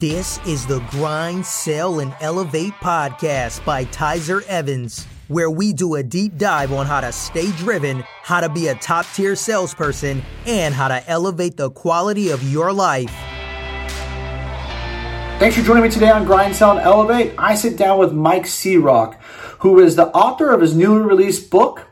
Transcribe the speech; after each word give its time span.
This 0.00 0.40
is 0.46 0.64
the 0.64 0.78
Grind, 0.88 1.44
Sell, 1.44 2.00
and 2.00 2.14
Elevate 2.22 2.72
podcast 2.80 3.62
by 3.66 3.84
Tyzer 3.84 4.42
Evans, 4.46 5.06
where 5.28 5.50
we 5.50 5.74
do 5.74 5.96
a 5.96 6.02
deep 6.02 6.38
dive 6.38 6.72
on 6.72 6.86
how 6.86 7.02
to 7.02 7.12
stay 7.12 7.52
driven, 7.58 8.02
how 8.22 8.40
to 8.40 8.48
be 8.48 8.68
a 8.68 8.74
top 8.76 9.04
tier 9.12 9.36
salesperson, 9.36 10.22
and 10.46 10.74
how 10.74 10.88
to 10.88 11.06
elevate 11.06 11.58
the 11.58 11.70
quality 11.70 12.30
of 12.30 12.42
your 12.50 12.72
life. 12.72 13.12
Thanks 15.38 15.56
for 15.56 15.62
joining 15.62 15.82
me 15.82 15.90
today 15.90 16.08
on 16.08 16.24
Grind, 16.24 16.56
Sell, 16.56 16.70
and 16.70 16.80
Elevate. 16.80 17.34
I 17.36 17.54
sit 17.54 17.76
down 17.76 17.98
with 17.98 18.14
Mike 18.14 18.46
C-Roc, 18.46 19.22
who 19.58 19.80
is 19.80 19.96
the 19.96 20.06
author 20.12 20.48
of 20.48 20.62
his 20.62 20.74
newly 20.74 21.02
released 21.02 21.50
book, 21.50 21.88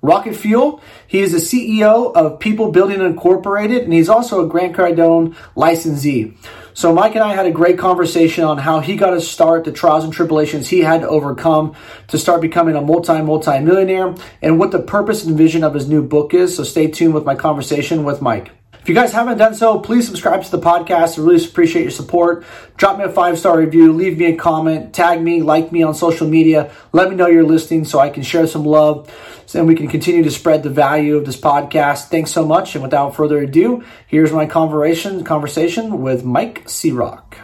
Rocket 0.00 0.34
Fuel. 0.34 0.80
He 1.06 1.20
is 1.20 1.30
the 1.30 1.38
CEO 1.38 2.12
of 2.12 2.40
People 2.40 2.72
Building 2.72 3.00
Incorporated, 3.00 3.84
and 3.84 3.92
he's 3.92 4.08
also 4.08 4.44
a 4.44 4.48
Grant 4.48 4.74
Cardone 4.74 5.36
licensee. 5.54 6.36
So 6.74 6.92
Mike 6.94 7.14
and 7.14 7.24
I 7.24 7.34
had 7.34 7.46
a 7.46 7.50
great 7.50 7.78
conversation 7.78 8.44
on 8.44 8.58
how 8.58 8.80
he 8.80 8.96
got 8.96 9.12
his 9.12 9.30
start, 9.30 9.64
the 9.64 9.72
trials 9.72 10.04
and 10.04 10.12
tribulations 10.12 10.68
he 10.68 10.80
had 10.80 11.02
to 11.02 11.08
overcome 11.08 11.74
to 12.08 12.18
start 12.18 12.40
becoming 12.40 12.76
a 12.76 12.80
multi 12.80 13.20
multi 13.20 13.58
millionaire, 13.60 14.14
and 14.40 14.58
what 14.58 14.70
the 14.70 14.80
purpose 14.80 15.24
and 15.24 15.36
vision 15.36 15.64
of 15.64 15.74
his 15.74 15.88
new 15.88 16.02
book 16.02 16.32
is. 16.32 16.56
So 16.56 16.64
stay 16.64 16.88
tuned 16.88 17.14
with 17.14 17.24
my 17.24 17.34
conversation 17.34 18.04
with 18.04 18.22
Mike. 18.22 18.52
If 18.82 18.88
you 18.88 18.96
guys 18.96 19.12
haven't 19.12 19.38
done 19.38 19.54
so, 19.54 19.78
please 19.78 20.08
subscribe 20.08 20.42
to 20.42 20.50
the 20.50 20.58
podcast. 20.58 21.16
I 21.16 21.22
really 21.22 21.44
appreciate 21.44 21.82
your 21.82 21.92
support. 21.92 22.44
Drop 22.76 22.98
me 22.98 23.04
a 23.04 23.08
five 23.08 23.38
star 23.38 23.56
review, 23.56 23.92
leave 23.92 24.18
me 24.18 24.24
a 24.26 24.36
comment, 24.36 24.92
tag 24.92 25.22
me, 25.22 25.40
like 25.40 25.70
me 25.70 25.84
on 25.84 25.94
social 25.94 26.26
media. 26.26 26.72
Let 26.92 27.08
me 27.08 27.14
know 27.14 27.28
you're 27.28 27.44
listening 27.44 27.84
so 27.84 28.00
I 28.00 28.10
can 28.10 28.24
share 28.24 28.48
some 28.48 28.64
love 28.64 29.08
and 29.54 29.68
we 29.68 29.76
can 29.76 29.86
continue 29.86 30.24
to 30.24 30.32
spread 30.32 30.64
the 30.64 30.70
value 30.70 31.16
of 31.16 31.26
this 31.26 31.40
podcast. 31.40 32.08
Thanks 32.08 32.32
so 32.32 32.44
much. 32.44 32.74
And 32.74 32.82
without 32.82 33.14
further 33.14 33.38
ado, 33.38 33.84
here's 34.08 34.32
my 34.32 34.46
conversation 34.46 35.22
conversation 35.22 36.02
with 36.02 36.24
Mike 36.24 36.68
C-Roc. 36.68 37.36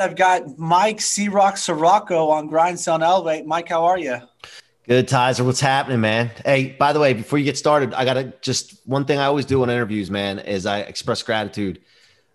Right, 0.00 0.08
I've 0.08 0.16
got 0.16 0.58
Mike 0.58 0.98
C-Roc 0.98 1.56
Ciorrocco 1.56 2.30
on 2.30 2.46
Grind 2.46 2.80
Sell 2.80 3.02
Elevate. 3.02 3.44
Mike, 3.44 3.68
how 3.68 3.84
are 3.84 3.98
you? 3.98 4.16
Good, 4.88 5.06
Tyzer. 5.08 5.44
What's 5.44 5.60
happening, 5.60 6.00
man? 6.00 6.30
Hey, 6.42 6.74
by 6.78 6.94
the 6.94 7.00
way, 7.00 7.12
before 7.12 7.38
you 7.38 7.44
get 7.44 7.58
started, 7.58 7.92
I 7.92 8.06
got 8.06 8.14
to 8.14 8.32
just 8.40 8.80
one 8.86 9.04
thing 9.04 9.18
I 9.18 9.26
always 9.26 9.44
do 9.44 9.62
in 9.62 9.68
interviews, 9.68 10.10
man, 10.10 10.38
is 10.38 10.64
I 10.64 10.80
express 10.80 11.22
gratitude. 11.22 11.82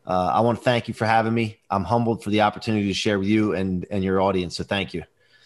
Uh, 0.06 0.32
I 0.36 0.42
want 0.42 0.60
to 0.60 0.64
thank 0.64 0.88
you 0.88 0.94
for 0.94 1.06
having 1.06 1.34
me. 1.34 1.58
I'm 1.72 1.84
humbled 1.84 2.24
for 2.24 2.30
the 2.30 2.42
opportunity 2.42 2.86
to 2.88 2.94
share 2.94 3.18
with 3.18 3.28
you 3.28 3.56
and, 3.56 3.88
and 3.90 4.04
your 4.04 4.22
audience. 4.22 4.56
So 4.56 4.64
thank 4.64 4.94
you. 4.94 5.04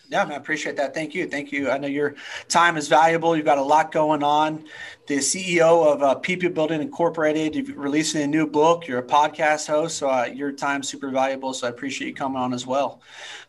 Yeah, 0.10 0.24
man, 0.24 0.34
I 0.34 0.36
appreciate 0.38 0.76
that. 0.78 0.96
Thank 0.96 1.14
you. 1.14 1.28
Thank 1.28 1.52
you. 1.52 1.70
I 1.70 1.78
know 1.78 1.88
your 1.88 2.16
time 2.48 2.78
is 2.78 2.88
valuable. 2.88 3.36
You've 3.36 3.46
got 3.46 3.60
a 3.60 3.64
lot 3.64 3.92
going 3.92 4.24
on. 4.24 4.66
The 5.06 5.18
CEO 5.18 5.86
of 5.86 6.02
uh, 6.02 6.16
People 6.16 6.50
Building 6.50 6.82
Incorporated, 6.82 7.54
you're 7.54 7.78
releasing 7.78 8.24
a 8.24 8.28
new 8.28 8.48
book. 8.48 8.88
You're 8.88 9.00
a 9.00 9.06
podcast 9.06 9.68
host. 9.68 9.98
So 9.98 10.10
uh, 10.10 10.26
your 10.26 10.52
time's 10.52 10.90
super 10.90 11.12
valuable. 11.12 11.54
So 11.54 11.68
I 11.68 11.70
appreciate 11.70 12.08
you 12.08 12.16
coming 12.16 12.40
on 12.42 12.56
as 12.56 12.66
well. 12.66 13.02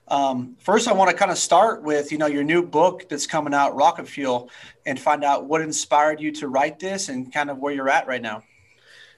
Um, 0.08 0.56
first, 0.58 0.86
I 0.86 0.92
want 0.92 1.10
to 1.10 1.16
kind 1.16 1.30
of 1.30 1.38
start 1.38 1.82
with 1.82 2.12
you 2.12 2.18
know 2.18 2.26
your 2.26 2.44
new 2.44 2.62
book 2.62 3.08
that's 3.08 3.26
coming 3.26 3.54
out, 3.54 3.74
Rocket 3.74 4.06
Fuel, 4.08 4.50
and 4.84 5.00
find 5.00 5.24
out 5.24 5.46
what 5.46 5.62
inspired 5.62 6.20
you 6.20 6.30
to 6.32 6.48
write 6.48 6.78
this 6.78 7.08
and 7.08 7.32
kind 7.32 7.48
of 7.48 7.58
where 7.58 7.72
you're 7.72 7.88
at 7.88 8.06
right 8.06 8.20
now. 8.20 8.42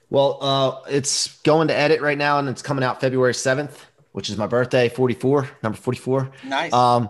Well, 0.09 0.37
uh, 0.39 0.89
it's 0.89 1.41
going 1.41 1.67
to 1.69 1.75
edit 1.75 1.99
right 1.99 2.17
now, 2.17 2.39
and 2.39 2.47
it's 2.47 2.61
coming 2.61 2.85
out 2.85 3.01
February 3.01 3.33
seventh, 3.33 3.85
which 4.13 4.29
is 4.29 4.37
my 4.37 4.47
birthday, 4.47 4.87
forty 4.87 5.15
four, 5.15 5.49
number 5.61 5.77
forty 5.77 5.99
four. 5.99 6.31
Nice. 6.45 6.71
Um, 6.71 7.09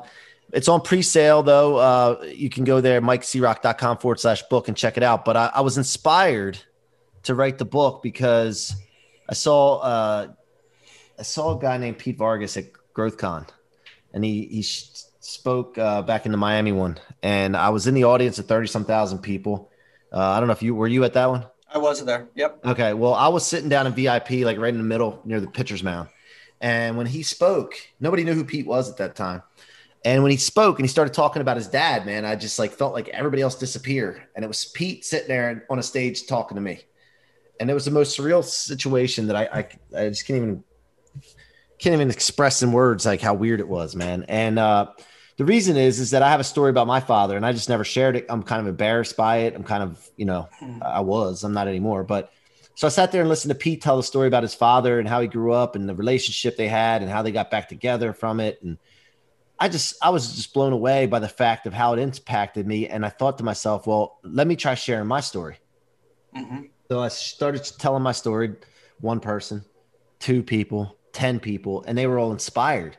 it's 0.54 0.68
on 0.68 0.82
pre-sale 0.82 1.44
though. 1.44 1.78
Uh, 1.78 2.24
you 2.34 2.50
can 2.50 2.64
go 2.64 2.80
there, 2.80 3.02
mikecroc.com 3.02 3.97
forward 3.97 4.19
slash 4.19 4.44
book 4.44 4.68
and 4.68 4.78
check 4.78 4.97
it 4.97 5.03
out. 5.03 5.25
But 5.25 5.36
I, 5.36 5.52
I 5.56 5.62
was 5.62 5.78
inspired 5.78 6.58
to 7.24 7.36
write 7.36 7.58
the 7.58 7.66
book 7.66 8.02
because 8.02 8.75
I 9.30 9.34
saw 9.34 9.80
uh, 9.80 10.28
I 11.19 11.24
saw 11.24 11.58
a 11.58 11.62
guy 11.62 11.78
named 11.78 11.97
Pete 11.97 12.18
Vargas 12.18 12.56
at 12.58 12.66
GrowthCon 12.96 13.47
and 14.13 14.24
he 14.24 14.46
he 14.46 14.62
spoke 14.62 15.78
uh, 15.78 16.02
back 16.03 16.25
in 16.25 16.31
the 16.31 16.38
Miami 16.38 16.72
one, 16.72 17.00
and 17.22 17.58
I 17.58 17.69
was 17.69 17.88
in 17.88 17.96
the 17.96 18.06
audience 18.06 18.40
of 18.40 18.46
thirty 18.46 18.68
some 18.68 18.86
thousand 18.86 19.19
people. 19.19 19.72
Uh, 20.12 20.19
I 20.19 20.40
don't 20.40 20.47
know 20.47 20.53
if 20.53 20.62
you 20.62 20.75
were 20.75 20.88
you 20.88 21.03
at 21.03 21.13
that 21.13 21.30
one. 21.30 21.46
I 21.68 21.80
was 21.80 22.06
there. 22.06 22.30
Yep. 22.36 22.66
Okay. 22.66 22.94
Well, 22.94 23.16
I 23.16 23.30
was 23.30 23.46
sitting 23.46 23.68
down 23.68 23.88
in 23.88 23.94
VIP, 23.94 24.30
like 24.46 24.59
right 24.59 24.74
in 24.74 24.78
the 24.78 24.84
middle 24.84 25.22
near 25.25 25.42
the 25.42 25.47
pitcher's 25.47 25.81
mound. 25.81 26.09
And 26.62 26.96
when 26.97 27.08
he 27.08 27.24
spoke, 27.24 27.74
nobody 28.00 28.24
knew 28.24 28.36
who 28.36 28.46
Pete 28.46 28.68
was 28.68 28.90
at 28.90 28.97
that 28.97 29.16
time. 29.16 29.42
And 30.06 30.22
when 30.22 30.31
he 30.31 30.38
spoke 30.38 30.80
and 30.80 30.84
he 30.84 30.90
started 30.90 31.14
talking 31.14 31.41
about 31.41 31.56
his 31.56 31.68
dad, 31.68 32.06
man, 32.06 32.25
I 32.25 32.36
just 32.36 32.59
like 32.59 32.72
felt 32.72 32.94
like 32.94 33.08
everybody 33.09 33.41
else 33.41 33.56
disappeared. 33.56 34.22
And 34.36 34.44
it 34.44 34.47
was 34.47 34.66
Pete 34.66 35.06
sitting 35.06 35.30
there 35.30 35.66
on 35.69 35.80
a 35.80 35.84
stage 35.84 36.28
talking 36.28 36.56
to 36.56 36.62
me. 36.62 36.81
And 37.59 37.69
it 37.69 37.74
was 37.74 37.86
the 37.86 37.91
most 37.91 38.18
surreal 38.18 38.44
situation 38.44 39.28
that 39.28 39.36
I, 39.36 39.44
I, 39.44 40.03
I 40.06 40.09
just 40.09 40.25
can't 40.28 40.38
even 40.38 40.63
can't 41.80 41.94
even 41.94 42.09
express 42.09 42.63
in 42.63 42.72
words 42.72 43.06
like 43.06 43.22
how 43.22 43.34
weird 43.34 43.59
it 43.59 43.68
was, 43.68 43.96
man. 43.96 44.25
And 44.28 44.59
uh, 44.59 44.88
the 45.38 45.46
reason 45.46 45.78
is 45.78 46.00
is 46.00 46.12
that 46.12 46.22
I 46.22 46.30
have 46.30 46.40
a 46.40 46.44
story 46.46 46.69
about 46.69 46.88
my 46.88 47.00
father, 47.00 47.38
and 47.38 47.46
I 47.46 47.52
just 47.53 47.69
never 47.69 47.84
shared 47.84 48.16
it. 48.16 48.25
I'm 48.30 48.44
kind 48.44 48.62
of 48.62 48.68
embarrassed 48.68 49.16
by 49.16 49.38
it. 49.38 49.56
I'm 49.56 49.63
kind 49.63 49.84
of, 49.84 50.09
you 50.18 50.25
know, 50.25 50.50
I 50.81 51.02
was. 51.02 51.44
I'm 51.44 51.53
not 51.53 51.68
anymore, 51.68 52.03
but. 52.03 52.31
So 52.75 52.88
I 52.88 52.90
sat 52.90 53.12
there 53.12 53.22
and 53.22 53.30
listened 53.30 53.52
to 53.52 53.56
Pete 53.56 53.84
tell 53.84 53.97
the 53.97 54.02
story 54.02 54.28
about 54.28 54.42
his 54.42 54.56
father 54.56 54.97
and 54.97 55.08
how 55.08 55.22
he 55.22 55.28
grew 55.28 55.53
up 55.53 55.75
and 55.75 55.88
the 55.88 55.94
relationship 55.94 56.58
they 56.58 56.68
had 56.68 57.03
and 57.03 57.12
how 57.12 57.22
they 57.22 57.31
got 57.31 57.52
back 57.52 57.69
together 57.69 58.13
from 58.13 58.40
it. 58.40 58.59
And 58.63 58.80
I 59.59 59.69
just 59.69 59.96
I 60.02 60.09
was 60.09 60.36
just 60.36 60.53
blown 60.53 60.74
away 60.74 61.06
by 61.06 61.19
the 61.19 61.30
fact 61.30 61.68
of 61.68 61.74
how 61.74 61.94
it 61.94 62.00
impacted 62.00 62.68
me. 62.68 62.88
And 62.88 63.06
I 63.06 63.09
thought 63.09 63.38
to 63.38 63.44
myself, 63.44 63.88
well, 63.88 64.19
let 64.24 64.47
me 64.47 64.56
try 64.56 64.75
sharing 64.75 65.08
my 65.08 65.19
story. 65.19 65.58
Mm-hmm. 66.36 66.64
So 66.90 67.00
I 67.00 67.08
started 67.08 67.63
telling 67.80 68.03
my 68.03 68.12
story, 68.12 68.56
one 69.00 69.19
person, 69.19 69.63
two 70.19 70.44
people, 70.44 70.97
10 71.13 71.40
people 71.40 71.84
and 71.88 71.97
they 71.97 72.08
were 72.08 72.19
all 72.19 72.31
inspired. 72.31 72.97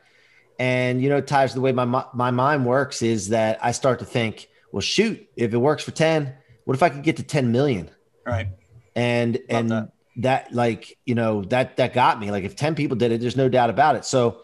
And, 0.58 1.02
you 1.02 1.08
know, 1.08 1.20
Tyler, 1.20 1.48
the 1.48 1.60
way 1.60 1.72
my, 1.72 2.04
my 2.14 2.30
mind 2.30 2.64
works 2.64 3.02
is 3.02 3.30
that 3.30 3.58
I 3.62 3.72
start 3.72 3.98
to 3.98 4.04
think, 4.04 4.48
well, 4.70 4.80
shoot, 4.80 5.28
if 5.36 5.52
it 5.52 5.58
works 5.58 5.82
for 5.82 5.90
10, 5.90 6.32
what 6.64 6.74
if 6.74 6.82
I 6.82 6.88
could 6.88 7.02
get 7.02 7.16
to 7.16 7.22
10 7.22 7.50
million? 7.50 7.90
Right. 8.24 8.48
And, 8.94 9.34
Love 9.34 9.42
and 9.48 9.70
that. 9.70 9.92
that 10.18 10.54
like, 10.54 10.96
you 11.04 11.16
know, 11.16 11.42
that, 11.46 11.76
that 11.78 11.92
got 11.92 12.20
me 12.20 12.30
like 12.30 12.44
if 12.44 12.54
10 12.54 12.76
people 12.76 12.96
did 12.96 13.10
it, 13.10 13.20
there's 13.20 13.36
no 13.36 13.48
doubt 13.48 13.68
about 13.68 13.96
it. 13.96 14.04
So 14.04 14.43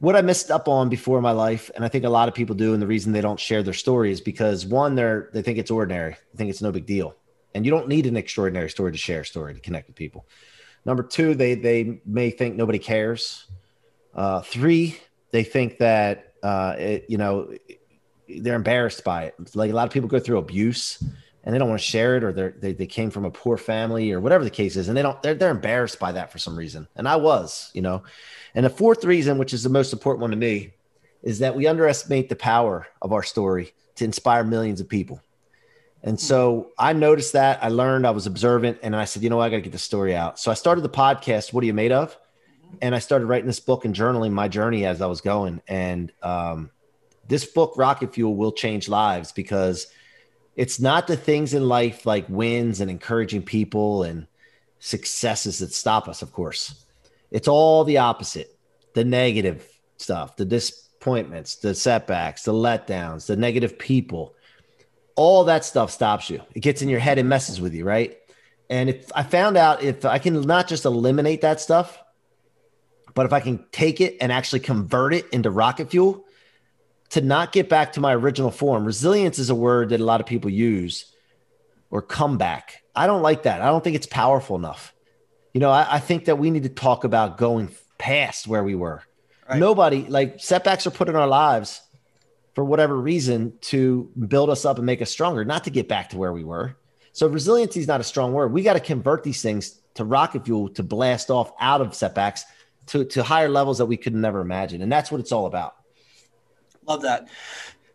what 0.00 0.16
I 0.16 0.22
missed 0.22 0.50
up 0.50 0.66
on 0.66 0.88
before 0.88 1.18
in 1.18 1.22
my 1.22 1.30
life, 1.30 1.70
and 1.74 1.84
I 1.84 1.88
think 1.88 2.04
a 2.04 2.10
lot 2.10 2.28
of 2.28 2.34
people 2.34 2.56
do, 2.56 2.72
and 2.72 2.82
the 2.82 2.86
reason 2.86 3.12
they 3.12 3.20
don't 3.20 3.38
share 3.38 3.62
their 3.62 3.74
story 3.74 4.10
is 4.10 4.20
because 4.20 4.66
one, 4.66 4.94
they're 4.94 5.30
they 5.32 5.42
think 5.42 5.58
it's 5.58 5.70
ordinary, 5.70 6.16
they 6.32 6.38
think 6.38 6.50
it's 6.50 6.62
no 6.62 6.72
big 6.72 6.86
deal, 6.86 7.14
and 7.54 7.64
you 7.64 7.70
don't 7.70 7.86
need 7.86 8.06
an 8.06 8.16
extraordinary 8.16 8.70
story 8.70 8.92
to 8.92 8.98
share 8.98 9.20
a 9.20 9.26
story 9.26 9.54
to 9.54 9.60
connect 9.60 9.88
with 9.88 9.96
people. 9.96 10.26
Number 10.84 11.02
two, 11.02 11.34
they 11.34 11.54
they 11.54 12.00
may 12.06 12.30
think 12.30 12.56
nobody 12.56 12.78
cares. 12.78 13.46
Uh, 14.14 14.40
three, 14.40 14.98
they 15.30 15.44
think 15.44 15.78
that 15.78 16.32
uh, 16.42 16.74
it, 16.78 17.04
you 17.08 17.18
know 17.18 17.52
they're 18.26 18.54
embarrassed 18.54 19.04
by 19.04 19.24
it. 19.24 19.34
Like 19.54 19.70
a 19.70 19.74
lot 19.74 19.86
of 19.86 19.92
people 19.92 20.08
go 20.08 20.18
through 20.18 20.38
abuse 20.38 21.02
and 21.44 21.54
they 21.54 21.58
don't 21.58 21.68
want 21.68 21.80
to 21.80 21.86
share 21.86 22.16
it, 22.16 22.24
or 22.24 22.32
they 22.32 22.72
they 22.72 22.86
came 22.86 23.10
from 23.10 23.24
a 23.24 23.30
poor 23.30 23.56
family, 23.56 24.12
or 24.12 24.20
whatever 24.20 24.44
the 24.44 24.50
case 24.50 24.76
is, 24.76 24.88
and 24.88 24.96
they 24.96 25.02
don't 25.02 25.20
they're 25.22 25.34
they're 25.34 25.50
embarrassed 25.50 25.98
by 25.98 26.12
that 26.12 26.30
for 26.30 26.38
some 26.38 26.56
reason. 26.56 26.86
And 26.96 27.08
I 27.08 27.16
was, 27.16 27.70
you 27.74 27.82
know. 27.82 28.02
And 28.54 28.64
the 28.64 28.70
fourth 28.70 29.04
reason, 29.04 29.38
which 29.38 29.54
is 29.54 29.62
the 29.62 29.68
most 29.68 29.92
important 29.92 30.22
one 30.22 30.30
to 30.30 30.36
me, 30.36 30.72
is 31.22 31.38
that 31.38 31.54
we 31.54 31.66
underestimate 31.66 32.28
the 32.28 32.36
power 32.36 32.86
of 33.00 33.12
our 33.12 33.22
story 33.22 33.72
to 33.96 34.04
inspire 34.04 34.44
millions 34.44 34.80
of 34.80 34.88
people. 34.88 35.22
And 36.02 36.18
so 36.18 36.70
I 36.78 36.94
noticed 36.94 37.34
that 37.34 37.62
I 37.62 37.68
learned, 37.68 38.06
I 38.06 38.10
was 38.10 38.26
observant, 38.26 38.78
and 38.82 38.96
I 38.96 39.04
said, 39.04 39.22
you 39.22 39.28
know, 39.28 39.36
what? 39.36 39.44
I 39.44 39.50
got 39.50 39.56
to 39.56 39.62
get 39.62 39.72
the 39.72 39.78
story 39.78 40.16
out. 40.16 40.38
So 40.38 40.50
I 40.50 40.54
started 40.54 40.80
the 40.80 40.88
podcast, 40.88 41.52
What 41.52 41.62
Are 41.62 41.66
You 41.66 41.74
Made 41.74 41.92
Of? 41.92 42.16
And 42.80 42.94
I 42.94 43.00
started 43.00 43.26
writing 43.26 43.46
this 43.46 43.60
book 43.60 43.84
and 43.84 43.94
journaling 43.94 44.32
my 44.32 44.48
journey 44.48 44.86
as 44.86 45.02
I 45.02 45.06
was 45.06 45.20
going. 45.20 45.60
And 45.68 46.10
um, 46.22 46.70
this 47.28 47.44
book, 47.44 47.74
Rocket 47.76 48.14
Fuel, 48.14 48.34
will 48.34 48.52
change 48.52 48.88
lives 48.88 49.32
because 49.32 49.88
it's 50.56 50.80
not 50.80 51.06
the 51.06 51.16
things 51.16 51.54
in 51.54 51.68
life 51.68 52.06
like 52.06 52.26
wins 52.28 52.80
and 52.80 52.90
encouraging 52.90 53.42
people 53.42 54.02
and 54.02 54.26
successes 54.78 55.58
that 55.58 55.72
stop 55.72 56.08
us, 56.08 56.22
of 56.22 56.32
course. 56.32 56.84
It's 57.30 57.48
all 57.48 57.84
the 57.84 57.98
opposite 57.98 58.56
the 58.92 59.04
negative 59.04 59.68
stuff, 59.98 60.34
the 60.36 60.44
disappointments, 60.44 61.54
the 61.56 61.76
setbacks, 61.76 62.42
the 62.42 62.52
letdowns, 62.52 63.26
the 63.26 63.36
negative 63.36 63.78
people 63.78 64.34
all 65.20 65.44
that 65.44 65.66
stuff 65.66 65.90
stops 65.90 66.30
you. 66.30 66.40
It 66.54 66.60
gets 66.60 66.80
in 66.80 66.88
your 66.88 66.98
head 66.98 67.18
and 67.18 67.28
messes 67.28 67.60
with 67.60 67.74
you, 67.74 67.84
right? 67.84 68.16
And 68.70 68.88
if 68.88 69.10
I 69.14 69.22
found 69.22 69.58
out 69.58 69.82
if 69.82 70.06
I 70.06 70.18
can 70.18 70.40
not 70.40 70.66
just 70.66 70.86
eliminate 70.86 71.42
that 71.42 71.60
stuff, 71.60 71.98
but 73.12 73.26
if 73.26 73.32
I 73.34 73.40
can 73.40 73.66
take 73.70 74.00
it 74.00 74.16
and 74.22 74.32
actually 74.32 74.60
convert 74.60 75.12
it 75.12 75.28
into 75.28 75.50
rocket 75.50 75.90
fuel 75.90 76.24
to 77.10 77.20
not 77.20 77.52
get 77.52 77.68
back 77.68 77.92
to 77.92 78.00
my 78.00 78.14
original 78.14 78.50
form. 78.50 78.84
Resilience 78.84 79.38
is 79.38 79.50
a 79.50 79.54
word 79.54 79.90
that 79.90 80.00
a 80.00 80.04
lot 80.04 80.20
of 80.20 80.26
people 80.26 80.50
use 80.50 81.12
or 81.90 82.02
comeback. 82.02 82.82
I 82.94 83.06
don't 83.06 83.22
like 83.22 83.44
that. 83.44 83.62
I 83.62 83.66
don't 83.66 83.82
think 83.82 83.96
it's 83.96 84.06
powerful 84.06 84.56
enough. 84.56 84.94
You 85.52 85.60
know, 85.60 85.70
I, 85.70 85.96
I 85.96 85.98
think 85.98 86.26
that 86.26 86.38
we 86.38 86.50
need 86.50 86.62
to 86.62 86.68
talk 86.68 87.04
about 87.04 87.36
going 87.36 87.70
past 87.98 88.46
where 88.46 88.62
we 88.62 88.74
were. 88.74 89.02
Right. 89.48 89.58
Nobody 89.58 90.04
like 90.06 90.38
setbacks 90.38 90.86
are 90.86 90.92
put 90.92 91.08
in 91.08 91.16
our 91.16 91.26
lives 91.26 91.82
for 92.54 92.64
whatever 92.64 92.96
reason 92.96 93.54
to 93.62 94.10
build 94.28 94.50
us 94.50 94.64
up 94.64 94.76
and 94.76 94.86
make 94.86 95.02
us 95.02 95.10
stronger, 95.10 95.44
not 95.44 95.64
to 95.64 95.70
get 95.70 95.88
back 95.88 96.10
to 96.10 96.18
where 96.18 96.32
we 96.32 96.44
were. 96.44 96.76
So 97.12 97.26
resiliency 97.26 97.80
is 97.80 97.88
not 97.88 98.00
a 98.00 98.04
strong 98.04 98.32
word. 98.32 98.52
We 98.52 98.62
got 98.62 98.74
to 98.74 98.80
convert 98.80 99.24
these 99.24 99.42
things 99.42 99.80
to 99.94 100.04
rocket 100.04 100.44
fuel 100.44 100.68
to 100.70 100.84
blast 100.84 101.30
off 101.30 101.52
out 101.60 101.80
of 101.80 101.94
setbacks 101.94 102.44
to, 102.86 103.04
to 103.06 103.24
higher 103.24 103.48
levels 103.48 103.78
that 103.78 103.86
we 103.86 103.96
could 103.96 104.14
never 104.14 104.40
imagine. 104.40 104.82
And 104.82 104.90
that's 104.90 105.10
what 105.10 105.20
it's 105.20 105.32
all 105.32 105.46
about. 105.46 105.74
Love 106.90 107.02
that. 107.02 107.28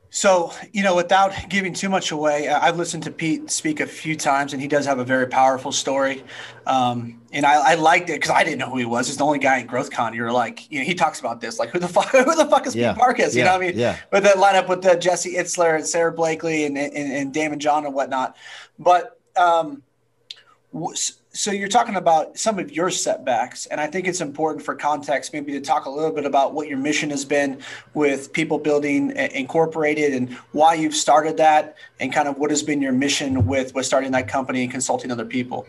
So, 0.09 0.53
you 0.71 0.81
know, 0.81 0.95
without 0.95 1.33
giving 1.50 1.74
too 1.74 1.89
much 1.89 2.12
away, 2.12 2.47
I've 2.47 2.77
listened 2.77 3.03
to 3.03 3.12
Pete 3.12 3.51
speak 3.51 3.81
a 3.81 3.86
few 3.86 4.15
times, 4.15 4.53
and 4.53 4.62
he 4.62 4.69
does 4.69 4.86
have 4.86 5.00
a 5.00 5.03
very 5.03 5.27
powerful 5.27 5.74
story. 5.74 6.24
Um, 6.65 7.19
and 7.33 7.45
I, 7.45 7.71
I, 7.71 7.75
liked 7.75 8.09
it 8.09 8.13
because 8.13 8.30
I 8.30 8.45
didn't 8.45 8.59
know 8.59 8.69
who 8.69 8.77
he 8.77 8.86
was. 8.86 9.07
He's 9.07 9.18
the 9.18 9.25
only 9.25 9.39
guy 9.39 9.57
in 9.57 9.68
GrowthCon. 9.68 10.15
You're 10.15 10.31
like, 10.31 10.71
you 10.71 10.80
know, 10.80 10.86
he 10.86 10.95
talks 10.95 11.19
about 11.19 11.42
this, 11.42 11.59
like, 11.59 11.71
who 11.71 11.80
the 11.80 11.89
fuck, 11.89 12.07
who 12.12 12.33
the 12.33 12.45
fuck 12.45 12.65
is 12.65 12.74
yeah. 12.74 12.94
Pete 12.94 13.00
Marcus? 13.00 13.36
You 13.36 13.44
know 13.44 13.51
what 13.51 13.62
I 13.62 13.68
mean? 13.68 13.77
Yeah. 13.77 13.97
But 14.09 14.24
that 14.24 14.38
lineup 14.38 14.69
with 14.69 14.81
the 14.81 14.95
Jesse 14.95 15.33
Itzler 15.33 15.75
and 15.75 15.86
Sara 15.86 16.13
Blakely 16.13 16.63
and, 16.63 16.77
and, 16.77 16.94
and 16.95 17.33
Daymond 17.33 17.57
John 17.57 17.86
and 17.86 17.94
whatnot. 17.94 18.38
But 18.80 19.19
um, 19.36 19.83
so 21.31 21.51
you're 21.51 21.69
talking 21.69 21.95
about 21.95 22.38
some 22.38 22.60
of 22.60 22.72
your 22.72 22.89
setbacks 22.89 23.66
and 23.68 23.80
i 23.80 23.88
think 23.88 24.07
it's 24.07 24.19
important 24.19 24.63
for 24.63 24.75
context 24.75 25.31
maybe 25.31 25.51
to 25.51 25.62
talk 25.62 25.86
a 25.86 25.89
little 25.89 26.12
bit 26.12 26.25
about 26.25 26.54
what 26.54 26.68
your 26.68 26.77
mission 26.77 27.10
has 27.10 27.24
been 27.24 27.60
with 27.94 28.33
people 28.33 28.57
building 28.57 29.12
incorporated 29.33 30.13
and 30.13 30.33
why 30.51 30.74
you've 30.74 30.95
started 30.95 31.38
that 31.38 31.75
and 32.00 32.12
kind 32.12 32.27
of 32.27 32.38
what 32.38 32.50
has 32.50 32.62
been 32.62 32.81
your 32.81 32.92
mission 32.92 33.45
with 33.45 33.74
with 33.74 33.86
starting 33.86 34.12
that 34.12 34.27
company 34.27 34.63
and 34.63 34.72
consulting 34.72 35.12
other 35.12 35.25
people 35.25 35.66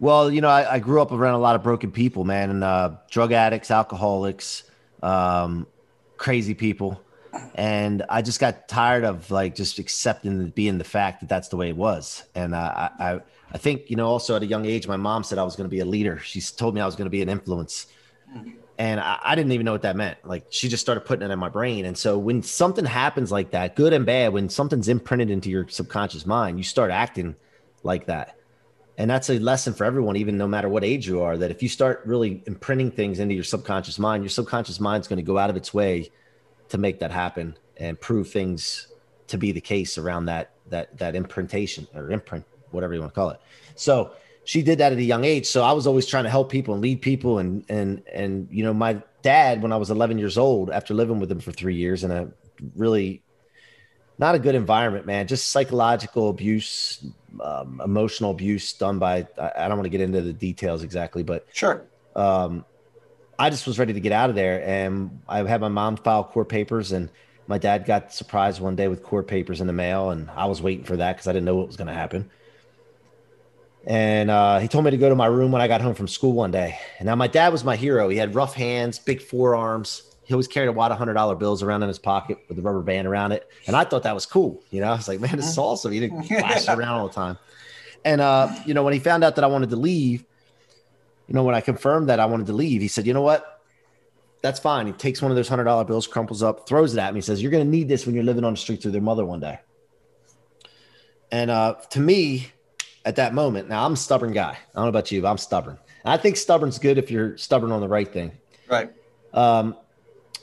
well 0.00 0.30
you 0.30 0.40
know 0.40 0.48
i, 0.48 0.74
I 0.74 0.78
grew 0.78 1.02
up 1.02 1.12
around 1.12 1.34
a 1.34 1.38
lot 1.38 1.54
of 1.54 1.62
broken 1.62 1.92
people 1.92 2.24
man 2.24 2.50
and 2.50 2.64
uh, 2.64 2.92
drug 3.10 3.32
addicts 3.32 3.70
alcoholics 3.70 4.64
um, 5.02 5.66
crazy 6.16 6.54
people 6.54 7.00
and 7.54 8.04
I 8.08 8.22
just 8.22 8.40
got 8.40 8.68
tired 8.68 9.04
of 9.04 9.30
like 9.30 9.54
just 9.54 9.78
accepting 9.78 10.48
being 10.50 10.78
the 10.78 10.84
fact 10.84 11.20
that 11.20 11.28
that's 11.28 11.48
the 11.48 11.56
way 11.56 11.68
it 11.68 11.76
was. 11.76 12.24
And 12.34 12.54
uh, 12.54 12.90
I, 12.98 13.12
I, 13.12 13.20
I 13.52 13.58
think, 13.58 13.90
you 13.90 13.96
know, 13.96 14.06
also 14.06 14.36
at 14.36 14.42
a 14.42 14.46
young 14.46 14.66
age, 14.66 14.86
my 14.86 14.96
mom 14.96 15.24
said 15.24 15.38
I 15.38 15.42
was 15.42 15.56
going 15.56 15.68
to 15.68 15.74
be 15.74 15.80
a 15.80 15.84
leader. 15.84 16.18
She 16.18 16.40
told 16.40 16.74
me 16.74 16.80
I 16.80 16.86
was 16.86 16.96
going 16.96 17.06
to 17.06 17.10
be 17.10 17.22
an 17.22 17.28
influence. 17.28 17.86
Mm-hmm. 18.34 18.50
And 18.78 19.00
I, 19.00 19.18
I, 19.22 19.34
didn't 19.34 19.52
even 19.52 19.64
know 19.64 19.72
what 19.72 19.82
that 19.82 19.96
meant. 19.96 20.18
Like 20.24 20.46
she 20.50 20.68
just 20.68 20.82
started 20.82 21.00
putting 21.00 21.28
it 21.28 21.32
in 21.32 21.38
my 21.38 21.48
brain. 21.48 21.84
And 21.84 21.96
so 21.96 22.18
when 22.18 22.42
something 22.42 22.84
happens 22.84 23.32
like 23.32 23.50
that, 23.50 23.74
good 23.74 23.92
and 23.92 24.06
bad, 24.06 24.32
when 24.32 24.48
something's 24.48 24.88
imprinted 24.88 25.30
into 25.30 25.50
your 25.50 25.66
subconscious 25.68 26.26
mind, 26.26 26.58
you 26.58 26.64
start 26.64 26.90
acting 26.90 27.34
like 27.82 28.06
that. 28.06 28.36
And 28.98 29.10
that's 29.10 29.30
a 29.30 29.38
lesson 29.38 29.74
for 29.74 29.84
everyone, 29.84 30.16
even 30.16 30.36
no 30.36 30.46
matter 30.46 30.68
what 30.68 30.84
age 30.84 31.06
you 31.06 31.22
are, 31.22 31.36
that 31.38 31.50
if 31.50 31.62
you 31.62 31.68
start 31.68 32.02
really 32.04 32.42
imprinting 32.46 32.90
things 32.90 33.18
into 33.18 33.34
your 33.34 33.44
subconscious 33.44 33.98
mind, 33.98 34.24
your 34.24 34.30
subconscious 34.30 34.80
mind 34.80 35.02
is 35.02 35.08
going 35.08 35.18
to 35.18 35.22
go 35.22 35.38
out 35.38 35.50
of 35.50 35.56
its 35.56 35.72
way 35.72 36.10
to 36.68 36.78
make 36.78 36.98
that 36.98 37.10
happen 37.10 37.56
and 37.76 37.98
prove 38.00 38.28
things 38.28 38.88
to 39.28 39.38
be 39.38 39.52
the 39.52 39.60
case 39.60 39.98
around 39.98 40.26
that 40.26 40.50
that 40.68 40.98
that 40.98 41.14
imprintation 41.14 41.86
or 41.94 42.10
imprint 42.10 42.44
whatever 42.70 42.94
you 42.94 43.00
want 43.00 43.12
to 43.12 43.14
call 43.14 43.30
it. 43.30 43.40
So 43.74 44.12
she 44.44 44.62
did 44.62 44.78
that 44.78 44.92
at 44.92 44.98
a 44.98 45.02
young 45.02 45.24
age. 45.24 45.46
So 45.46 45.62
I 45.62 45.72
was 45.72 45.86
always 45.86 46.06
trying 46.06 46.24
to 46.24 46.30
help 46.30 46.50
people 46.50 46.74
and 46.74 46.82
lead 46.82 47.02
people. 47.02 47.38
And, 47.38 47.64
and, 47.68 48.02
and, 48.12 48.48
you 48.50 48.64
know, 48.64 48.72
my 48.72 49.02
dad, 49.22 49.62
when 49.62 49.72
I 49.72 49.76
was 49.76 49.90
11 49.90 50.18
years 50.18 50.38
old, 50.38 50.70
after 50.70 50.94
living 50.94 51.20
with 51.20 51.30
him 51.30 51.40
for 51.40 51.52
three 51.52 51.74
years 51.74 52.02
in 52.02 52.10
a 52.10 52.30
really 52.74 53.22
not 54.18 54.34
a 54.34 54.38
good 54.38 54.54
environment, 54.54 55.06
man, 55.06 55.26
just 55.26 55.50
psychological 55.50 56.30
abuse, 56.30 57.04
um, 57.40 57.80
emotional 57.84 58.30
abuse 58.30 58.72
done 58.72 58.98
by, 58.98 59.26
I, 59.38 59.52
I 59.56 59.68
don't 59.68 59.76
want 59.76 59.84
to 59.84 59.90
get 59.90 60.00
into 60.00 60.22
the 60.22 60.32
details 60.32 60.82
exactly, 60.82 61.22
but 61.22 61.46
sure. 61.52 61.84
Um, 62.16 62.64
I 63.38 63.50
just 63.50 63.66
was 63.66 63.78
ready 63.78 63.92
to 63.92 64.00
get 64.00 64.12
out 64.12 64.30
of 64.30 64.36
there. 64.36 64.66
And 64.66 65.20
I 65.28 65.42
had 65.46 65.60
my 65.60 65.68
mom 65.68 65.96
file 65.96 66.24
court 66.24 66.48
papers 66.48 66.92
and 66.92 67.08
my 67.46 67.58
dad 67.58 67.86
got 67.86 68.12
surprised 68.12 68.60
one 68.60 68.76
day 68.76 68.88
with 68.88 69.02
court 69.02 69.28
papers 69.28 69.60
in 69.60 69.66
the 69.66 69.72
mail. 69.72 70.10
And 70.10 70.28
I 70.30 70.46
was 70.46 70.60
waiting 70.60 70.84
for 70.84 70.96
that 70.96 71.16
because 71.16 71.28
I 71.28 71.32
didn't 71.32 71.44
know 71.44 71.54
what 71.54 71.66
was 71.66 71.76
going 71.76 71.88
to 71.88 71.94
happen. 71.94 72.28
And 73.86 74.30
uh, 74.30 74.58
he 74.58 74.68
told 74.68 74.84
me 74.84 74.90
to 74.90 74.96
go 74.96 75.08
to 75.08 75.14
my 75.14 75.26
room 75.26 75.52
when 75.52 75.62
I 75.62 75.68
got 75.68 75.80
home 75.80 75.94
from 75.94 76.08
school 76.08 76.32
one 76.32 76.50
day. 76.50 76.78
And 76.98 77.06
now 77.06 77.14
my 77.14 77.26
dad 77.26 77.52
was 77.52 77.64
my 77.64 77.76
hero. 77.76 78.08
He 78.08 78.16
had 78.16 78.34
rough 78.34 78.54
hands, 78.54 78.98
big 78.98 79.22
forearms. 79.22 80.02
He 80.24 80.34
always 80.34 80.48
carried 80.48 80.68
a 80.68 80.72
wad 80.72 80.92
of 80.92 80.98
hundred 80.98 81.14
dollar 81.14 81.34
bills 81.34 81.62
around 81.62 81.82
in 81.82 81.88
his 81.88 81.98
pocket 81.98 82.38
with 82.48 82.58
a 82.58 82.62
rubber 82.62 82.82
band 82.82 83.08
around 83.08 83.32
it. 83.32 83.48
And 83.66 83.74
I 83.74 83.84
thought 83.84 84.02
that 84.02 84.14
was 84.14 84.26
cool. 84.26 84.62
You 84.70 84.82
know, 84.82 84.88
I 84.88 84.96
was 84.96 85.08
like, 85.08 85.20
man, 85.20 85.36
this 85.36 85.48
is 85.48 85.56
awesome. 85.56 85.92
He 85.92 86.00
didn't 86.00 86.22
flash 86.24 86.68
around 86.68 86.98
all 86.98 87.08
the 87.08 87.14
time. 87.14 87.38
And 88.04 88.20
uh, 88.20 88.54
you 88.66 88.74
know, 88.74 88.82
when 88.82 88.92
he 88.92 88.98
found 88.98 89.24
out 89.24 89.36
that 89.36 89.44
I 89.44 89.46
wanted 89.46 89.70
to 89.70 89.76
leave, 89.76 90.24
you 91.28 91.34
know, 91.34 91.44
when 91.44 91.54
I 91.54 91.60
confirmed 91.60 92.08
that 92.10 92.20
I 92.20 92.26
wanted 92.26 92.46
to 92.48 92.52
leave, 92.52 92.82
he 92.82 92.88
said, 92.88 93.06
you 93.06 93.14
know 93.14 93.22
what? 93.22 93.62
That's 94.42 94.60
fine. 94.60 94.86
He 94.86 94.92
takes 94.92 95.20
one 95.20 95.30
of 95.30 95.36
those 95.36 95.48
hundred 95.48 95.64
dollar 95.64 95.84
bills, 95.84 96.06
crumples 96.06 96.42
up, 96.42 96.68
throws 96.68 96.94
it 96.94 97.00
at 97.00 97.12
me, 97.14 97.20
says, 97.20 97.42
You're 97.42 97.50
gonna 97.50 97.64
need 97.64 97.88
this 97.88 98.06
when 98.06 98.14
you're 98.14 98.24
living 98.24 98.44
on 98.44 98.52
the 98.52 98.58
streets 98.58 98.84
with 98.84 98.94
your 98.94 99.02
mother 99.02 99.24
one 99.24 99.40
day. 99.40 99.58
And 101.32 101.50
uh, 101.50 101.74
to 101.90 102.00
me, 102.00 102.52
at 103.08 103.16
that 103.16 103.32
moment. 103.32 103.70
Now 103.70 103.86
I'm 103.86 103.94
a 103.94 103.96
stubborn 103.96 104.32
guy. 104.32 104.50
I 104.50 104.74
don't 104.74 104.84
know 104.84 104.90
about 104.90 105.10
you, 105.10 105.22
but 105.22 105.30
I'm 105.30 105.38
stubborn. 105.38 105.78
And 106.04 106.12
I 106.12 106.18
think 106.18 106.36
stubborn's 106.36 106.78
good 106.78 106.98
if 106.98 107.10
you're 107.10 107.38
stubborn 107.38 107.72
on 107.72 107.80
the 107.80 107.88
right 107.88 108.06
thing. 108.06 108.32
Right. 108.68 108.90
Um, 109.32 109.76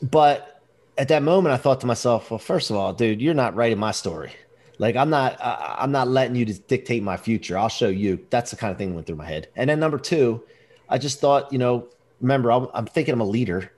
but 0.02 0.64
at 0.98 1.10
that 1.10 1.22
moment, 1.22 1.54
I 1.54 1.58
thought 1.58 1.80
to 1.82 1.88
myself, 1.88 2.32
well, 2.32 2.40
first 2.40 2.72
of 2.72 2.76
all, 2.76 2.92
dude, 2.92 3.22
you're 3.22 3.36
not 3.36 3.56
writing 3.56 3.78
my 3.78 3.92
story. 3.92 4.34
Like 4.80 4.96
I'm 4.96 5.12
not, 5.12 5.40
I, 5.40 5.76
I'm 5.78 5.92
not 5.92 6.08
letting 6.08 6.36
you 6.36 6.46
to 6.46 6.54
dictate 6.54 7.04
my 7.04 7.18
future. 7.18 7.56
I'll 7.56 7.70
show 7.70 7.88
you. 7.88 8.26
That's 8.32 8.50
the 8.50 8.58
kind 8.58 8.72
of 8.72 8.80
thing 8.80 8.90
that 8.90 8.96
went 8.96 9.06
through 9.06 9.18
my 9.18 9.28
head. 9.28 9.48
And 9.56 9.70
then 9.70 9.80
number 9.80 10.00
two, 10.00 10.44
I 10.90 10.98
just 10.98 11.22
thought, 11.22 11.54
you 11.54 11.60
know, 11.60 11.88
remember, 12.20 12.52
I'm, 12.52 12.68
I'm 12.74 12.88
thinking 12.88 13.14
I'm 13.14 13.22
a 13.22 13.26
leader. 13.26 13.72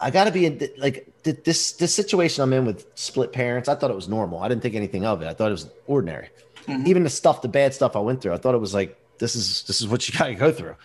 I 0.00 0.10
got 0.10 0.24
to 0.24 0.32
be 0.32 0.46
in 0.46 0.68
like 0.78 1.06
this 1.22 1.72
this 1.72 1.94
situation 1.94 2.42
I'm 2.42 2.54
in 2.54 2.64
with 2.64 2.86
split 2.96 3.32
parents. 3.32 3.68
I 3.68 3.74
thought 3.76 3.90
it 3.90 3.96
was 3.96 4.08
normal. 4.08 4.40
I 4.40 4.48
didn't 4.48 4.62
think 4.62 4.74
anything 4.74 5.04
of 5.04 5.22
it. 5.22 5.28
I 5.28 5.34
thought 5.34 5.48
it 5.48 5.52
was 5.52 5.70
ordinary. 5.86 6.30
Mm-hmm. 6.66 6.86
Even 6.86 7.04
the 7.04 7.10
stuff, 7.10 7.42
the 7.42 7.48
bad 7.48 7.74
stuff 7.74 7.96
I 7.96 8.00
went 8.00 8.22
through, 8.22 8.32
I 8.32 8.36
thought 8.36 8.54
it 8.54 8.58
was 8.58 8.74
like 8.74 8.98
this 9.18 9.36
is 9.36 9.62
this 9.64 9.80
is 9.80 9.88
what 9.88 10.08
you 10.08 10.16
got 10.18 10.26
to 10.26 10.34
go 10.34 10.52
through. 10.52 10.76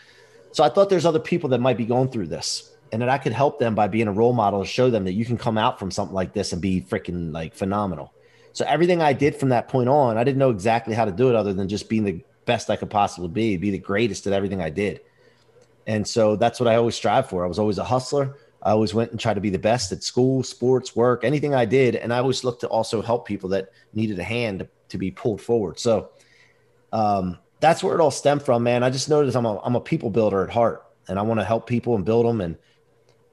So 0.51 0.63
I 0.63 0.69
thought 0.69 0.89
there's 0.89 1.05
other 1.05 1.19
people 1.19 1.49
that 1.49 1.59
might 1.59 1.77
be 1.77 1.85
going 1.85 2.09
through 2.09 2.27
this, 2.27 2.75
and 2.91 3.01
that 3.01 3.09
I 3.09 3.17
could 3.17 3.33
help 3.33 3.59
them 3.59 3.75
by 3.75 3.87
being 3.87 4.07
a 4.07 4.11
role 4.11 4.33
model 4.33 4.61
to 4.61 4.67
show 4.67 4.89
them 4.89 5.03
that 5.05 5.13
you 5.13 5.25
can 5.25 5.37
come 5.37 5.57
out 5.57 5.79
from 5.79 5.91
something 5.91 6.15
like 6.15 6.33
this 6.33 6.53
and 6.53 6.61
be 6.61 6.81
freaking 6.81 7.33
like 7.33 7.53
phenomenal. 7.53 8.13
So 8.53 8.63
everything 8.65 9.01
I 9.01 9.11
did 9.11 9.35
from 9.35 9.49
that 9.49 9.67
point 9.67 9.89
on, 9.89 10.17
I 10.17 10.23
didn't 10.23 10.37
know 10.37 10.49
exactly 10.49 10.95
how 10.95 11.03
to 11.03 11.11
do 11.11 11.27
it 11.27 11.35
other 11.35 11.53
than 11.53 11.67
just 11.67 11.89
being 11.89 12.05
the 12.05 12.23
best 12.45 12.69
I 12.69 12.77
could 12.77 12.89
possibly 12.89 13.27
be, 13.27 13.57
be 13.57 13.71
the 13.71 13.77
greatest 13.77 14.27
at 14.27 14.33
everything 14.33 14.61
I 14.61 14.69
did. 14.69 15.01
And 15.87 16.07
so 16.07 16.35
that's 16.35 16.59
what 16.59 16.69
I 16.69 16.75
always 16.75 16.95
strive 16.95 17.27
for. 17.27 17.43
I 17.43 17.47
was 17.47 17.59
always 17.59 17.79
a 17.79 17.83
hustler. 17.83 18.37
I 18.63 18.71
always 18.71 18.93
went 18.93 19.11
and 19.11 19.19
tried 19.19 19.33
to 19.33 19.41
be 19.41 19.49
the 19.49 19.59
best 19.59 19.91
at 19.91 20.03
school, 20.03 20.41
sports, 20.41 20.95
work, 20.95 21.23
anything 21.23 21.53
I 21.53 21.65
did. 21.65 21.95
And 21.95 22.13
I 22.13 22.19
always 22.19 22.43
looked 22.43 22.61
to 22.61 22.67
also 22.67 23.01
help 23.01 23.27
people 23.27 23.49
that 23.49 23.69
needed 23.93 24.17
a 24.19 24.23
hand 24.23 24.67
to 24.89 24.97
be 24.97 25.11
pulled 25.11 25.41
forward. 25.41 25.79
So 25.79 26.09
um, 26.91 27.39
that's 27.59 27.83
where 27.83 27.95
it 27.95 28.01
all 28.01 28.11
stemmed 28.11 28.43
from, 28.43 28.63
man. 28.63 28.83
I 28.83 28.89
just 28.89 29.09
noticed 29.09 29.35
I'm 29.35 29.45
a, 29.45 29.59
I'm 29.61 29.75
a 29.75 29.81
people 29.81 30.09
builder 30.09 30.43
at 30.43 30.49
heart 30.49 30.85
and 31.07 31.19
I 31.19 31.21
want 31.23 31.39
to 31.39 31.43
help 31.43 31.67
people 31.67 31.95
and 31.95 32.05
build 32.05 32.25
them. 32.25 32.41
And, 32.41 32.57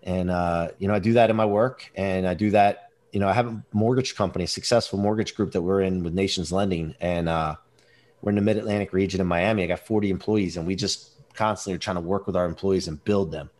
and, 0.03 0.31
uh, 0.31 0.69
you 0.79 0.89
know, 0.89 0.95
I 0.95 0.99
do 0.99 1.15
that 1.15 1.31
in 1.31 1.37
my 1.37 1.45
work 1.45 1.91
and 1.95 2.27
I 2.27 2.35
do 2.35 2.51
that, 2.51 2.91
you 3.13 3.21
know, 3.21 3.29
I 3.29 3.33
have 3.33 3.47
a 3.47 3.63
mortgage 3.73 4.15
company, 4.17 4.45
a 4.45 4.49
successful 4.49 4.99
mortgage 4.99 5.35
group 5.35 5.53
that 5.53 5.63
we're 5.63 5.83
in 5.83 6.03
with 6.03 6.15
Nations 6.15 6.51
Lending. 6.51 6.95
And 7.01 7.29
uh, 7.29 7.57
we're 8.21 8.31
in 8.31 8.37
the 8.37 8.43
mid 8.43 8.57
Atlantic 8.57 8.93
region 8.93 9.21
in 9.21 9.27
Miami. 9.27 9.65
I 9.65 9.67
got 9.67 9.81
40 9.81 10.11
employees 10.11 10.57
and 10.57 10.67
we 10.67 10.77
just 10.77 11.11
constantly 11.35 11.77
are 11.77 11.79
trying 11.79 11.97
to 11.97 12.03
work 12.03 12.27
with 12.27 12.37
our 12.37 12.47
employees 12.47 12.89
and 12.89 13.03
build 13.05 13.31
them. 13.31 13.51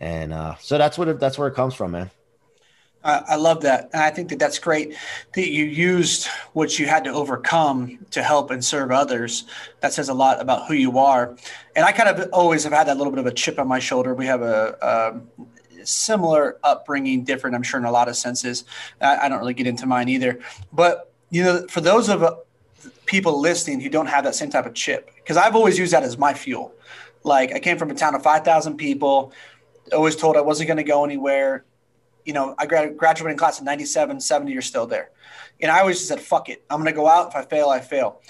And 0.00 0.32
uh, 0.32 0.56
so 0.56 0.76
that's 0.76 0.98
what 0.98 1.08
it, 1.08 1.20
that's 1.20 1.38
where 1.38 1.48
it 1.48 1.54
comes 1.54 1.74
from, 1.74 1.92
man. 1.92 2.10
I 3.04 3.36
love 3.36 3.60
that. 3.62 3.90
And 3.92 4.02
I 4.02 4.10
think 4.10 4.30
that 4.30 4.38
that's 4.38 4.58
great 4.58 4.96
that 5.34 5.50
you 5.50 5.64
used 5.64 6.26
what 6.54 6.78
you 6.78 6.86
had 6.86 7.04
to 7.04 7.10
overcome 7.10 7.98
to 8.12 8.22
help 8.22 8.50
and 8.50 8.64
serve 8.64 8.90
others. 8.90 9.44
That 9.80 9.92
says 9.92 10.08
a 10.08 10.14
lot 10.14 10.40
about 10.40 10.66
who 10.68 10.74
you 10.74 10.98
are. 10.98 11.36
And 11.76 11.84
I 11.84 11.92
kind 11.92 12.08
of 12.08 12.30
always 12.32 12.64
have 12.64 12.72
had 12.72 12.86
that 12.86 12.96
little 12.96 13.12
bit 13.12 13.18
of 13.18 13.26
a 13.26 13.32
chip 13.32 13.58
on 13.58 13.68
my 13.68 13.78
shoulder. 13.78 14.14
We 14.14 14.24
have 14.24 14.40
a, 14.40 14.78
a 14.80 15.86
similar 15.86 16.58
upbringing, 16.64 17.24
different, 17.24 17.54
I'm 17.54 17.62
sure, 17.62 17.78
in 17.78 17.84
a 17.84 17.92
lot 17.92 18.08
of 18.08 18.16
senses. 18.16 18.64
I, 19.02 19.26
I, 19.26 19.28
don't 19.28 19.38
really 19.38 19.52
get 19.52 19.66
into 19.66 19.84
mine 19.84 20.08
either. 20.08 20.40
But, 20.72 21.12
you 21.28 21.42
know, 21.42 21.66
for 21.68 21.82
those 21.82 22.08
of 22.08 22.22
uh, 22.22 22.36
people 23.04 23.38
listening 23.38 23.80
who 23.80 23.90
don't 23.90 24.06
have 24.06 24.24
that 24.24 24.34
same 24.34 24.48
type 24.48 24.64
of 24.64 24.72
chip, 24.72 25.10
because 25.16 25.36
I've 25.36 25.54
always 25.54 25.78
used 25.78 25.92
that 25.92 26.04
as 26.04 26.16
my 26.16 26.32
fuel. 26.32 26.72
Like 27.22 27.52
I 27.52 27.58
came 27.58 27.76
from 27.76 27.90
a 27.90 27.94
town 27.94 28.14
of 28.14 28.22
5,000 28.22 28.78
people, 28.78 29.32
always 29.92 30.16
told 30.16 30.38
I 30.38 30.40
wasn't 30.40 30.68
going 30.68 30.78
to 30.78 30.84
go 30.84 31.04
anywhere 31.04 31.64
you 32.24 32.32
know, 32.32 32.54
I 32.58 32.66
graduated 32.66 33.32
in 33.32 33.36
class 33.36 33.58
in 33.58 33.64
97, 33.64 34.20
70, 34.20 34.52
you're 34.52 34.62
still 34.62 34.86
there. 34.86 35.10
And 35.60 35.70
I 35.70 35.80
always 35.80 35.96
just 35.96 36.08
said, 36.08 36.20
fuck 36.20 36.48
it. 36.48 36.64
I'm 36.70 36.78
going 36.78 36.92
to 36.92 36.96
go 36.96 37.06
out. 37.06 37.28
If 37.28 37.36
I 37.36 37.42
fail, 37.42 37.68
I 37.68 37.80
fail. 37.80 38.20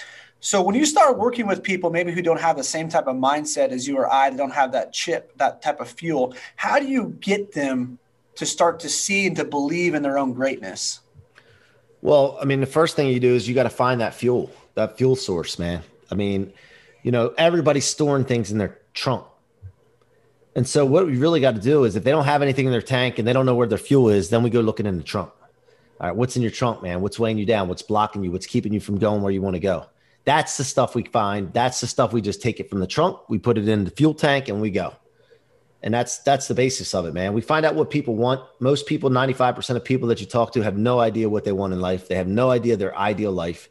So 0.41 0.61
when 0.61 0.75
you 0.75 0.85
start 0.85 1.17
working 1.17 1.47
with 1.47 1.63
people, 1.63 1.91
maybe 1.91 2.13
who 2.13 2.21
don't 2.21 2.41
have 2.41 2.57
the 2.57 2.65
same 2.65 2.89
type 2.89 3.07
of 3.07 3.17
mindset 3.17 3.71
as 3.71 3.89
you 3.89 3.97
or 3.97 4.13
I, 4.13 4.29
they 4.29 4.37
don't 4.37 4.53
have 4.53 4.73
that 4.73 4.93
chip, 4.93 5.37
that 5.39 5.63
type 5.63 5.81
of 5.81 5.89
fuel, 5.89 6.35
how 6.57 6.79
do 6.79 6.87
you 6.87 7.17
get 7.21 7.53
them 7.53 7.99
to 8.35 8.45
start 8.45 8.81
to 8.81 8.89
see 8.89 9.27
and 9.27 9.37
to 9.37 9.45
believe 9.45 9.95
in 9.95 10.03
their 10.03 10.19
own 10.19 10.35
greatness? 10.35 11.01
Well, 12.03 12.37
I 12.41 12.45
mean, 12.45 12.61
the 12.61 12.67
first 12.67 12.95
thing 12.97 13.09
you 13.09 13.21
do 13.21 13.35
is 13.35 13.49
you 13.49 13.55
got 13.55 13.63
to 13.63 13.71
find 13.71 14.03
that 14.03 14.13
fuel, 14.13 14.51
that 14.75 14.99
fuel 14.99 15.17
source, 15.17 15.59
man. 15.59 15.83
I 16.11 16.15
mean, 16.15 16.53
you 17.03 17.11
know, 17.11 17.33
everybody's 17.39 17.87
storing 17.87 18.27
things 18.27 18.53
in 18.53 18.59
their 18.59 18.79
trunk. 18.93 19.25
And 20.57 20.67
so 20.67 20.85
what 20.85 21.07
we 21.07 21.17
really 21.17 21.41
got 21.41 21.55
to 21.57 21.61
do 21.61 21.85
is 21.85 21.97
if 21.97 22.05
they 22.05 22.11
don't 22.11 22.25
have 22.25 22.43
anything 22.43 22.67
in 22.67 22.73
their 22.73 22.83
tank 22.83 23.19
and 23.19 23.27
they 23.27 23.33
don't 23.33 23.47
know 23.47 23.57
where 23.57 23.67
their 23.67 23.79
fuel 23.79 24.09
is, 24.09 24.31
then 24.31 24.43
we 24.43 24.51
go 24.51 24.61
looking 24.61 24.87
in 24.87 24.97
the 24.97 25.03
trunk. 25.03 25.31
All 26.01 26.09
right, 26.09 26.17
what's 26.17 26.37
in 26.37 26.43
your 26.43 26.51
trunk, 26.51 26.83
man? 26.83 27.01
What's 27.01 27.19
weighing 27.19 27.39
you 27.39 27.47
down? 27.47 27.69
What's 27.69 27.83
blocking 27.83 28.23
you? 28.23 28.31
What's 28.31 28.47
keeping 28.47 28.73
you 28.73 28.81
from 28.81 28.99
going 28.99 29.23
where 29.23 29.33
you 29.33 29.43
want 29.43 29.55
to 29.55 29.61
go? 29.61 29.87
That's 30.25 30.57
the 30.57 30.65
stuff 30.65 30.95
we 30.95 31.05
find. 31.05 31.53
That's 31.53 31.81
the 31.81 31.87
stuff 31.87 32.13
we 32.13 32.21
just 32.21 32.41
take 32.43 32.61
it 32.61 32.71
from 32.71 32.81
the 32.81 32.87
trunk, 32.87 33.19
we 33.29 33.39
put 33.39 33.59
it 33.59 33.69
in 33.69 33.85
the 33.85 33.91
fuel 33.91 34.15
tank, 34.15 34.49
and 34.49 34.61
we 34.61 34.71
go. 34.71 34.95
And 35.83 35.93
that's 35.93 36.19
that's 36.19 36.49
the 36.49 36.55
basis 36.55 36.95
of 36.95 37.05
it, 37.05 37.13
man. 37.13 37.35
We 37.35 37.43
find 37.43 37.67
out 37.67 37.75
what 37.75 37.91
people 37.91 38.17
want. 38.17 38.41
Most 38.59 38.87
people, 38.87 39.11
95% 39.11 39.77
of 39.77 39.85
people 39.85 40.09
that 40.09 40.19
you 40.19 40.27
talk 40.27 40.53
to 40.55 40.63
have 40.63 40.79
no 40.79 40.99
idea 40.99 41.29
what 41.29 41.45
they 41.45 41.53
want 41.53 41.75
in 41.75 41.81
life. 41.81 42.09
They 42.09 42.15
have 42.15 42.27
no 42.27 42.51
idea 42.51 42.77
their 42.77 42.97
ideal 42.97 43.33
life. 43.33 43.69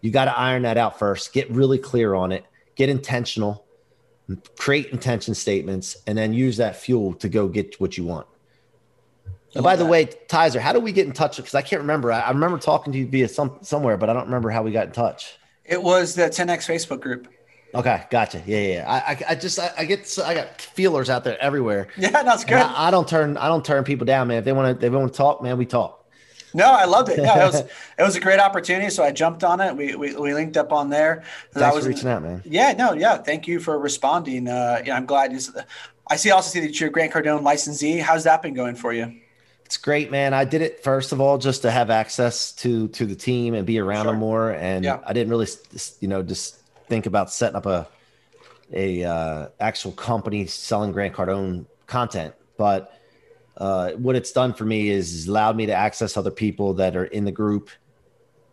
You 0.00 0.10
got 0.10 0.24
to 0.24 0.36
iron 0.36 0.62
that 0.62 0.78
out 0.78 0.98
first. 0.98 1.34
Get 1.34 1.50
really 1.50 1.78
clear 1.78 2.14
on 2.14 2.32
it. 2.32 2.46
Get 2.74 2.88
intentional. 2.88 3.66
Create 4.56 4.88
intention 4.88 5.34
statements 5.34 5.96
and 6.06 6.16
then 6.16 6.32
use 6.32 6.56
that 6.58 6.76
fuel 6.76 7.14
to 7.14 7.28
go 7.28 7.48
get 7.48 7.80
what 7.80 7.96
you 7.96 8.04
want. 8.04 8.26
And 9.54 9.62
by 9.62 9.76
the 9.76 9.84
way, 9.84 10.06
Tyzer, 10.06 10.60
how 10.60 10.72
do 10.72 10.80
we 10.80 10.92
get 10.92 11.06
in 11.06 11.12
touch? 11.12 11.36
Because 11.36 11.54
I 11.54 11.62
can't 11.62 11.82
remember. 11.82 12.10
I, 12.10 12.20
I, 12.20 12.30
remember 12.30 12.58
talking 12.58 12.92
to 12.94 12.98
you 12.98 13.06
via 13.06 13.28
some 13.28 13.58
somewhere, 13.60 13.98
but 13.98 14.08
I 14.08 14.14
don't 14.14 14.24
remember 14.24 14.50
how 14.50 14.62
we 14.62 14.72
got 14.72 14.86
in 14.86 14.92
touch. 14.92 15.36
It 15.64 15.82
was 15.82 16.14
the 16.14 16.22
10x 16.22 16.66
Facebook 16.66 17.00
group. 17.00 17.28
Okay, 17.74 18.04
gotcha. 18.10 18.42
Yeah, 18.46 18.60
yeah. 18.60 18.84
I, 18.86 19.12
I, 19.12 19.22
I 19.30 19.34
just, 19.34 19.58
I, 19.58 19.70
I, 19.78 19.84
get, 19.84 20.18
I 20.24 20.34
got 20.34 20.60
feelers 20.60 21.08
out 21.10 21.24
there 21.24 21.40
everywhere. 21.40 21.88
Yeah, 21.96 22.22
that's 22.22 22.44
good. 22.44 22.56
I, 22.56 22.88
I, 22.88 22.90
don't 22.90 23.08
turn, 23.08 23.36
I 23.36 23.48
don't 23.48 23.64
turn 23.64 23.84
people 23.84 24.04
down, 24.04 24.28
man. 24.28 24.38
If 24.38 24.44
they 24.44 24.52
want 24.52 24.74
to, 24.74 24.80
they 24.80 24.90
want 24.90 25.12
to 25.12 25.16
talk, 25.16 25.42
man, 25.42 25.56
we 25.58 25.66
talk. 25.66 26.01
No, 26.54 26.70
I 26.70 26.84
loved 26.84 27.08
it. 27.10 27.18
No, 27.18 27.34
it 27.34 27.46
was, 27.46 27.60
it 27.98 28.02
was 28.02 28.16
a 28.16 28.20
great 28.20 28.40
opportunity. 28.40 28.90
So 28.90 29.02
I 29.02 29.10
jumped 29.10 29.44
on 29.44 29.60
it. 29.60 29.76
We, 29.76 29.94
we, 29.94 30.14
we 30.14 30.34
linked 30.34 30.56
up 30.56 30.72
on 30.72 30.90
there. 30.90 31.22
Thanks 31.52 31.64
I 31.64 31.74
was 31.74 31.84
for 31.84 31.90
reaching 31.90 32.08
out, 32.08 32.22
man. 32.22 32.42
Yeah, 32.44 32.72
no, 32.72 32.92
yeah. 32.92 33.18
Thank 33.18 33.46
you 33.46 33.60
for 33.60 33.78
responding. 33.78 34.48
Uh, 34.48 34.82
yeah, 34.84 34.96
I'm 34.96 35.06
glad. 35.06 35.32
You, 35.32 35.40
I 36.08 36.16
see 36.16 36.30
also 36.30 36.50
see 36.50 36.60
that 36.60 36.78
you're 36.78 36.88
a 36.88 36.92
Grant 36.92 37.12
Cardone 37.12 37.42
licensee. 37.42 37.98
How's 37.98 38.24
that 38.24 38.42
been 38.42 38.54
going 38.54 38.74
for 38.74 38.92
you? 38.92 39.20
It's 39.64 39.78
great, 39.78 40.10
man. 40.10 40.34
I 40.34 40.44
did 40.44 40.60
it 40.60 40.84
first 40.84 41.12
of 41.12 41.20
all 41.20 41.38
just 41.38 41.62
to 41.62 41.70
have 41.70 41.88
access 41.88 42.52
to 42.56 42.88
to 42.88 43.06
the 43.06 43.14
team 43.14 43.54
and 43.54 43.66
be 43.66 43.78
around 43.78 44.04
sure. 44.04 44.12
them 44.12 44.20
more, 44.20 44.50
and 44.50 44.84
yeah. 44.84 44.98
I 45.06 45.14
didn't 45.14 45.30
really, 45.30 45.46
you 46.00 46.08
know, 46.08 46.22
just 46.22 46.58
think 46.88 47.06
about 47.06 47.32
setting 47.32 47.56
up 47.56 47.64
a 47.64 47.88
a 48.72 49.04
uh, 49.04 49.48
actual 49.60 49.92
company 49.92 50.46
selling 50.46 50.92
Grant 50.92 51.14
Cardone 51.14 51.64
content. 51.86 52.34
But 52.58 53.00
uh, 53.56 53.92
what 53.92 54.16
it's 54.16 54.32
done 54.32 54.54
for 54.54 54.64
me 54.64 54.88
is, 54.88 55.28
allowed 55.28 55.56
me 55.56 55.66
to 55.66 55.74
access 55.74 56.16
other 56.16 56.30
people 56.30 56.74
that 56.74 56.96
are 56.96 57.04
in 57.04 57.24
the 57.24 57.32
group, 57.32 57.70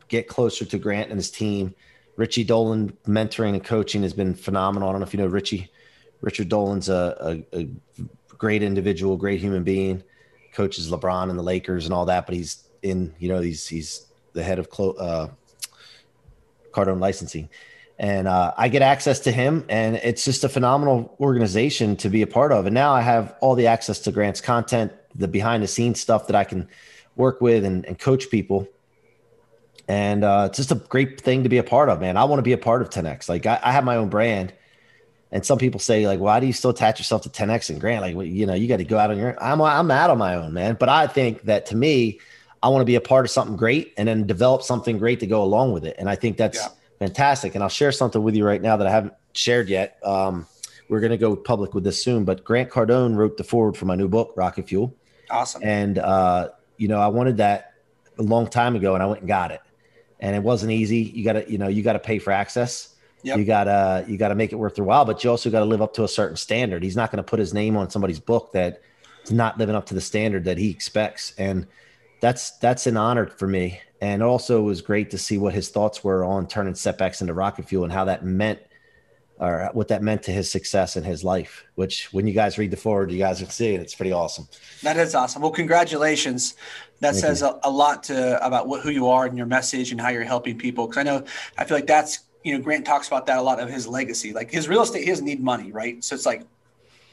get 0.08 0.28
closer 0.28 0.66
to 0.66 0.78
Grant 0.78 1.10
and 1.10 1.18
his 1.18 1.32
team. 1.32 1.74
Richie 2.16 2.44
Dolan 2.44 2.98
mentoring 3.08 3.54
and 3.54 3.64
coaching 3.64 4.02
has 4.04 4.14
been 4.14 4.36
phenomenal. 4.36 4.90
I 4.90 4.92
don't 4.92 5.02
know 5.02 5.08
if 5.08 5.14
you 5.14 5.20
know 5.20 5.28
Richie. 5.28 5.72
Richard 6.22 6.50
Dolan's 6.50 6.90
a, 6.90 7.44
a, 7.54 7.60
a 7.60 7.68
great 8.28 8.62
individual, 8.62 9.16
great 9.16 9.40
human 9.40 9.64
being 9.64 10.04
coaches 10.54 10.92
LeBron 10.92 11.30
and 11.30 11.38
the 11.38 11.44
Lakers 11.44 11.86
and 11.86 11.94
all 11.94 12.06
that, 12.06 12.26
but 12.26 12.36
he's 12.36 12.66
in, 12.82 13.14
you 13.20 13.30
know, 13.30 13.40
he's 13.40 13.68
he's 13.68 14.08
the 14.34 14.44
head 14.44 14.60
of 14.60 14.70
Clo- 14.70 14.94
uh, 14.94 15.30
Cardone 16.72 17.00
licensing, 17.00 17.50
and 18.00 18.28
uh, 18.28 18.54
I 18.58 18.70
get 18.70 18.82
access 18.82 19.20
to 19.22 19.32
him, 19.32 19.66
and 19.70 19.98
it's 19.98 20.26
just 20.26 20.44
a 20.44 20.50
phenomenal 20.50 21.16
organization 21.20 21.98
to 21.98 22.10
be 22.10 22.22
a 22.22 22.28
part 22.28 22.52
of. 22.52 22.66
And 22.66 22.74
now 22.74 22.94
I 22.94 23.02
have 23.02 23.36
all 23.42 23.56
the 23.56 23.68
access 23.68 24.00
to 24.00 24.12
Grant's 24.12 24.42
content, 24.42 24.94
the 25.14 25.28
behind 25.28 25.62
the 25.62 25.68
scenes 25.68 26.00
stuff 26.00 26.28
that 26.28 26.36
I 26.36 26.46
can 26.46 26.68
work 27.16 27.42
with 27.42 27.66
and, 27.66 27.86
and 27.86 28.00
coach 28.00 28.30
people. 28.30 28.68
And 29.88 30.24
uh, 30.24 30.46
it's 30.50 30.58
just 30.58 30.72
a 30.72 30.76
great 30.76 31.20
thing 31.20 31.44
to 31.44 31.50
be 31.50 31.58
a 31.58 31.64
part 31.64 31.90
of, 31.90 32.00
man. 32.00 32.16
I 32.16 32.24
want 32.24 32.40
to 32.40 32.44
be 32.44 32.54
a 32.54 32.58
part 32.58 32.82
of 32.82 32.90
10x. 32.90 33.28
Like 33.28 33.46
I, 33.46 33.60
I 33.62 33.72
have 33.72 33.84
my 33.84 33.98
own 33.98 34.10
brand 34.10 34.54
and 35.32 35.46
some 35.46 35.58
people 35.58 35.80
say 35.80 36.08
like, 36.08 36.20
why 36.20 36.40
do 36.40 36.48
you 36.48 36.54
still 36.54 36.72
attach 36.72 37.00
yourself 37.00 37.22
to 37.24 37.30
10x 37.30 37.70
and 37.70 37.80
Grant? 37.80 38.02
Like, 38.02 38.16
well, 38.16 38.26
you 38.26 38.46
know, 38.46 38.56
you 38.56 38.68
got 38.68 38.78
to 38.78 38.84
go 38.84 38.98
out 38.98 39.12
on 39.12 39.18
your. 39.18 39.42
I'm 39.42 39.62
I'm 39.62 39.92
out 39.92 40.10
on 40.10 40.18
my 40.18 40.36
own, 40.36 40.54
man. 40.54 40.76
But 40.80 40.90
I 40.90 41.08
think 41.08 41.44
that 41.44 41.68
to 41.68 41.76
me, 41.76 42.20
I 42.64 42.70
want 42.70 42.82
to 42.82 42.86
be 42.86 42.96
a 42.96 43.02
part 43.02 43.26
of 43.26 43.32
something 43.32 43.56
great 43.56 43.94
and 43.98 44.08
then 44.08 44.26
develop 44.26 44.64
something 44.64 44.98
great 44.98 45.20
to 45.20 45.28
go 45.28 45.44
along 45.44 45.74
with 45.74 45.86
it. 45.86 45.96
And 46.00 46.10
I 46.10 46.16
think 46.16 46.38
that's 46.38 46.58
yeah. 46.58 46.70
Fantastic. 47.00 47.56
And 47.56 47.64
I'll 47.64 47.70
share 47.70 47.92
something 47.92 48.22
with 48.22 48.36
you 48.36 48.46
right 48.46 48.62
now 48.62 48.78
that 48.78 48.88
I 48.88 48.92
haven't 48.92 49.14
shared 49.34 49.70
yet. 49.70 50.00
Um, 50.04 50.46
we're 50.90 51.00
going 51.00 51.12
to 51.12 51.18
go 51.18 51.36
public 51.36 51.74
with 51.74 51.84
this 51.84 52.04
soon, 52.04 52.26
but 52.26 52.44
Grant 52.44 52.70
Cardone 52.70 53.16
wrote 53.16 53.38
the 53.38 53.44
forward 53.44 53.78
for 53.78 53.86
my 53.86 53.96
new 53.96 54.08
book, 54.08 54.34
Rocket 54.36 54.68
Fuel. 54.68 54.96
Awesome. 55.30 55.62
And 55.64 56.00
uh, 56.00 56.50
you 56.78 56.88
know, 56.88 57.00
I 57.00 57.08
wanted 57.08 57.38
that 57.38 57.74
a 58.18 58.24
long 58.24 58.48
time 58.48 58.76
ago, 58.76 58.96
and 58.96 59.04
I 59.04 59.06
went 59.06 59.20
and 59.20 59.28
got 59.28 59.52
it. 59.52 59.62
And 60.20 60.36
it 60.36 60.44
wasn't 60.44 60.72
easy. 60.72 60.98
You 60.98 61.24
got 61.24 61.34
to, 61.34 61.50
you 61.50 61.58
know, 61.58 61.68
you 61.68 61.82
got 61.84 61.94
to 61.94 62.00
pay 62.00 62.20
for 62.20 62.32
access 62.32 62.96
Yep. 63.24 63.38
You 63.38 63.46
gotta 63.46 64.06
you 64.08 64.18
gotta 64.18 64.36
make 64.36 64.54
it 64.54 64.56
worth 64.56 64.76
their 64.76 64.86
while, 64.86 65.04
but 65.04 65.24
you 65.24 65.30
also 65.30 65.50
got 65.50 65.60
to 65.60 65.66
live 65.66 65.82
up 65.82 65.94
to 65.96 66.04
a 66.04 66.08
certain 66.08 66.38
standard. 66.38 66.84
He's 66.84 66.96
not 66.96 67.12
going 67.12 67.18
to 67.18 67.30
put 67.30 67.40
his 67.40 67.54
name 67.54 67.76
on 67.76 67.90
somebody's 67.90 68.20
book 68.20 68.54
that 68.54 68.82
is 69.26 69.32
not 69.32 69.58
living 69.58 69.76
up 69.76 69.86
to 69.88 69.94
the 69.94 70.02
standard 70.02 70.46
that 70.46 70.58
he 70.58 70.70
expects, 70.70 71.34
and 71.38 71.68
that's 72.22 72.52
that's 72.60 72.88
an 72.88 72.96
honor 72.96 73.28
for 73.28 73.48
me. 73.48 73.82
And 74.02 74.24
also, 74.24 74.60
it 74.60 74.64
was 74.64 74.82
great 74.82 75.12
to 75.12 75.18
see 75.18 75.38
what 75.38 75.54
his 75.54 75.70
thoughts 75.70 76.04
were 76.04 76.24
on 76.24 76.48
turning 76.48 76.76
setbacks 76.76 77.22
into 77.22 77.34
rocket 77.34 77.68
fuel 77.68 77.84
and 77.84 77.92
how 77.92 78.06
that 78.06 78.24
meant, 78.24 78.60
or 79.40 79.70
what 79.74 79.90
that 79.90 80.02
meant 80.02 80.24
to 80.24 80.32
his 80.32 80.50
success 80.50 80.96
in 80.96 81.04
his 81.04 81.24
life. 81.24 81.66
Which, 81.76 82.12
when 82.14 82.26
you 82.26 82.34
guys 82.34 82.58
read 82.58 82.72
the 82.72 82.78
forward, 82.78 83.12
you 83.12 83.18
guys 83.18 83.42
will 83.42 83.50
see 83.50 83.74
it. 83.74 83.82
It's 83.82 83.96
pretty 83.96 84.14
awesome. 84.14 84.48
That 84.84 84.98
is 84.98 85.16
awesome. 85.16 85.42
Well, 85.42 85.52
congratulations. 85.52 86.56
That 87.02 87.12
Thank 87.12 87.22
says 87.22 87.42
a, 87.42 87.60
a, 87.64 87.70
lot 87.70 88.04
to 88.04 88.46
about 88.46 88.68
what 88.68 88.82
who 88.82 88.90
you 88.90 89.08
are 89.08 89.26
and 89.26 89.38
your 89.38 89.48
message 89.48 89.92
and 89.92 90.00
how 90.00 90.10
you're 90.10 90.24
helping 90.24 90.58
people. 90.58 90.88
Because 90.88 91.00
I 91.00 91.04
know 91.04 91.24
I 91.58 91.66
feel 91.66 91.78
like 91.78 91.88
that's 91.88 92.20
you 92.44 92.58
know, 92.58 92.64
Grant 92.64 92.86
talks 92.86 93.08
about 93.08 93.26
that 93.26 93.38
a 93.38 93.42
lot 93.42 93.60
of 93.60 93.70
his 93.70 93.88
legacy. 93.88 94.34
Like 94.34 94.52
his 94.52 94.68
real 94.68 94.82
estate, 94.82 95.04
he 95.04 95.10
doesn't 95.10 95.26
need 95.26 95.42
money, 95.42 95.72
right? 95.72 96.04
So 96.04 96.16
it's 96.16 96.26
like 96.26 96.44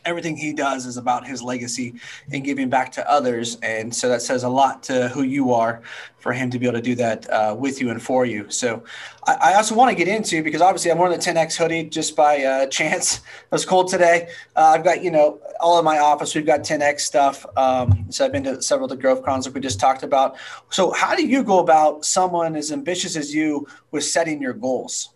everything 0.07 0.37
he 0.37 0.53
does 0.53 0.87
is 0.87 0.97
about 0.97 1.27
his 1.27 1.43
legacy 1.43 1.95
and 2.33 2.45
giving 2.45 2.71
back 2.71 2.93
to 2.93 3.11
others. 3.11 3.59
And 3.63 3.95
so 3.95 4.09
that 4.09 4.23
says 4.23 4.45
a 4.45 4.49
lot 4.49 4.83
to 4.85 5.09
who 5.09 5.23
you 5.23 5.53
are 5.53 5.83
for 6.19 6.33
him 6.33 6.51
to 6.51 6.59
be 6.59 6.67
able 6.67 6.79
to 6.79 6.83
do 6.83 6.95
that 6.95 7.29
uh, 7.31 7.55
with 7.59 7.81
you 7.81 7.91
and 7.91 8.03
for 8.03 8.25
you. 8.25 8.49
So 8.49 8.83
I, 9.27 9.35
I 9.35 9.55
also 9.55 9.75
want 9.75 9.91
to 9.91 9.97
get 9.97 10.09
into 10.09 10.43
because 10.43 10.63
obviously 10.63 10.91
I'm 10.91 10.99
wearing 10.99 11.17
the 11.17 11.23
10X 11.23 11.57
hoodie 11.57 11.85
just 11.85 12.17
by 12.17 12.43
uh, 12.43 12.67
chance. 12.79 13.19
It 13.19 13.23
was 13.51 13.65
cold 13.65 13.89
today. 13.89 14.29
Uh, 14.55 14.73
I've 14.75 14.85
got, 14.85 15.03
you 15.03 15.11
know, 15.11 15.41
all 15.61 15.79
in 15.79 15.85
my 15.85 15.99
office, 15.99 16.35
we've 16.35 16.47
got 16.47 16.61
10X 16.61 17.01
stuff. 17.01 17.45
Um, 17.57 18.07
so 18.11 18.25
I've 18.25 18.33
been 18.33 18.45
to 18.45 18.63
several 18.63 18.91
of 18.91 18.99
the 18.99 19.03
GrowthCons 19.03 19.47
like 19.47 19.55
we 19.55 19.61
just 19.61 19.81
talked 19.81 20.03
about. 20.03 20.37
So 20.71 20.93
how 20.93 21.15
do 21.15 21.27
you 21.27 21.43
go 21.43 21.59
about 21.59 22.05
someone 22.05 22.57
as 22.57 22.73
ambitious 22.73 23.17
as 23.17 23.35
you 23.35 23.67
with 23.91 24.05
setting 24.05 24.41
your 24.41 24.53
goals? 24.53 25.11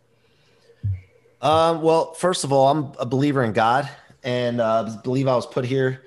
Um, 1.40 1.80
well, 1.80 2.12
first 2.12 2.44
of 2.44 2.52
all, 2.52 2.68
I'm 2.68 2.92
a 2.98 3.06
believer 3.06 3.42
in 3.42 3.52
God 3.52 3.88
and 4.22 4.60
uh, 4.60 4.96
believe 5.02 5.28
I 5.28 5.34
was 5.34 5.46
put 5.46 5.64
here 5.64 6.02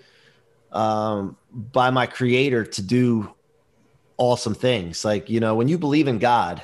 um, 0.71 1.37
by 1.51 1.89
my 1.89 2.05
creator 2.05 2.65
to 2.65 2.81
do 2.81 3.33
awesome 4.17 4.55
things. 4.55 5.03
Like, 5.05 5.29
you 5.29 5.39
know, 5.39 5.55
when 5.55 5.67
you 5.67 5.77
believe 5.77 6.07
in 6.07 6.19
God, 6.19 6.61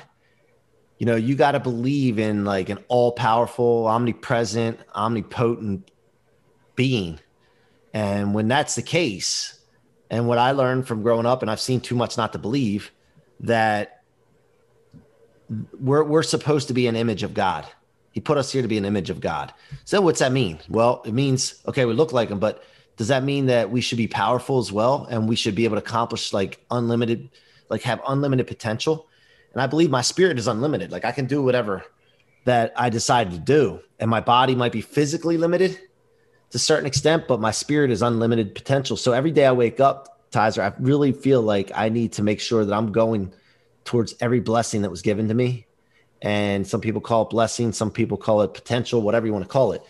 you 0.98 1.06
know, 1.06 1.16
you 1.16 1.34
got 1.34 1.52
to 1.52 1.60
believe 1.60 2.18
in 2.18 2.44
like 2.44 2.68
an 2.68 2.78
all 2.88 3.12
powerful, 3.12 3.86
omnipresent, 3.86 4.78
omnipotent 4.94 5.90
being. 6.76 7.18
And 7.94 8.34
when 8.34 8.48
that's 8.48 8.74
the 8.74 8.82
case, 8.82 9.58
and 10.10 10.28
what 10.28 10.38
I 10.38 10.52
learned 10.52 10.86
from 10.86 11.02
growing 11.02 11.26
up, 11.26 11.42
and 11.42 11.50
I've 11.50 11.60
seen 11.60 11.80
too 11.80 11.94
much 11.94 12.16
not 12.16 12.32
to 12.32 12.38
believe 12.38 12.90
that 13.40 14.02
we're, 15.80 16.04
we're 16.04 16.22
supposed 16.22 16.68
to 16.68 16.74
be 16.74 16.86
an 16.86 16.96
image 16.96 17.22
of 17.22 17.32
God 17.32 17.66
he 18.12 18.20
put 18.20 18.38
us 18.38 18.50
here 18.52 18.62
to 18.62 18.68
be 18.68 18.78
an 18.78 18.84
image 18.84 19.10
of 19.10 19.20
God. 19.20 19.52
So 19.84 20.00
what's 20.00 20.20
that 20.20 20.32
mean? 20.32 20.58
Well, 20.68 21.02
it 21.04 21.14
means 21.14 21.62
okay, 21.66 21.84
we 21.84 21.94
look 21.94 22.12
like 22.12 22.28
him, 22.28 22.38
but 22.38 22.64
does 22.96 23.08
that 23.08 23.24
mean 23.24 23.46
that 23.46 23.70
we 23.70 23.80
should 23.80 23.98
be 23.98 24.08
powerful 24.08 24.58
as 24.58 24.70
well 24.70 25.06
and 25.10 25.28
we 25.28 25.36
should 25.36 25.54
be 25.54 25.64
able 25.64 25.76
to 25.76 25.82
accomplish 25.82 26.32
like 26.32 26.64
unlimited 26.70 27.30
like 27.68 27.82
have 27.82 28.00
unlimited 28.06 28.46
potential? 28.46 29.06
And 29.52 29.62
I 29.62 29.66
believe 29.66 29.90
my 29.90 30.02
spirit 30.02 30.38
is 30.38 30.48
unlimited. 30.48 30.92
Like 30.92 31.04
I 31.04 31.12
can 31.12 31.26
do 31.26 31.42
whatever 31.42 31.84
that 32.44 32.72
I 32.76 32.88
decide 32.88 33.30
to 33.30 33.38
do. 33.38 33.80
And 33.98 34.10
my 34.10 34.20
body 34.20 34.54
might 34.54 34.72
be 34.72 34.80
physically 34.80 35.36
limited 35.36 35.72
to 36.50 36.56
a 36.56 36.58
certain 36.58 36.86
extent, 36.86 37.28
but 37.28 37.40
my 37.40 37.50
spirit 37.50 37.90
is 37.90 38.02
unlimited 38.02 38.54
potential. 38.54 38.96
So 38.96 39.12
every 39.12 39.30
day 39.30 39.46
I 39.46 39.52
wake 39.52 39.78
up, 39.78 40.30
Tyzer, 40.30 40.62
I 40.62 40.74
really 40.78 41.12
feel 41.12 41.42
like 41.42 41.70
I 41.74 41.88
need 41.88 42.12
to 42.14 42.22
make 42.22 42.40
sure 42.40 42.64
that 42.64 42.74
I'm 42.74 42.92
going 42.92 43.32
towards 43.84 44.14
every 44.20 44.40
blessing 44.40 44.82
that 44.82 44.90
was 44.90 45.02
given 45.02 45.28
to 45.28 45.34
me 45.34 45.66
and 46.22 46.66
some 46.66 46.80
people 46.80 47.00
call 47.00 47.22
it 47.22 47.30
blessing 47.30 47.72
some 47.72 47.90
people 47.90 48.16
call 48.16 48.42
it 48.42 48.54
potential 48.54 49.02
whatever 49.02 49.26
you 49.26 49.32
want 49.32 49.44
to 49.44 49.48
call 49.48 49.72
it. 49.72 49.82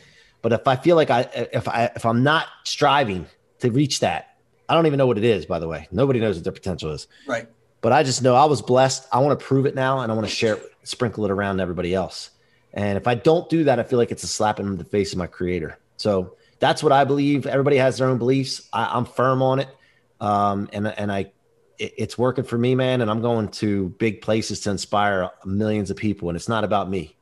But 0.42 0.52
if 0.52 0.66
i 0.66 0.76
feel 0.76 0.96
like 0.96 1.10
i 1.10 1.20
if 1.52 1.68
i 1.68 1.90
if 1.94 2.06
i'm 2.06 2.22
not 2.22 2.46
striving 2.64 3.26
to 3.60 3.70
reach 3.70 4.00
that 4.00 4.37
i 4.68 4.75
don't 4.75 4.87
even 4.87 4.99
know 4.99 5.06
what 5.06 5.18
it 5.18 5.25
is 5.25 5.46
by 5.46 5.58
the 5.58 5.68
way. 5.68 5.88
Nobody 5.90 6.20
knows 6.20 6.37
what 6.37 6.44
their 6.44 6.52
potential 6.52 6.92
is. 6.92 7.06
Right. 7.26 7.49
But 7.80 7.92
i 7.92 8.02
just 8.02 8.22
know 8.22 8.34
i 8.34 8.44
was 8.44 8.62
blessed. 8.62 9.06
I 9.12 9.18
want 9.18 9.38
to 9.38 9.44
prove 9.44 9.66
it 9.66 9.75
now 9.75 10.00
and 10.00 10.10
i 10.10 10.14
want 10.14 10.26
to 10.26 10.34
share 10.34 10.54
it 10.54 10.72
sprinkle 10.82 11.25
it 11.25 11.30
around 11.30 11.60
everybody 11.60 11.94
else. 11.94 12.30
And 12.72 12.96
if 12.96 13.06
i 13.06 13.14
don't 13.14 13.49
do 13.49 13.64
that 13.64 13.78
i 13.78 13.82
feel 13.82 13.99
like 13.99 14.10
it's 14.10 14.25
a 14.25 14.28
slap 14.28 14.60
in 14.60 14.76
the 14.76 14.84
face 14.84 15.12
of 15.12 15.18
my 15.18 15.26
creator. 15.26 15.78
So 15.96 16.37
that's 16.58 16.82
what 16.82 16.92
i 16.92 17.04
believe. 17.04 17.46
Everybody 17.46 17.76
has 17.76 17.99
their 17.99 18.08
own 18.08 18.18
beliefs. 18.18 18.68
I, 18.72 18.96
am 18.96 19.04
firm 19.04 19.42
on 19.42 19.60
it. 19.60 19.68
Um, 20.20 20.68
and 20.72 20.87
and 20.87 21.10
i 21.10 21.32
it's 21.80 22.18
working 22.18 22.44
for 22.44 22.58
me, 22.58 22.75
man. 22.75 23.00
And 23.00 23.10
I'm 23.10 23.22
going 23.22 23.49
to 23.49 23.88
big 23.90 24.20
places 24.20 24.60
to 24.60 24.70
inspire 24.70 25.30
millions 25.44 25.90
of 25.90 25.96
people. 25.96 26.28
And 26.28 26.37
it's 26.37 26.49
not 26.49 26.62
about 26.62 26.90
me. 26.90 27.16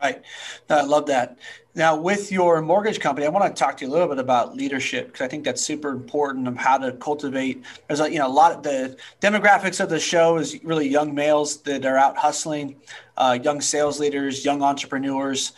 Right. 0.00 0.22
I 0.70 0.82
love 0.82 1.06
that. 1.06 1.38
Now, 1.74 1.96
with 1.96 2.30
your 2.30 2.62
mortgage 2.62 3.00
company, 3.00 3.26
I 3.26 3.30
want 3.30 3.54
to 3.54 3.58
talk 3.58 3.76
to 3.78 3.84
you 3.84 3.90
a 3.90 3.92
little 3.92 4.08
bit 4.08 4.18
about 4.18 4.56
leadership 4.56 5.08
because 5.08 5.22
I 5.22 5.28
think 5.28 5.44
that's 5.44 5.60
super 5.60 5.90
important 5.90 6.46
of 6.48 6.56
how 6.56 6.78
to 6.78 6.92
cultivate. 6.92 7.64
There's 7.86 8.00
a 8.00 8.10
you 8.10 8.18
know 8.18 8.26
a 8.26 8.32
lot 8.32 8.52
of 8.52 8.62
the 8.62 8.96
demographics 9.20 9.80
of 9.80 9.88
the 9.88 9.98
show 9.98 10.36
is 10.36 10.62
really 10.62 10.88
young 10.88 11.14
males 11.14 11.58
that 11.62 11.84
are 11.84 11.96
out 11.96 12.16
hustling, 12.16 12.76
uh, 13.16 13.38
young 13.42 13.60
sales 13.60 13.98
leaders, 13.98 14.44
young 14.44 14.62
entrepreneurs. 14.62 15.52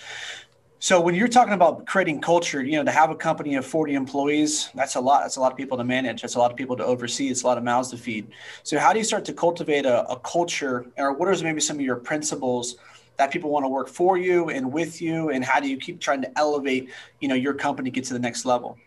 So 0.81 1.01
when 1.01 1.17
you're 1.17 1.27
talking 1.27 1.55
about 1.55 1.87
creating 1.87 2.21
culture, 2.21 2.63
you 2.63 2.77
know, 2.77 2.85
to 2.85 2.93
have 2.93 3.11
a 3.11 3.15
company 3.17 3.57
of 3.57 3.67
40 3.67 3.95
employees, 3.95 4.71
that's 4.77 4.95
a 4.95 5.01
lot. 5.01 5.23
That's 5.23 5.35
a 5.35 5.41
lot 5.41 5.51
of 5.51 5.59
people 5.59 5.77
to 5.77 5.83
manage. 5.83 6.23
That's 6.23 6.37
a 6.37 6.39
lot 6.39 6.53
of 6.53 6.57
people 6.57 6.77
to 6.77 6.85
oversee. 6.85 7.29
It's 7.31 7.43
a 7.43 7.47
lot 7.49 7.59
of 7.59 7.65
mouths 7.65 7.91
to 7.91 7.97
feed. 7.97 8.29
So 8.63 8.79
how 8.79 8.93
do 8.93 9.01
you 9.01 9.05
start 9.05 9.25
to 9.25 9.33
cultivate 9.33 9.87
a, 9.87 10.09
a 10.09 10.17
culture, 10.21 10.87
or 10.97 11.13
what 11.15 11.29
are 11.29 11.43
maybe 11.43 11.61
some 11.61 11.77
of 11.77 11.83
your 11.83 11.97
principles? 11.97 12.77
that 13.17 13.33
people 13.33 13.51
want 13.51 13.65
to 13.65 13.69
work 13.69 13.89
for 13.89 14.17
you 14.17 14.49
and 14.49 14.73
with 14.73 15.03
you 15.03 15.31
and 15.31 15.45
how 15.45 15.59
do 15.59 15.69
you 15.69 15.77
keep 15.77 16.01
trying 16.01 16.23
to 16.23 16.39
elevate 16.39 16.89
you 17.19 17.27
know 17.27 17.35
your 17.35 17.53
company 17.53 17.91
get 17.91 18.05
to 18.05 18.13
the 18.13 18.19
next 18.21 18.45
level 18.45 18.79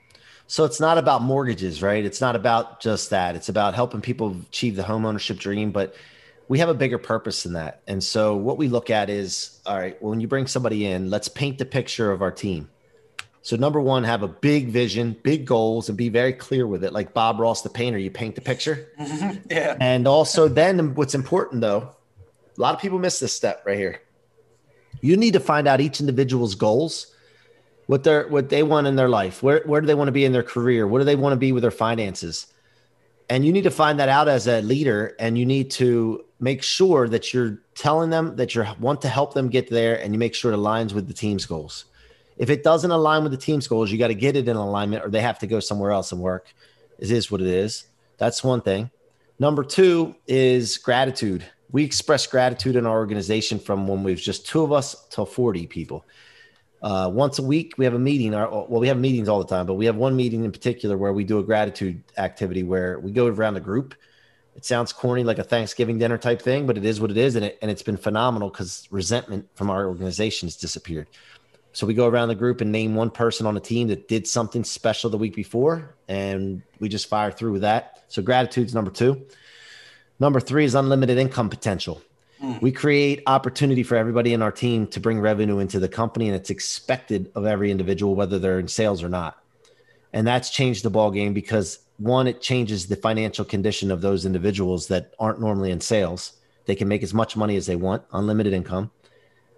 so 0.47 0.63
it's 0.63 0.79
not 0.79 0.97
about 0.97 1.21
mortgages 1.21 1.83
right 1.83 2.05
it's 2.05 2.21
not 2.21 2.33
about 2.33 2.79
just 2.79 3.09
that 3.09 3.35
it's 3.35 3.49
about 3.49 3.73
helping 3.73 3.99
people 3.99 4.37
achieve 4.47 4.77
the 4.77 4.83
home 4.83 5.05
ownership 5.05 5.37
dream 5.37 5.69
but 5.69 5.95
we 6.51 6.59
have 6.59 6.69
a 6.69 6.73
bigger 6.73 6.97
purpose 6.97 7.43
than 7.43 7.53
that 7.53 7.81
and 7.87 8.03
so 8.03 8.35
what 8.35 8.57
we 8.57 8.67
look 8.67 8.89
at 8.89 9.09
is 9.09 9.59
all 9.65 9.77
right 9.77 10.01
when 10.01 10.19
you 10.19 10.27
bring 10.27 10.47
somebody 10.47 10.85
in 10.85 11.09
let's 11.09 11.27
paint 11.27 11.57
the 11.57 11.65
picture 11.65 12.11
of 12.11 12.21
our 12.21 12.31
team 12.31 12.69
so 13.41 13.55
number 13.55 13.81
one 13.81 14.03
have 14.03 14.21
a 14.21 14.27
big 14.27 14.67
vision 14.69 15.15
big 15.23 15.45
goals 15.45 15.89
and 15.89 15.97
be 15.97 16.09
very 16.09 16.33
clear 16.33 16.67
with 16.67 16.83
it 16.83 16.93
like 16.93 17.13
bob 17.13 17.39
ross 17.39 17.61
the 17.61 17.69
painter 17.69 17.97
you 17.97 18.11
paint 18.11 18.35
the 18.35 18.41
picture 18.41 18.89
yeah 19.49 19.75
and 19.79 20.07
also 20.07 20.47
then 20.47 20.93
what's 20.95 21.15
important 21.15 21.61
though 21.61 21.95
a 22.57 22.61
lot 22.61 22.75
of 22.75 22.81
people 22.81 22.99
miss 22.99 23.19
this 23.19 23.33
step 23.33 23.63
right 23.65 23.77
here 23.77 24.01
you 25.01 25.17
need 25.17 25.33
to 25.33 25.39
find 25.39 25.67
out 25.67 25.81
each 25.81 25.99
individual's 25.99 26.55
goals, 26.55 27.07
what 27.87 28.03
they're 28.03 28.27
what 28.27 28.49
they 28.49 28.63
want 28.63 28.87
in 28.87 28.95
their 28.95 29.09
life. 29.09 29.41
Where 29.41 29.61
where 29.65 29.81
do 29.81 29.87
they 29.87 29.95
want 29.95 30.07
to 30.07 30.13
be 30.13 30.25
in 30.25 30.31
their 30.31 30.43
career? 30.43 30.87
What 30.87 30.99
do 30.99 31.05
they 31.05 31.15
want 31.15 31.33
to 31.33 31.37
be 31.37 31.51
with 31.51 31.61
their 31.61 31.71
finances? 31.71 32.47
And 33.29 33.45
you 33.45 33.51
need 33.53 33.63
to 33.63 33.71
find 33.71 33.99
that 33.99 34.09
out 34.09 34.27
as 34.27 34.47
a 34.47 34.61
leader 34.61 35.15
and 35.17 35.37
you 35.37 35.45
need 35.45 35.71
to 35.71 36.25
make 36.41 36.61
sure 36.63 37.07
that 37.07 37.33
you're 37.33 37.59
telling 37.75 38.09
them 38.09 38.35
that 38.35 38.53
you 38.53 38.65
want 38.79 39.01
to 39.01 39.07
help 39.07 39.33
them 39.33 39.47
get 39.47 39.69
there 39.69 40.01
and 40.01 40.13
you 40.13 40.19
make 40.19 40.35
sure 40.35 40.51
it 40.51 40.57
aligns 40.57 40.91
with 40.91 41.07
the 41.07 41.13
team's 41.13 41.45
goals. 41.45 41.85
If 42.37 42.49
it 42.49 42.63
doesn't 42.63 42.91
align 42.91 43.23
with 43.23 43.31
the 43.31 43.37
team's 43.37 43.67
goals, 43.67 43.91
you 43.91 43.97
got 43.97 44.07
to 44.07 44.15
get 44.15 44.35
it 44.35 44.49
in 44.49 44.57
alignment 44.57 45.05
or 45.05 45.09
they 45.09 45.21
have 45.21 45.39
to 45.39 45.47
go 45.47 45.59
somewhere 45.59 45.91
else 45.91 46.11
and 46.11 46.19
work. 46.19 46.53
It 46.99 47.11
is 47.11 47.31
what 47.31 47.39
it 47.39 47.47
is. 47.47 47.85
That's 48.17 48.43
one 48.43 48.61
thing. 48.61 48.91
Number 49.39 49.63
two 49.63 50.15
is 50.27 50.77
gratitude 50.77 51.45
we 51.71 51.83
express 51.83 52.27
gratitude 52.27 52.75
in 52.75 52.85
our 52.85 52.97
organization 52.97 53.59
from 53.59 53.87
when 53.87 54.03
we've 54.03 54.19
just 54.19 54.45
two 54.45 54.61
of 54.61 54.71
us 54.71 55.07
till 55.09 55.25
40 55.25 55.67
people. 55.67 56.05
Uh, 56.81 57.09
once 57.13 57.39
a 57.39 57.43
week, 57.43 57.75
we 57.77 57.85
have 57.85 57.93
a 57.93 57.99
meeting. 57.99 58.33
Our, 58.33 58.49
well, 58.49 58.81
we 58.81 58.87
have 58.87 58.97
meetings 58.97 59.29
all 59.29 59.39
the 59.39 59.45
time, 59.45 59.65
but 59.65 59.75
we 59.75 59.85
have 59.85 59.95
one 59.95 60.15
meeting 60.15 60.43
in 60.43 60.51
particular 60.51 60.97
where 60.97 61.13
we 61.13 61.23
do 61.23 61.39
a 61.39 61.43
gratitude 61.43 62.03
activity 62.17 62.63
where 62.63 62.99
we 62.99 63.11
go 63.11 63.27
around 63.27 63.53
the 63.53 63.59
group. 63.59 63.93
It 64.55 64.65
sounds 64.65 64.91
corny, 64.91 65.23
like 65.23 65.39
a 65.39 65.43
Thanksgiving 65.43 65.97
dinner 65.97 66.17
type 66.17 66.41
thing, 66.41 66.67
but 66.67 66.77
it 66.77 66.85
is 66.85 66.99
what 66.99 67.09
it 67.09 67.17
is, 67.17 67.35
and 67.35 67.45
it 67.45 67.57
and 67.61 67.71
it's 67.71 67.83
been 67.83 67.97
phenomenal 67.97 68.49
because 68.49 68.87
resentment 68.91 69.47
from 69.55 69.69
our 69.69 69.87
organization 69.87 70.47
has 70.47 70.55
disappeared. 70.55 71.07
So 71.73 71.87
we 71.87 71.93
go 71.93 72.07
around 72.07 72.27
the 72.27 72.35
group 72.35 72.59
and 72.59 72.71
name 72.71 72.95
one 72.95 73.09
person 73.09 73.45
on 73.45 73.53
the 73.53 73.61
team 73.61 73.87
that 73.87 74.09
did 74.09 74.27
something 74.27 74.63
special 74.63 75.09
the 75.09 75.17
week 75.17 75.35
before, 75.35 75.95
and 76.09 76.61
we 76.79 76.89
just 76.89 77.07
fire 77.07 77.31
through 77.31 77.53
with 77.53 77.61
that. 77.61 78.03
So 78.09 78.21
gratitude's 78.21 78.75
number 78.75 78.91
two. 78.91 79.25
Number 80.19 80.39
three 80.39 80.65
is 80.65 80.75
unlimited 80.75 81.17
income 81.17 81.49
potential. 81.49 82.01
Mm. 82.43 82.61
We 82.61 82.71
create 82.71 83.23
opportunity 83.25 83.83
for 83.83 83.95
everybody 83.95 84.33
in 84.33 84.41
our 84.41 84.51
team 84.51 84.85
to 84.87 84.99
bring 84.99 85.21
revenue 85.21 85.59
into 85.59 85.79
the 85.79 85.87
company, 85.87 86.27
and 86.27 86.35
it's 86.35 86.49
expected 86.49 87.31
of 87.35 87.45
every 87.45 87.71
individual, 87.71 88.15
whether 88.15 88.37
they're 88.37 88.59
in 88.59 88.67
sales 88.67 89.01
or 89.01 89.09
not. 89.09 89.41
And 90.13 90.27
that's 90.27 90.49
changed 90.49 90.83
the 90.83 90.89
ball 90.89 91.09
game 91.09 91.33
because 91.33 91.79
one, 92.01 92.27
it 92.27 92.41
changes 92.41 92.87
the 92.87 92.95
financial 92.95 93.45
condition 93.45 93.91
of 93.91 94.01
those 94.01 94.25
individuals 94.25 94.87
that 94.87 95.13
aren't 95.19 95.39
normally 95.39 95.71
in 95.71 95.79
sales. 95.79 96.33
They 96.65 96.75
can 96.75 96.87
make 96.87 97.03
as 97.03 97.13
much 97.13 97.37
money 97.37 97.55
as 97.57 97.67
they 97.67 97.75
want, 97.75 98.03
unlimited 98.11 98.53
income. 98.53 98.91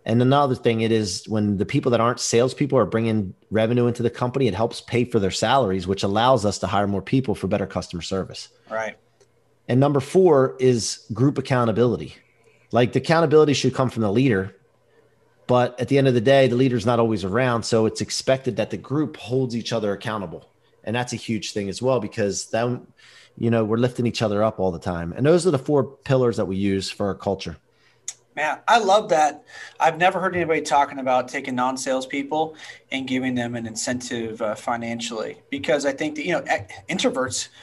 And 0.05 0.21
another 0.21 0.55
thing, 0.55 0.81
it 0.81 0.91
is 0.91 1.25
when 1.29 1.55
the 1.55 1.65
people 1.65 1.89
that 1.91 2.01
aren't 2.01 2.19
salespeople 2.19 2.77
are 2.77 2.85
bringing 2.85 3.33
revenue 3.49 3.87
into 3.87 4.03
the 4.03 4.09
company, 4.09 4.47
it 4.47 4.53
helps 4.53 4.81
pay 4.81 5.05
for 5.05 5.19
their 5.19 5.31
salaries, 5.31 5.87
which 5.87 6.03
allows 6.03 6.45
us 6.45 6.59
to 6.59 6.67
hire 6.67 6.87
more 6.87 7.01
people 7.01 7.33
for 7.33 7.47
better 7.47 7.65
customer 7.65 8.01
service. 8.01 8.49
Right. 8.69 8.97
And 9.69 9.79
number 9.79 10.01
four 10.01 10.57
is 10.59 11.05
group 11.13 11.37
accountability. 11.37 12.15
Like 12.73 12.91
the 12.91 12.99
accountability 12.99 13.53
should 13.53 13.73
come 13.73 13.89
from 13.89 14.01
the 14.01 14.11
leader, 14.11 14.53
but 15.47 15.79
at 15.79 15.87
the 15.87 15.97
end 15.97 16.09
of 16.09 16.13
the 16.13 16.21
day, 16.21 16.47
the 16.47 16.55
leader's 16.55 16.85
not 16.85 16.99
always 16.99 17.23
around. 17.23 17.63
So 17.63 17.85
it's 17.85 18.01
expected 18.01 18.57
that 18.57 18.69
the 18.71 18.77
group 18.77 19.15
holds 19.15 19.55
each 19.55 19.71
other 19.71 19.93
accountable. 19.93 20.49
And 20.83 20.95
that's 20.95 21.13
a 21.13 21.17
huge 21.17 21.51
thing 21.53 21.69
as 21.69 21.81
well, 21.81 21.99
because 21.99 22.47
then, 22.47 22.87
you 23.37 23.49
know, 23.49 23.63
we're 23.63 23.77
lifting 23.77 24.05
each 24.05 24.21
other 24.21 24.43
up 24.43 24.59
all 24.59 24.71
the 24.71 24.79
time. 24.79 25.13
And 25.13 25.25
those 25.25 25.47
are 25.47 25.51
the 25.51 25.59
four 25.59 25.83
pillars 25.83 26.37
that 26.37 26.45
we 26.45 26.55
use 26.55 26.89
for 26.89 27.07
our 27.07 27.15
culture. 27.15 27.57
Man, 28.35 28.59
I 28.67 28.79
love 28.79 29.09
that. 29.09 29.43
I've 29.79 29.97
never 29.97 30.19
heard 30.19 30.35
anybody 30.35 30.61
talking 30.61 30.99
about 30.99 31.27
taking 31.27 31.55
non-sales 31.55 32.07
people 32.07 32.55
and 32.91 33.07
giving 33.07 33.35
them 33.35 33.55
an 33.55 33.67
incentive 33.67 34.41
uh, 34.41 34.55
financially 34.55 35.41
because 35.49 35.85
I 35.85 35.91
think 35.91 36.15
that, 36.15 36.25
you 36.25 36.33
know, 36.33 36.41
introverts– 36.89 37.49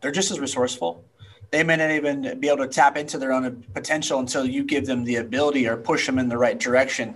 they're 0.00 0.12
just 0.12 0.30
as 0.30 0.38
resourceful. 0.38 1.04
They 1.50 1.62
may 1.62 1.76
not 1.76 1.90
even 1.90 2.38
be 2.38 2.48
able 2.48 2.58
to 2.58 2.68
tap 2.68 2.96
into 2.96 3.16
their 3.16 3.32
own 3.32 3.64
potential 3.72 4.18
until 4.18 4.44
you 4.44 4.64
give 4.64 4.84
them 4.86 5.04
the 5.04 5.16
ability 5.16 5.66
or 5.66 5.76
push 5.76 6.04
them 6.04 6.18
in 6.18 6.28
the 6.28 6.36
right 6.36 6.58
direction. 6.58 7.14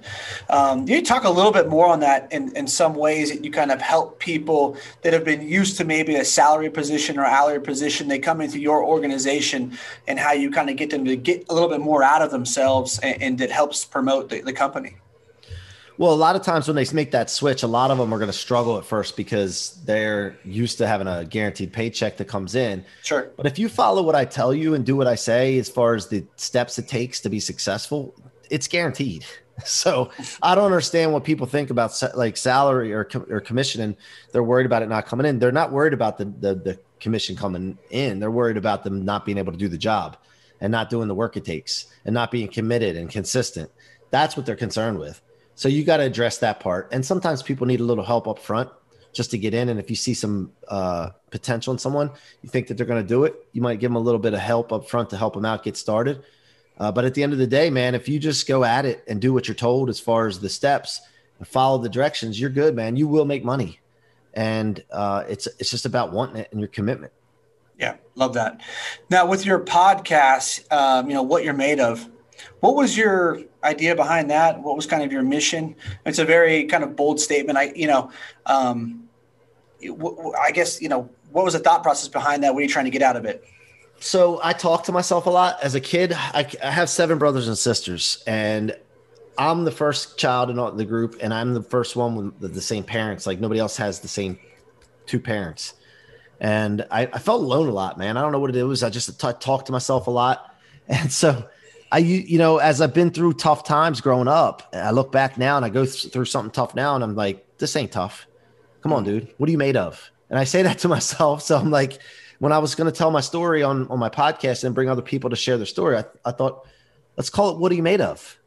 Um, 0.48 0.88
you 0.88 1.02
talk 1.02 1.24
a 1.24 1.30
little 1.30 1.52
bit 1.52 1.68
more 1.68 1.86
on 1.86 2.00
that 2.00 2.32
in, 2.32 2.54
in 2.56 2.66
some 2.66 2.94
ways 2.94 3.30
that 3.30 3.44
you 3.44 3.50
kind 3.50 3.70
of 3.70 3.82
help 3.82 4.18
people 4.18 4.76
that 5.02 5.12
have 5.12 5.24
been 5.24 5.46
used 5.46 5.76
to 5.78 5.84
maybe 5.84 6.14
a 6.14 6.24
salary 6.24 6.70
position 6.70 7.18
or 7.18 7.26
hourly 7.26 7.60
position. 7.60 8.08
They 8.08 8.18
come 8.18 8.40
into 8.40 8.58
your 8.58 8.82
organization 8.82 9.76
and 10.08 10.18
how 10.18 10.32
you 10.32 10.50
kind 10.50 10.70
of 10.70 10.76
get 10.76 10.90
them 10.90 11.04
to 11.04 11.16
get 11.16 11.44
a 11.50 11.54
little 11.54 11.68
bit 11.68 11.80
more 11.80 12.02
out 12.02 12.22
of 12.22 12.30
themselves 12.30 12.98
and, 13.00 13.22
and 13.22 13.40
it 13.40 13.50
helps 13.50 13.84
promote 13.84 14.30
the, 14.30 14.40
the 14.40 14.52
company. 14.52 14.96
Well, 16.02 16.12
a 16.12 16.14
lot 16.14 16.34
of 16.34 16.42
times 16.42 16.66
when 16.66 16.74
they 16.74 16.84
make 16.92 17.12
that 17.12 17.30
switch, 17.30 17.62
a 17.62 17.68
lot 17.68 17.92
of 17.92 17.98
them 17.98 18.12
are 18.12 18.18
going 18.18 18.28
to 18.28 18.36
struggle 18.36 18.76
at 18.76 18.84
first 18.84 19.16
because 19.16 19.80
they're 19.84 20.36
used 20.44 20.78
to 20.78 20.88
having 20.88 21.06
a 21.06 21.24
guaranteed 21.24 21.72
paycheck 21.72 22.16
that 22.16 22.24
comes 22.24 22.56
in. 22.56 22.84
Sure. 23.04 23.30
But 23.36 23.46
if 23.46 23.56
you 23.56 23.68
follow 23.68 24.02
what 24.02 24.16
I 24.16 24.24
tell 24.24 24.52
you 24.52 24.74
and 24.74 24.84
do 24.84 24.96
what 24.96 25.06
I 25.06 25.14
say 25.14 25.56
as 25.58 25.68
far 25.68 25.94
as 25.94 26.08
the 26.08 26.26
steps 26.34 26.76
it 26.80 26.88
takes 26.88 27.20
to 27.20 27.28
be 27.28 27.38
successful, 27.38 28.16
it's 28.50 28.66
guaranteed. 28.66 29.24
So 29.66 30.10
I 30.42 30.54
don't 30.54 30.64
understand 30.64 31.12
what 31.12 31.24
people 31.24 31.46
think 31.46 31.68
about 31.68 31.92
like 32.14 32.38
salary 32.38 32.92
or, 32.94 33.06
or 33.28 33.38
commission 33.38 33.82
and 33.82 33.96
they're 34.32 34.42
worried 34.42 34.64
about 34.64 34.82
it 34.82 34.88
not 34.88 35.04
coming 35.04 35.26
in. 35.26 35.38
They're 35.38 35.52
not 35.52 35.70
worried 35.70 35.92
about 35.92 36.16
the, 36.16 36.24
the, 36.24 36.54
the 36.54 36.78
commission 37.00 37.36
coming 37.36 37.78
in. 37.90 38.18
They're 38.18 38.30
worried 38.30 38.56
about 38.56 38.82
them 38.82 39.04
not 39.04 39.26
being 39.26 39.36
able 39.36 39.52
to 39.52 39.58
do 39.58 39.68
the 39.68 39.78
job 39.78 40.16
and 40.62 40.72
not 40.72 40.88
doing 40.88 41.06
the 41.06 41.14
work 41.14 41.36
it 41.36 41.44
takes 41.44 41.86
and 42.06 42.14
not 42.14 42.30
being 42.30 42.48
committed 42.48 42.96
and 42.96 43.10
consistent. 43.10 43.70
That's 44.10 44.38
what 44.38 44.46
they're 44.46 44.56
concerned 44.56 44.98
with. 44.98 45.20
So 45.62 45.68
you 45.68 45.84
got 45.84 45.98
to 45.98 46.02
address 46.02 46.38
that 46.38 46.58
part. 46.58 46.88
And 46.90 47.06
sometimes 47.06 47.40
people 47.40 47.68
need 47.68 47.78
a 47.78 47.84
little 47.84 48.02
help 48.02 48.26
up 48.26 48.40
front 48.40 48.68
just 49.12 49.30
to 49.30 49.38
get 49.38 49.54
in. 49.54 49.68
And 49.68 49.78
if 49.78 49.90
you 49.90 49.94
see 49.94 50.12
some 50.12 50.50
uh, 50.66 51.10
potential 51.30 51.72
in 51.72 51.78
someone, 51.78 52.10
you 52.42 52.48
think 52.48 52.66
that 52.66 52.76
they're 52.76 52.84
going 52.84 53.00
to 53.00 53.08
do 53.08 53.22
it, 53.22 53.46
you 53.52 53.62
might 53.62 53.78
give 53.78 53.88
them 53.88 53.94
a 53.94 54.00
little 54.00 54.18
bit 54.18 54.34
of 54.34 54.40
help 54.40 54.72
up 54.72 54.88
front 54.88 55.10
to 55.10 55.16
help 55.16 55.34
them 55.34 55.44
out 55.44 55.62
get 55.62 55.76
started. 55.76 56.24
Uh, 56.78 56.90
but 56.90 57.04
at 57.04 57.14
the 57.14 57.22
end 57.22 57.32
of 57.32 57.38
the 57.38 57.46
day, 57.46 57.70
man, 57.70 57.94
if 57.94 58.08
you 58.08 58.18
just 58.18 58.48
go 58.48 58.64
at 58.64 58.84
it 58.84 59.04
and 59.06 59.20
do 59.20 59.32
what 59.32 59.46
you're 59.46 59.54
told 59.54 59.88
as 59.88 60.00
far 60.00 60.26
as 60.26 60.40
the 60.40 60.48
steps 60.48 61.00
and 61.38 61.46
follow 61.46 61.78
the 61.78 61.88
directions, 61.88 62.40
you're 62.40 62.50
good, 62.50 62.74
man. 62.74 62.96
You 62.96 63.06
will 63.06 63.24
make 63.24 63.44
money, 63.44 63.78
and 64.34 64.82
uh, 64.90 65.22
it's 65.28 65.46
it's 65.60 65.70
just 65.70 65.86
about 65.86 66.10
wanting 66.10 66.38
it 66.38 66.48
and 66.50 66.58
your 66.58 66.70
commitment. 66.70 67.12
Yeah, 67.78 67.98
love 68.16 68.34
that. 68.34 68.62
Now, 69.10 69.26
with 69.26 69.46
your 69.46 69.60
podcast, 69.60 70.72
um, 70.72 71.08
you 71.08 71.14
know 71.14 71.22
what 71.22 71.44
you're 71.44 71.54
made 71.54 71.78
of. 71.78 72.08
What 72.60 72.74
was 72.74 72.96
your 72.96 73.40
idea 73.64 73.94
behind 73.94 74.30
that? 74.30 74.60
What 74.62 74.76
was 74.76 74.86
kind 74.86 75.02
of 75.02 75.12
your 75.12 75.22
mission? 75.22 75.74
It's 76.06 76.18
a 76.18 76.24
very 76.24 76.64
kind 76.64 76.84
of 76.84 76.96
bold 76.96 77.20
statement. 77.20 77.58
I, 77.58 77.72
you 77.74 77.86
know, 77.86 78.10
um, 78.46 79.08
I 80.40 80.50
guess 80.52 80.80
you 80.80 80.88
know 80.88 81.08
what 81.32 81.44
was 81.44 81.54
the 81.54 81.60
thought 81.60 81.82
process 81.82 82.08
behind 82.08 82.42
that? 82.44 82.54
What 82.54 82.60
are 82.60 82.62
you 82.62 82.68
trying 82.68 82.84
to 82.84 82.90
get 82.90 83.02
out 83.02 83.16
of 83.16 83.24
it? 83.24 83.44
So 84.00 84.40
I 84.42 84.52
talk 84.52 84.84
to 84.84 84.92
myself 84.92 85.26
a 85.26 85.30
lot 85.30 85.62
as 85.62 85.74
a 85.74 85.80
kid. 85.80 86.12
I, 86.12 86.48
I 86.62 86.70
have 86.70 86.90
seven 86.90 87.18
brothers 87.18 87.46
and 87.46 87.56
sisters, 87.56 88.22
and 88.26 88.76
I'm 89.38 89.64
the 89.64 89.70
first 89.70 90.18
child 90.18 90.50
in 90.50 90.76
the 90.76 90.84
group, 90.84 91.16
and 91.20 91.32
I'm 91.32 91.54
the 91.54 91.62
first 91.62 91.96
one 91.96 92.34
with 92.40 92.54
the, 92.54 92.60
same 92.60 92.84
parents. 92.84 93.26
Like 93.26 93.40
nobody 93.40 93.60
else 93.60 93.76
has 93.76 94.00
the 94.00 94.08
same 94.08 94.38
two 95.06 95.20
parents, 95.20 95.74
and 96.40 96.84
I, 96.90 97.02
I, 97.12 97.18
felt 97.18 97.42
alone 97.42 97.68
a 97.68 97.72
lot, 97.72 97.96
man. 97.96 98.16
I 98.16 98.22
don't 98.22 98.32
know 98.32 98.40
what 98.40 98.54
it 98.54 98.62
was. 98.64 98.82
I 98.82 98.90
just 98.90 99.20
t- 99.20 99.28
talked 99.40 99.66
to 99.66 99.72
myself 99.72 100.08
a 100.08 100.10
lot, 100.10 100.54
and 100.88 101.10
so 101.10 101.48
I, 101.92 101.98
you 101.98 102.38
know, 102.38 102.56
as 102.56 102.80
I've 102.80 102.94
been 102.94 103.10
through 103.10 103.34
tough 103.34 103.64
times 103.64 104.00
growing 104.00 104.26
up, 104.26 104.66
I 104.72 104.92
look 104.92 105.12
back 105.12 105.36
now 105.36 105.58
and 105.58 105.64
I 105.64 105.68
go 105.68 105.84
through 105.84 106.24
something 106.24 106.50
tough 106.50 106.74
now, 106.74 106.94
and 106.94 107.04
I'm 107.04 107.14
like, 107.14 107.58
this 107.58 107.76
ain't 107.76 107.92
tough. 107.92 108.26
Come 108.80 108.94
on, 108.94 109.04
dude. 109.04 109.32
What 109.36 109.46
are 109.48 109.52
you 109.52 109.58
made 109.58 109.76
of? 109.76 110.10
And 110.30 110.38
I 110.38 110.44
say 110.44 110.62
that 110.62 110.78
to 110.78 110.88
myself. 110.96 111.42
So 111.42 111.58
I'm 111.58 111.70
like, 111.70 111.98
when 112.38 112.50
I 112.50 112.58
was 112.58 112.74
going 112.74 112.90
to 112.90 112.96
tell 112.96 113.10
my 113.10 113.20
story 113.20 113.62
on 113.62 113.86
on 113.88 113.98
my 113.98 114.08
podcast 114.08 114.64
and 114.64 114.74
bring 114.74 114.88
other 114.88 115.02
people 115.02 115.28
to 115.28 115.36
share 115.36 115.58
their 115.58 115.66
story, 115.66 115.98
I, 115.98 116.04
I 116.24 116.32
thought, 116.32 116.66
let's 117.18 117.28
call 117.28 117.50
it 117.50 117.58
"What 117.58 117.70
are 117.70 117.74
you 117.74 117.82
made 117.82 118.00
of?" 118.00 118.38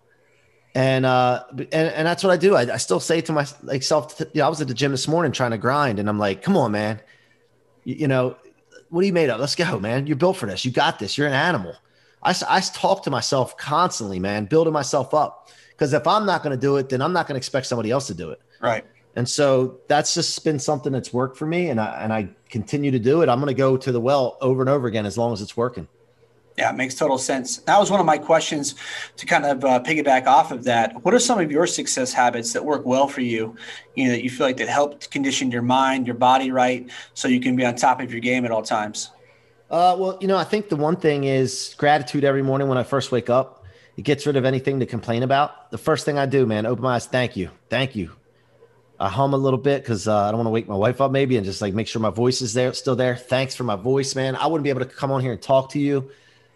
And 0.73 1.05
uh, 1.05 1.43
and, 1.51 1.71
and 1.71 2.07
that's 2.07 2.23
what 2.23 2.31
I 2.33 2.37
do. 2.37 2.55
I, 2.55 2.73
I 2.73 2.77
still 2.77 2.99
say 2.99 3.21
to 3.21 3.31
myself, 3.31 4.19
you 4.19 4.41
know, 4.41 4.47
I 4.47 4.49
was 4.49 4.59
at 4.59 4.67
the 4.67 4.73
gym 4.73 4.89
this 4.89 5.07
morning 5.07 5.31
trying 5.31 5.51
to 5.51 5.59
grind, 5.59 5.99
and 5.99 6.09
I'm 6.09 6.17
like, 6.17 6.41
come 6.41 6.57
on, 6.57 6.71
man, 6.71 6.99
you, 7.83 7.95
you 7.95 8.07
know, 8.07 8.37
what 8.89 9.01
are 9.01 9.05
you 9.05 9.13
made 9.13 9.29
of? 9.29 9.39
Let's 9.39 9.55
go, 9.55 9.79
man. 9.79 10.07
You're 10.07 10.17
built 10.17 10.37
for 10.37 10.47
this. 10.47 10.65
You 10.65 10.71
got 10.71 10.97
this. 10.97 11.15
You're 11.15 11.27
an 11.27 11.33
animal. 11.33 11.75
I, 12.25 12.35
I 12.49 12.59
talk 12.59 13.03
to 13.03 13.11
myself 13.11 13.55
constantly, 13.57 14.19
man, 14.19 14.45
building 14.45 14.73
myself 14.73 15.13
up. 15.13 15.49
Because 15.71 15.93
if 15.93 16.07
I'm 16.07 16.25
not 16.25 16.41
going 16.41 16.57
to 16.57 16.61
do 16.61 16.77
it, 16.77 16.89
then 16.89 17.01
I'm 17.01 17.13
not 17.13 17.27
going 17.27 17.35
to 17.35 17.37
expect 17.37 17.67
somebody 17.67 17.91
else 17.91 18.07
to 18.07 18.13
do 18.13 18.31
it. 18.31 18.41
Right. 18.61 18.85
And 19.15 19.27
so 19.27 19.79
that's 19.87 20.13
just 20.13 20.43
been 20.43 20.59
something 20.59 20.91
that's 20.91 21.13
worked 21.13 21.37
for 21.37 21.45
me, 21.45 21.69
and 21.69 21.79
I 21.79 22.01
and 22.01 22.11
I 22.11 22.29
continue 22.49 22.91
to 22.91 22.99
do 22.99 23.21
it. 23.21 23.29
I'm 23.29 23.39
going 23.39 23.53
to 23.53 23.57
go 23.57 23.77
to 23.77 23.91
the 23.91 23.99
well 23.99 24.37
over 24.41 24.61
and 24.61 24.69
over 24.69 24.87
again 24.87 25.05
as 25.05 25.17
long 25.17 25.31
as 25.31 25.41
it's 25.41 25.55
working. 25.55 25.87
Yeah, 26.57 26.69
it 26.69 26.75
makes 26.75 26.95
total 26.95 27.17
sense. 27.17 27.57
That 27.59 27.79
was 27.79 27.91
one 27.91 27.99
of 27.99 28.05
my 28.05 28.17
questions 28.17 28.75
to 29.17 29.25
kind 29.25 29.45
of 29.45 29.63
uh, 29.65 29.81
piggyback 29.81 30.25
off 30.25 30.51
of 30.51 30.63
that. 30.65 31.03
What 31.03 31.13
are 31.13 31.19
some 31.19 31.39
of 31.39 31.51
your 31.51 31.67
success 31.67 32.13
habits 32.13 32.53
that 32.53 32.63
work 32.63 32.85
well 32.85 33.07
for 33.07 33.21
you? 33.21 33.55
You 33.95 34.05
know, 34.05 34.11
that 34.11 34.23
you 34.23 34.29
feel 34.29 34.47
like 34.47 34.57
that 34.57 34.69
helped 34.69 35.11
condition 35.11 35.51
your 35.51 35.61
mind, 35.61 36.07
your 36.07 36.15
body 36.15 36.51
right, 36.51 36.89
so 37.13 37.27
you 37.27 37.41
can 37.41 37.57
be 37.57 37.65
on 37.65 37.75
top 37.75 38.01
of 38.01 38.11
your 38.11 38.21
game 38.21 38.45
at 38.45 38.51
all 38.51 38.63
times. 38.63 39.11
Uh, 39.69 39.95
well, 39.97 40.17
you 40.21 40.27
know, 40.27 40.37
I 40.37 40.43
think 40.43 40.69
the 40.69 40.75
one 40.75 40.95
thing 40.95 41.23
is 41.23 41.75
gratitude 41.77 42.23
every 42.23 42.43
morning 42.43 42.67
when 42.67 42.77
I 42.77 42.83
first 42.83 43.11
wake 43.11 43.29
up. 43.29 43.63
It 43.97 44.03
gets 44.03 44.25
rid 44.25 44.35
of 44.35 44.45
anything 44.45 44.79
to 44.81 44.85
complain 44.85 45.23
about. 45.23 45.71
The 45.71 45.77
first 45.77 46.05
thing 46.05 46.17
I 46.17 46.25
do, 46.25 46.45
man, 46.45 46.65
open 46.65 46.83
my 46.83 46.95
eyes. 46.95 47.07
Thank 47.07 47.35
you, 47.35 47.49
thank 47.69 47.95
you. 47.95 48.11
I 48.99 49.09
hum 49.09 49.33
a 49.33 49.37
little 49.37 49.59
bit 49.59 49.81
because 49.81 50.07
uh, 50.07 50.15
I 50.15 50.31
don't 50.31 50.37
want 50.37 50.47
to 50.47 50.51
wake 50.51 50.67
my 50.67 50.75
wife 50.75 51.01
up, 51.01 51.11
maybe, 51.11 51.35
and 51.35 51.45
just 51.45 51.61
like 51.61 51.73
make 51.73 51.87
sure 51.87 52.01
my 52.01 52.09
voice 52.09 52.41
is 52.41 52.53
there, 52.53 52.71
still 52.73 52.95
there. 52.95 53.15
Thanks 53.15 53.55
for 53.55 53.63
my 53.63 53.75
voice, 53.75 54.15
man. 54.15 54.35
I 54.35 54.47
wouldn't 54.47 54.63
be 54.63 54.69
able 54.69 54.81
to 54.81 54.85
come 54.85 55.11
on 55.11 55.21
here 55.21 55.33
and 55.33 55.41
talk 55.41 55.71
to 55.71 55.79
you 55.79 56.11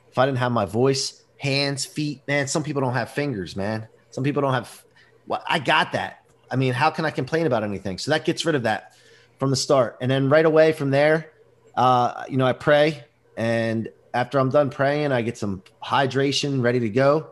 if 0.10 0.18
I 0.18 0.26
didn't 0.26 0.38
have 0.38 0.52
my 0.52 0.66
voice, 0.66 1.22
hands, 1.38 1.86
feet, 1.86 2.22
man, 2.28 2.48
some 2.48 2.64
people 2.64 2.82
don't 2.82 2.94
have 2.94 3.12
fingers, 3.12 3.56
man. 3.56 3.88
Some 4.12 4.24
people 4.24 4.42
don't 4.42 4.54
have. 4.54 4.84
Well, 5.28 5.44
I 5.48 5.60
got 5.60 5.94
that. 5.94 6.24
I 6.50 6.56
mean, 6.56 6.74
how 6.74 6.90
can 6.90 7.06
I 7.06 7.12
complain 7.12 7.46
about 7.46 7.64
anything? 7.64 7.98
So 7.98 8.12
that 8.12 8.26
gets 8.26 8.46
rid 8.46 8.56
of 8.56 8.64
that 8.64 8.94
from 9.38 9.50
the 9.50 9.56
start, 9.56 9.98
and 10.02 10.10
then 10.10 10.30
right 10.30 10.46
away 10.46 10.72
from 10.72 10.92
there, 10.92 11.32
uh, 11.80 12.26
you 12.30 12.38
know, 12.38 12.46
I 12.46 12.54
pray, 12.54 13.04
and 13.38 13.90
after 14.14 14.38
I'm 14.38 14.50
done 14.50 14.70
praying, 14.70 15.12
I 15.12 15.22
get 15.22 15.38
some 15.38 15.64
hydration, 15.84 16.62
ready 16.62 16.80
to 16.82 16.90
go. 16.90 17.32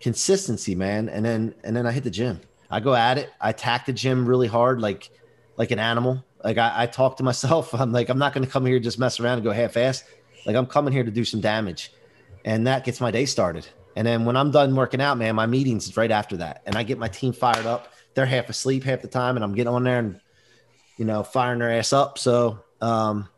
Consistency, 0.00 0.74
man, 0.74 1.08
and 1.08 1.24
then 1.24 1.54
and 1.64 1.76
then 1.76 1.86
I 1.86 1.92
hit 1.92 2.04
the 2.04 2.10
gym. 2.10 2.40
I 2.70 2.80
go 2.80 2.94
at 2.94 3.18
it. 3.18 3.30
I 3.40 3.50
attack 3.50 3.86
the 3.86 3.92
gym 3.92 4.26
really 4.26 4.48
hard, 4.48 4.80
like 4.80 5.10
like 5.56 5.70
an 5.70 5.78
animal. 5.78 6.24
Like 6.42 6.58
I, 6.58 6.82
I 6.82 6.86
talk 6.86 7.16
to 7.18 7.22
myself. 7.22 7.74
I'm 7.80 7.92
like, 7.92 8.08
I'm 8.08 8.18
not 8.18 8.32
going 8.32 8.44
to 8.44 8.50
come 8.50 8.64
here 8.66 8.78
just 8.80 8.98
mess 8.98 9.20
around 9.20 9.34
and 9.34 9.44
go 9.44 9.52
half 9.52 9.72
fast. 9.72 10.04
Like 10.46 10.56
I'm 10.56 10.66
coming 10.66 10.92
here 10.92 11.04
to 11.04 11.10
do 11.10 11.24
some 11.24 11.40
damage 11.40 11.92
and 12.44 12.66
that 12.66 12.84
gets 12.84 13.00
my 13.00 13.10
day 13.10 13.26
started. 13.26 13.66
And 13.96 14.06
then 14.06 14.24
when 14.24 14.36
I'm 14.36 14.50
done 14.50 14.74
working 14.74 15.00
out, 15.00 15.18
man, 15.18 15.34
my 15.34 15.46
meetings 15.46 15.88
is 15.88 15.96
right 15.96 16.10
after 16.10 16.38
that, 16.38 16.62
and 16.64 16.76
I 16.76 16.82
get 16.82 16.98
my 16.98 17.08
team 17.08 17.32
fired 17.32 17.66
up. 17.66 17.92
They're 18.14 18.26
half 18.26 18.48
asleep 18.48 18.84
half 18.84 19.02
the 19.02 19.08
time, 19.08 19.36
and 19.36 19.44
I'm 19.44 19.54
getting 19.54 19.72
on 19.72 19.84
there 19.84 19.98
and 19.98 20.20
you 20.96 21.04
know 21.04 21.22
firing 21.22 21.58
their 21.58 21.70
ass 21.70 21.92
up. 21.92 22.18
So 22.18 22.60
um, 22.80 23.28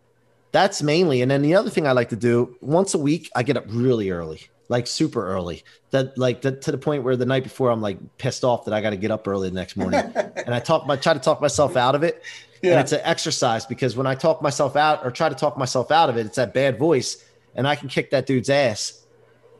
that's 0.54 0.82
mainly. 0.84 1.20
And 1.20 1.28
then 1.28 1.42
the 1.42 1.56
other 1.56 1.68
thing 1.68 1.84
I 1.84 1.90
like 1.90 2.10
to 2.10 2.16
do 2.16 2.56
once 2.60 2.94
a 2.94 2.98
week, 2.98 3.28
I 3.34 3.42
get 3.42 3.56
up 3.56 3.64
really 3.66 4.10
early, 4.10 4.40
like 4.68 4.86
super 4.86 5.26
early. 5.26 5.64
That 5.90 6.16
like 6.16 6.42
to 6.42 6.52
the 6.52 6.78
point 6.78 7.02
where 7.02 7.16
the 7.16 7.26
night 7.26 7.42
before 7.42 7.70
I'm 7.70 7.82
like 7.82 7.98
pissed 8.18 8.44
off 8.44 8.64
that 8.66 8.72
I 8.72 8.80
got 8.80 8.90
to 8.90 8.96
get 8.96 9.10
up 9.10 9.26
early 9.26 9.48
the 9.48 9.54
next 9.56 9.76
morning, 9.76 9.98
and 10.14 10.54
I 10.54 10.60
talk, 10.60 10.88
I 10.88 10.94
try 10.94 11.12
to 11.12 11.18
talk 11.18 11.40
myself 11.40 11.76
out 11.76 11.96
of 11.96 12.04
it. 12.04 12.22
Yeah. 12.62 12.70
And 12.70 12.80
it's 12.80 12.92
an 12.92 13.00
exercise 13.02 13.66
because 13.66 13.96
when 13.96 14.06
I 14.06 14.14
talk 14.14 14.42
myself 14.42 14.76
out 14.76 15.04
or 15.04 15.10
try 15.10 15.28
to 15.28 15.34
talk 15.34 15.58
myself 15.58 15.90
out 15.90 16.08
of 16.08 16.16
it, 16.16 16.24
it's 16.24 16.36
that 16.36 16.54
bad 16.54 16.78
voice 16.78 17.24
and 17.56 17.66
I 17.66 17.74
can 17.74 17.88
kick 17.88 18.10
that 18.12 18.24
dude's 18.24 18.48
ass 18.48 19.02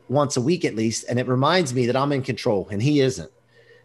once 0.09 0.37
a 0.37 0.41
week 0.41 0.65
at 0.65 0.77
least. 0.77 1.07
And 1.09 1.19
it 1.19 1.27
reminds 1.27 1.75
me 1.75 1.87
that 1.87 1.97
I'm 1.97 2.13
in 2.13 2.23
control 2.23 2.69
and 2.71 2.81
he 2.81 3.01
isn't. 3.01 3.33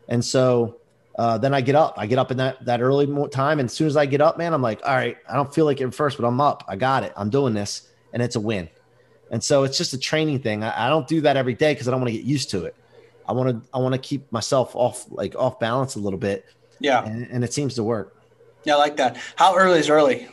And 0.07 0.23
so 0.23 0.77
uh, 1.17 1.37
then 1.37 1.53
I 1.53 1.61
get 1.61 1.75
up. 1.75 1.95
I 1.97 2.05
get 2.05 2.17
up 2.17 2.31
in 2.31 2.37
that 2.37 2.63
that 2.65 2.81
early 2.81 3.07
time, 3.29 3.59
and 3.59 3.67
as 3.67 3.73
soon 3.73 3.87
as 3.87 3.97
I 3.97 4.05
get 4.05 4.21
up, 4.21 4.37
man, 4.37 4.53
I'm 4.53 4.61
like, 4.61 4.81
all 4.85 4.95
right, 4.95 5.17
I 5.29 5.35
don't 5.35 5.53
feel 5.53 5.65
like 5.65 5.81
it 5.81 5.93
first, 5.93 6.17
but 6.17 6.25
I'm 6.25 6.39
up. 6.39 6.63
I 6.67 6.75
got 6.75 7.03
it. 7.03 7.13
I'm 7.17 7.29
doing 7.29 7.53
this, 7.53 7.89
and 8.13 8.21
it's 8.21 8.35
a 8.35 8.39
win. 8.39 8.69
And 9.31 9.43
so 9.43 9.63
it's 9.63 9.77
just 9.77 9.93
a 9.93 9.97
training 9.97 10.39
thing. 10.39 10.63
I, 10.63 10.87
I 10.87 10.89
don't 10.89 11.07
do 11.07 11.21
that 11.21 11.37
every 11.37 11.53
day 11.53 11.73
because 11.73 11.87
I 11.87 11.91
don't 11.91 11.99
want 12.01 12.11
to 12.11 12.17
get 12.17 12.25
used 12.25 12.49
to 12.51 12.65
it. 12.65 12.75
I 13.27 13.33
want 13.33 13.49
to 13.49 13.69
I 13.73 13.79
want 13.79 13.93
to 13.93 13.99
keep 13.99 14.31
myself 14.31 14.75
off 14.75 15.05
like 15.11 15.35
off 15.35 15.59
balance 15.59 15.95
a 15.95 15.99
little 15.99 16.19
bit. 16.19 16.45
Yeah, 16.79 17.03
and, 17.05 17.27
and 17.29 17.43
it 17.43 17.53
seems 17.53 17.75
to 17.75 17.83
work. 17.83 18.15
Yeah, 18.63 18.75
I 18.75 18.77
like 18.77 18.97
that. 18.97 19.17
How 19.35 19.55
early 19.55 19.79
is 19.79 19.89
early? 19.89 20.27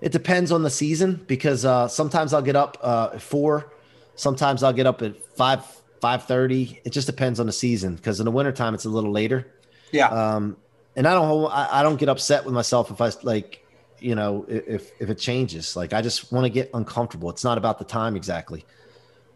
It 0.00 0.12
depends 0.12 0.52
on 0.52 0.62
the 0.62 0.70
season 0.70 1.24
because 1.26 1.64
uh, 1.64 1.88
sometimes 1.88 2.32
I'll 2.32 2.42
get 2.42 2.54
up 2.54 2.78
uh, 2.80 3.10
at 3.14 3.22
four, 3.22 3.72
sometimes 4.14 4.62
I'll 4.62 4.72
get 4.72 4.86
up 4.86 5.02
at 5.02 5.16
five 5.36 5.64
five 6.00 6.24
thirty. 6.24 6.80
It 6.84 6.90
just 6.90 7.06
depends 7.06 7.40
on 7.40 7.46
the 7.46 7.52
season 7.52 7.96
because 7.96 8.20
in 8.20 8.24
the 8.24 8.30
wintertime 8.30 8.74
it's 8.74 8.84
a 8.84 8.88
little 8.88 9.12
later. 9.12 9.46
Yeah. 9.92 10.08
Um, 10.08 10.56
and 10.96 11.06
I 11.06 11.14
don't 11.14 11.50
I, 11.50 11.80
I 11.80 11.82
don't 11.82 11.96
get 11.96 12.08
upset 12.08 12.44
with 12.44 12.54
myself 12.54 12.90
if 12.90 13.00
I 13.00 13.10
like 13.22 13.64
you 14.00 14.14
know 14.14 14.44
if 14.48 14.90
if 15.00 15.10
it 15.10 15.18
changes. 15.18 15.76
Like 15.76 15.92
I 15.92 16.02
just 16.02 16.32
want 16.32 16.44
to 16.44 16.50
get 16.50 16.70
uncomfortable. 16.74 17.30
It's 17.30 17.44
not 17.44 17.58
about 17.58 17.78
the 17.78 17.84
time 17.84 18.16
exactly, 18.16 18.64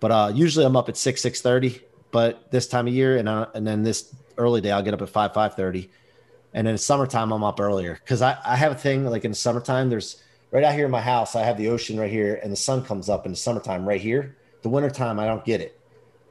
but 0.00 0.10
uh, 0.10 0.32
usually 0.34 0.64
I'm 0.64 0.76
up 0.76 0.88
at 0.88 0.96
six 0.96 1.20
six 1.20 1.40
thirty. 1.40 1.80
But 2.10 2.50
this 2.50 2.66
time 2.66 2.88
of 2.88 2.92
year 2.92 3.16
and 3.16 3.28
uh, 3.28 3.46
and 3.54 3.66
then 3.66 3.82
this 3.82 4.14
early 4.36 4.60
day 4.60 4.70
I'll 4.70 4.82
get 4.82 4.94
up 4.94 5.02
at 5.02 5.08
five 5.08 5.34
five 5.34 5.54
thirty. 5.54 5.90
And 6.54 6.68
in 6.68 6.76
summertime, 6.76 7.32
I'm 7.32 7.42
up 7.42 7.60
earlier 7.60 7.94
because 7.94 8.20
I, 8.20 8.36
I 8.44 8.56
have 8.56 8.72
a 8.72 8.74
thing 8.74 9.06
like 9.06 9.24
in 9.24 9.30
the 9.30 9.36
summertime, 9.36 9.88
there's 9.88 10.22
right 10.50 10.62
out 10.62 10.74
here 10.74 10.84
in 10.84 10.90
my 10.90 11.00
house, 11.00 11.34
I 11.34 11.42
have 11.42 11.56
the 11.56 11.68
ocean 11.68 11.98
right 11.98 12.10
here, 12.10 12.38
and 12.42 12.52
the 12.52 12.56
sun 12.56 12.84
comes 12.84 13.08
up 13.08 13.26
in 13.26 13.32
the 13.32 13.36
summertime 13.36 13.88
right 13.88 14.00
here. 14.00 14.36
The 14.60 14.68
wintertime, 14.68 15.18
I 15.18 15.26
don't 15.26 15.44
get 15.44 15.60
it. 15.60 15.80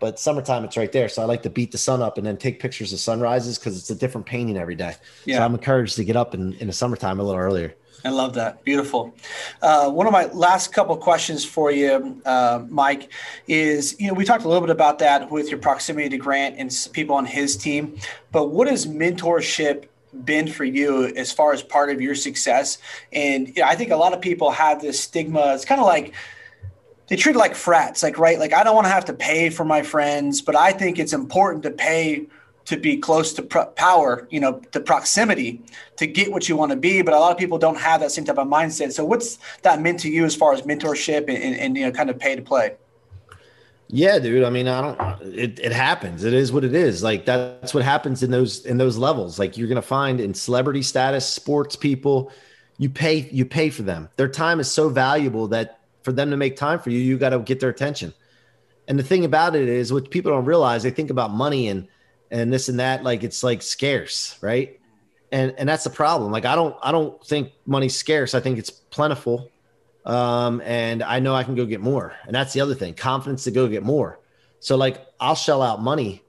But 0.01 0.19
summertime, 0.19 0.65
it's 0.65 0.75
right 0.75 0.91
there. 0.91 1.07
So 1.07 1.21
I 1.21 1.25
like 1.25 1.43
to 1.43 1.49
beat 1.49 1.71
the 1.71 1.77
sun 1.77 2.01
up 2.01 2.17
and 2.17 2.25
then 2.25 2.35
take 2.35 2.59
pictures 2.59 2.91
of 2.91 2.99
sunrises 2.99 3.59
because 3.59 3.77
it's 3.77 3.91
a 3.91 3.95
different 3.95 4.25
painting 4.25 4.57
every 4.57 4.75
day. 4.75 4.95
Yeah. 5.25 5.37
So 5.37 5.45
I'm 5.45 5.53
encouraged 5.53 5.95
to 5.97 6.03
get 6.03 6.17
up 6.17 6.33
in, 6.33 6.53
in 6.55 6.67
the 6.67 6.73
summertime 6.73 7.19
a 7.19 7.23
little 7.23 7.39
earlier. 7.39 7.75
I 8.03 8.09
love 8.09 8.33
that. 8.33 8.63
Beautiful. 8.63 9.13
Uh, 9.61 9.91
one 9.91 10.07
of 10.07 10.13
my 10.13 10.25
last 10.25 10.73
couple 10.73 10.97
questions 10.97 11.45
for 11.45 11.71
you, 11.71 12.19
uh, 12.25 12.63
Mike, 12.67 13.11
is 13.47 13.95
you 13.99 14.07
know 14.07 14.13
we 14.13 14.25
talked 14.25 14.43
a 14.43 14.47
little 14.47 14.61
bit 14.61 14.71
about 14.71 14.97
that 14.99 15.29
with 15.29 15.49
your 15.49 15.59
proximity 15.59 16.09
to 16.09 16.17
Grant 16.17 16.55
and 16.57 16.75
people 16.93 17.15
on 17.15 17.25
his 17.25 17.55
team, 17.55 17.95
but 18.31 18.47
what 18.49 18.67
is 18.67 18.87
mentorship 18.87 19.85
been 20.25 20.47
for 20.47 20.65
you 20.65 21.05
as 21.15 21.31
far 21.31 21.53
as 21.53 21.61
part 21.61 21.91
of 21.91 22.01
your 22.01 22.15
success? 22.15 22.79
And 23.13 23.49
you 23.49 23.61
know, 23.61 23.67
I 23.67 23.75
think 23.75 23.91
a 23.91 23.97
lot 23.97 24.13
of 24.13 24.21
people 24.21 24.49
have 24.49 24.81
this 24.81 24.99
stigma. 24.99 25.53
It's 25.53 25.65
kind 25.65 25.79
of 25.79 25.85
like 25.85 26.15
they 27.11 27.17
treat 27.17 27.35
it 27.35 27.39
like 27.39 27.55
frats, 27.55 28.03
like 28.03 28.17
right, 28.17 28.39
like 28.39 28.53
I 28.53 28.63
don't 28.63 28.73
want 28.73 28.85
to 28.87 28.91
have 28.91 29.03
to 29.05 29.13
pay 29.13 29.49
for 29.49 29.65
my 29.65 29.81
friends, 29.81 30.41
but 30.41 30.55
I 30.55 30.71
think 30.71 30.97
it's 30.97 31.11
important 31.11 31.61
to 31.63 31.69
pay 31.69 32.27
to 32.63 32.77
be 32.77 32.95
close 32.95 33.33
to 33.33 33.41
pro- 33.41 33.65
power, 33.65 34.29
you 34.31 34.39
know, 34.39 34.61
to 34.71 34.79
proximity 34.79 35.61
to 35.97 36.07
get 36.07 36.31
what 36.31 36.47
you 36.47 36.55
want 36.55 36.71
to 36.71 36.77
be. 36.77 37.01
But 37.01 37.13
a 37.13 37.19
lot 37.19 37.33
of 37.33 37.37
people 37.37 37.57
don't 37.57 37.77
have 37.77 37.99
that 37.99 38.11
same 38.11 38.23
type 38.23 38.37
of 38.37 38.47
mindset. 38.47 38.93
So 38.93 39.03
what's 39.03 39.39
that 39.63 39.81
meant 39.81 39.99
to 39.99 40.09
you 40.09 40.23
as 40.23 40.37
far 40.37 40.53
as 40.53 40.61
mentorship 40.61 41.27
and, 41.27 41.31
and, 41.31 41.57
and 41.57 41.77
you 41.77 41.83
know, 41.83 41.91
kind 41.91 42.09
of 42.09 42.17
pay 42.17 42.33
to 42.33 42.41
play? 42.41 42.77
Yeah, 43.89 44.17
dude. 44.17 44.45
I 44.45 44.49
mean, 44.49 44.69
I 44.69 44.81
don't. 44.81 45.21
It, 45.35 45.59
it 45.59 45.73
happens. 45.73 46.23
It 46.23 46.33
is 46.33 46.53
what 46.53 46.63
it 46.63 46.73
is. 46.73 47.03
Like 47.03 47.25
that's 47.25 47.73
what 47.73 47.83
happens 47.83 48.23
in 48.23 48.31
those 48.31 48.65
in 48.65 48.77
those 48.77 48.97
levels. 48.97 49.37
Like 49.37 49.57
you're 49.57 49.67
gonna 49.67 49.81
find 49.81 50.21
in 50.21 50.33
celebrity 50.33 50.81
status, 50.81 51.27
sports 51.27 51.75
people, 51.75 52.31
you 52.77 52.89
pay 52.89 53.27
you 53.33 53.43
pay 53.43 53.69
for 53.69 53.81
them. 53.81 54.07
Their 54.15 54.29
time 54.29 54.61
is 54.61 54.71
so 54.71 54.87
valuable 54.87 55.49
that 55.49 55.80
for 56.03 56.11
them 56.11 56.31
to 56.31 56.37
make 56.37 56.55
time 56.55 56.79
for 56.79 56.89
you, 56.89 56.99
you 56.99 57.17
got 57.17 57.29
to 57.29 57.39
get 57.39 57.59
their 57.59 57.69
attention. 57.69 58.13
And 58.87 58.97
the 58.97 59.03
thing 59.03 59.25
about 59.25 59.55
it 59.55 59.69
is, 59.69 59.93
what 59.93 60.09
people 60.09 60.31
don't 60.31 60.45
realize, 60.45 60.83
they 60.83 60.91
think 60.91 61.09
about 61.09 61.31
money 61.31 61.67
and 61.67 61.87
and 62.29 62.51
this 62.51 62.69
and 62.69 62.79
that, 62.79 63.03
like 63.03 63.23
it's 63.23 63.43
like 63.43 63.61
scarce, 63.61 64.37
right? 64.41 64.79
And 65.31 65.53
and 65.57 65.67
that's 65.67 65.83
the 65.83 65.89
problem. 65.89 66.31
Like 66.31 66.45
I 66.45 66.55
don't 66.55 66.75
I 66.81 66.91
don't 66.91 67.23
think 67.25 67.51
money's 67.65 67.95
scarce. 67.95 68.33
I 68.33 68.39
think 68.39 68.57
it's 68.57 68.69
plentiful 68.69 69.51
um, 70.05 70.61
and 70.65 71.03
I 71.03 71.19
know 71.19 71.35
I 71.35 71.43
can 71.43 71.55
go 71.55 71.65
get 71.65 71.81
more. 71.81 72.13
And 72.25 72.35
that's 72.35 72.53
the 72.53 72.61
other 72.61 72.75
thing 72.75 72.93
confidence 72.93 73.43
to 73.45 73.51
go 73.51 73.67
get 73.67 73.83
more. 73.83 74.19
So, 74.59 74.75
like, 74.75 75.05
I'll 75.19 75.35
shell 75.35 75.61
out 75.61 75.81
money. 75.81 76.23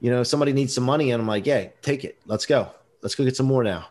You 0.00 0.10
know, 0.10 0.22
somebody 0.22 0.52
needs 0.52 0.74
some 0.74 0.84
money, 0.84 1.10
and 1.10 1.20
I'm 1.20 1.26
like, 1.26 1.46
yeah, 1.46 1.68
take 1.82 2.04
it. 2.04 2.18
Let's 2.26 2.46
go. 2.46 2.70
Let's 3.02 3.14
go 3.14 3.24
get 3.24 3.36
some 3.36 3.46
more 3.46 3.64
now. 3.64 3.86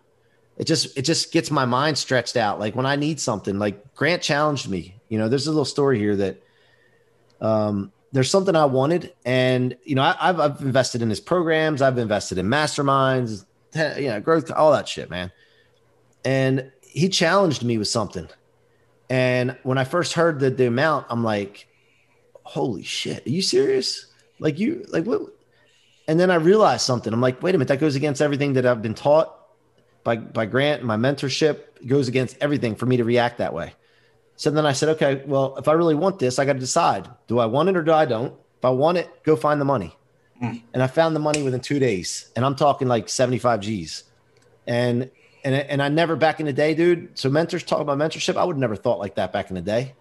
It 0.57 0.65
just 0.65 0.95
it 0.97 1.01
just 1.01 1.31
gets 1.31 1.49
my 1.49 1.65
mind 1.65 1.97
stretched 1.97 2.37
out. 2.37 2.59
Like 2.59 2.75
when 2.75 2.85
I 2.85 2.95
need 2.95 3.19
something, 3.19 3.57
like 3.57 3.95
Grant 3.95 4.21
challenged 4.21 4.69
me. 4.69 4.95
You 5.13 5.19
know, 5.19 5.29
there's 5.29 5.45
a 5.45 5.51
little 5.51 5.63
story 5.63 5.99
here 5.99 6.15
that 6.15 6.41
um, 7.39 7.91
there's 8.13 8.31
something 8.31 8.55
I 8.55 8.65
wanted, 8.65 9.13
and 9.23 9.77
you 9.83 9.93
know, 9.93 10.01
I, 10.01 10.15
have 10.19 10.39
I've 10.39 10.61
invested 10.61 11.03
in 11.03 11.09
his 11.11 11.19
programs, 11.19 11.83
I've 11.83 11.99
invested 11.99 12.39
in 12.39 12.47
masterminds, 12.47 13.45
you 13.75 14.07
know, 14.07 14.19
growth, 14.19 14.49
all 14.49 14.71
that 14.71 14.87
shit, 14.87 15.11
man. 15.11 15.31
And 16.25 16.71
he 16.81 17.09
challenged 17.09 17.63
me 17.63 17.77
with 17.77 17.87
something, 17.87 18.27
and 19.07 19.55
when 19.61 19.77
I 19.77 19.83
first 19.83 20.13
heard 20.13 20.39
the, 20.39 20.49
the 20.49 20.65
amount, 20.65 21.05
I'm 21.11 21.23
like, 21.23 21.67
holy 22.41 22.81
shit, 22.81 23.27
are 23.27 23.29
you 23.29 23.43
serious? 23.43 24.07
Like 24.39 24.57
you 24.57 24.83
like 24.89 25.05
what? 25.05 25.21
And 26.07 26.19
then 26.19 26.31
I 26.31 26.35
realized 26.35 26.87
something. 26.87 27.13
I'm 27.13 27.21
like, 27.21 27.43
wait 27.43 27.53
a 27.53 27.59
minute, 27.59 27.67
that 27.67 27.79
goes 27.79 27.95
against 27.95 28.19
everything 28.19 28.53
that 28.53 28.65
I've 28.65 28.81
been 28.81 28.95
taught 28.95 29.31
by 30.03 30.15
by 30.15 30.47
Grant, 30.47 30.83
my 30.83 30.97
mentorship 30.97 31.85
goes 31.85 32.07
against 32.07 32.35
everything 32.41 32.73
for 32.73 32.87
me 32.87 32.97
to 32.97 33.03
react 33.03 33.37
that 33.37 33.53
way. 33.53 33.75
So 34.35 34.49
then 34.49 34.65
I 34.65 34.73
said, 34.73 34.89
okay, 34.89 35.23
well, 35.25 35.55
if 35.57 35.67
I 35.67 35.73
really 35.73 35.95
want 35.95 36.19
this, 36.19 36.39
I 36.39 36.45
got 36.45 36.53
to 36.53 36.59
decide: 36.59 37.09
do 37.27 37.39
I 37.39 37.45
want 37.45 37.69
it 37.69 37.77
or 37.77 37.83
do 37.83 37.93
I 37.93 38.05
don't? 38.05 38.33
If 38.57 38.65
I 38.65 38.69
want 38.69 38.97
it, 38.97 39.23
go 39.23 39.35
find 39.35 39.59
the 39.59 39.65
money. 39.65 39.95
mm. 40.41 40.61
and 40.73 40.81
I 40.81 40.87
found 40.87 41.15
the 41.15 41.19
money 41.19 41.43
within 41.43 41.59
two 41.59 41.79
days, 41.79 42.31
and 42.35 42.45
I'm 42.45 42.55
talking 42.55 42.87
like 42.87 43.09
75 43.09 43.61
G's, 43.61 44.03
and 44.67 45.11
and 45.43 45.55
and 45.55 45.81
I 45.81 45.89
never 45.89 46.15
back 46.15 46.39
in 46.39 46.45
the 46.45 46.53
day, 46.53 46.73
dude. 46.73 47.17
So 47.17 47.29
mentors 47.29 47.63
talk 47.63 47.79
about 47.79 47.97
mentorship. 47.97 48.37
I 48.37 48.43
would 48.43 48.57
never 48.57 48.75
thought 48.75 48.99
like 48.99 49.15
that 49.15 49.33
back 49.33 49.49
in 49.49 49.55
the 49.55 49.61
day. 49.61 49.93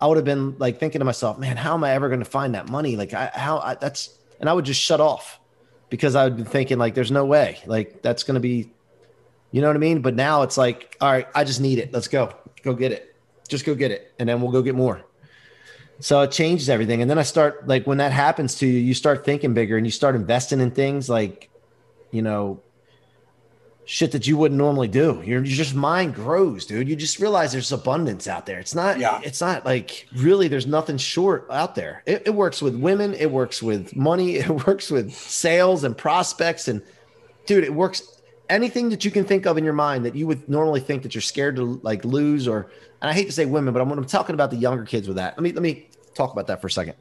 I 0.00 0.06
would 0.06 0.16
have 0.16 0.24
been 0.24 0.58
like 0.58 0.78
thinking 0.78 0.98
to 0.98 1.04
myself, 1.04 1.38
man, 1.38 1.56
how 1.56 1.74
am 1.74 1.84
I 1.84 1.92
ever 1.92 2.08
going 2.08 2.20
to 2.20 2.26
find 2.26 2.54
that 2.54 2.68
money? 2.68 2.96
Like, 2.96 3.14
I, 3.14 3.30
how 3.32 3.58
I, 3.58 3.74
that's, 3.74 4.18
and 4.40 4.48
I 4.48 4.52
would 4.52 4.64
just 4.64 4.80
shut 4.80 5.00
off 5.00 5.40
because 5.88 6.14
I 6.14 6.24
would 6.24 6.36
be 6.36 6.44
thinking 6.44 6.76
like, 6.76 6.94
there's 6.94 7.10
no 7.10 7.24
way, 7.24 7.60
like 7.66 8.02
that's 8.02 8.22
going 8.22 8.34
to 8.34 8.40
be, 8.40 8.70
you 9.50 9.60
know 9.60 9.68
what 9.68 9.76
I 9.76 9.78
mean? 9.78 10.02
But 10.02 10.14
now 10.14 10.42
it's 10.42 10.58
like, 10.58 10.96
all 11.00 11.10
right, 11.10 11.26
I 11.34 11.44
just 11.44 11.60
need 11.60 11.78
it. 11.78 11.92
Let's 11.92 12.08
go, 12.08 12.34
go 12.62 12.74
get 12.74 12.92
it. 12.92 13.13
Just 13.48 13.64
go 13.64 13.74
get 13.74 13.90
it, 13.90 14.12
and 14.18 14.28
then 14.28 14.40
we'll 14.40 14.52
go 14.52 14.62
get 14.62 14.74
more. 14.74 15.04
So 16.00 16.22
it 16.22 16.32
changes 16.32 16.68
everything. 16.68 17.02
And 17.02 17.10
then 17.10 17.18
I 17.18 17.22
start 17.22 17.66
like 17.68 17.86
when 17.86 17.98
that 17.98 18.12
happens 18.12 18.56
to 18.56 18.66
you, 18.66 18.78
you 18.78 18.94
start 18.94 19.24
thinking 19.24 19.54
bigger 19.54 19.76
and 19.76 19.86
you 19.86 19.92
start 19.92 20.16
investing 20.16 20.60
in 20.60 20.70
things 20.70 21.08
like, 21.08 21.50
you 22.10 22.22
know, 22.22 22.60
shit 23.84 24.12
that 24.12 24.26
you 24.26 24.36
wouldn't 24.36 24.58
normally 24.58 24.88
do. 24.88 25.22
Your, 25.24 25.44
your 25.44 25.56
just 25.56 25.74
mind 25.74 26.14
grows, 26.14 26.66
dude. 26.66 26.88
You 26.88 26.96
just 26.96 27.20
realize 27.20 27.52
there's 27.52 27.70
abundance 27.70 28.26
out 28.26 28.46
there. 28.46 28.58
It's 28.58 28.74
not, 28.74 28.98
yeah. 28.98 29.20
it's 29.22 29.40
not 29.40 29.64
like 29.64 30.08
really 30.16 30.48
there's 30.48 30.66
nothing 30.66 30.96
short 30.96 31.46
out 31.50 31.74
there. 31.74 32.02
It, 32.06 32.22
it 32.26 32.34
works 32.34 32.62
with 32.62 32.74
women, 32.74 33.14
it 33.14 33.30
works 33.30 33.62
with 33.62 33.94
money, 33.94 34.36
it 34.36 34.66
works 34.66 34.90
with 34.90 35.12
sales 35.14 35.84
and 35.84 35.96
prospects. 35.96 36.66
And 36.66 36.82
dude, 37.46 37.64
it 37.64 37.74
works 37.74 38.02
anything 38.54 38.88
that 38.90 39.04
you 39.04 39.10
can 39.10 39.24
think 39.24 39.46
of 39.46 39.58
in 39.58 39.64
your 39.64 39.74
mind 39.74 40.04
that 40.04 40.14
you 40.14 40.26
would 40.26 40.48
normally 40.48 40.80
think 40.80 41.02
that 41.02 41.14
you're 41.14 41.22
scared 41.22 41.56
to 41.56 41.80
like 41.82 42.04
lose 42.04 42.48
or 42.48 42.70
and 43.02 43.10
I 43.10 43.12
hate 43.12 43.26
to 43.26 43.32
say 43.32 43.44
women, 43.44 43.74
but 43.74 43.82
I'm, 43.82 43.90
I'm 43.92 44.04
talking 44.06 44.34
about 44.34 44.50
the 44.50 44.56
younger 44.56 44.84
kids 44.84 45.06
with 45.06 45.18
that. 45.18 45.36
Let 45.36 45.42
me 45.42 45.52
let 45.52 45.62
me 45.62 45.88
talk 46.14 46.32
about 46.32 46.46
that 46.46 46.60
for 46.60 46.68
a 46.68 46.70
second. 46.70 46.94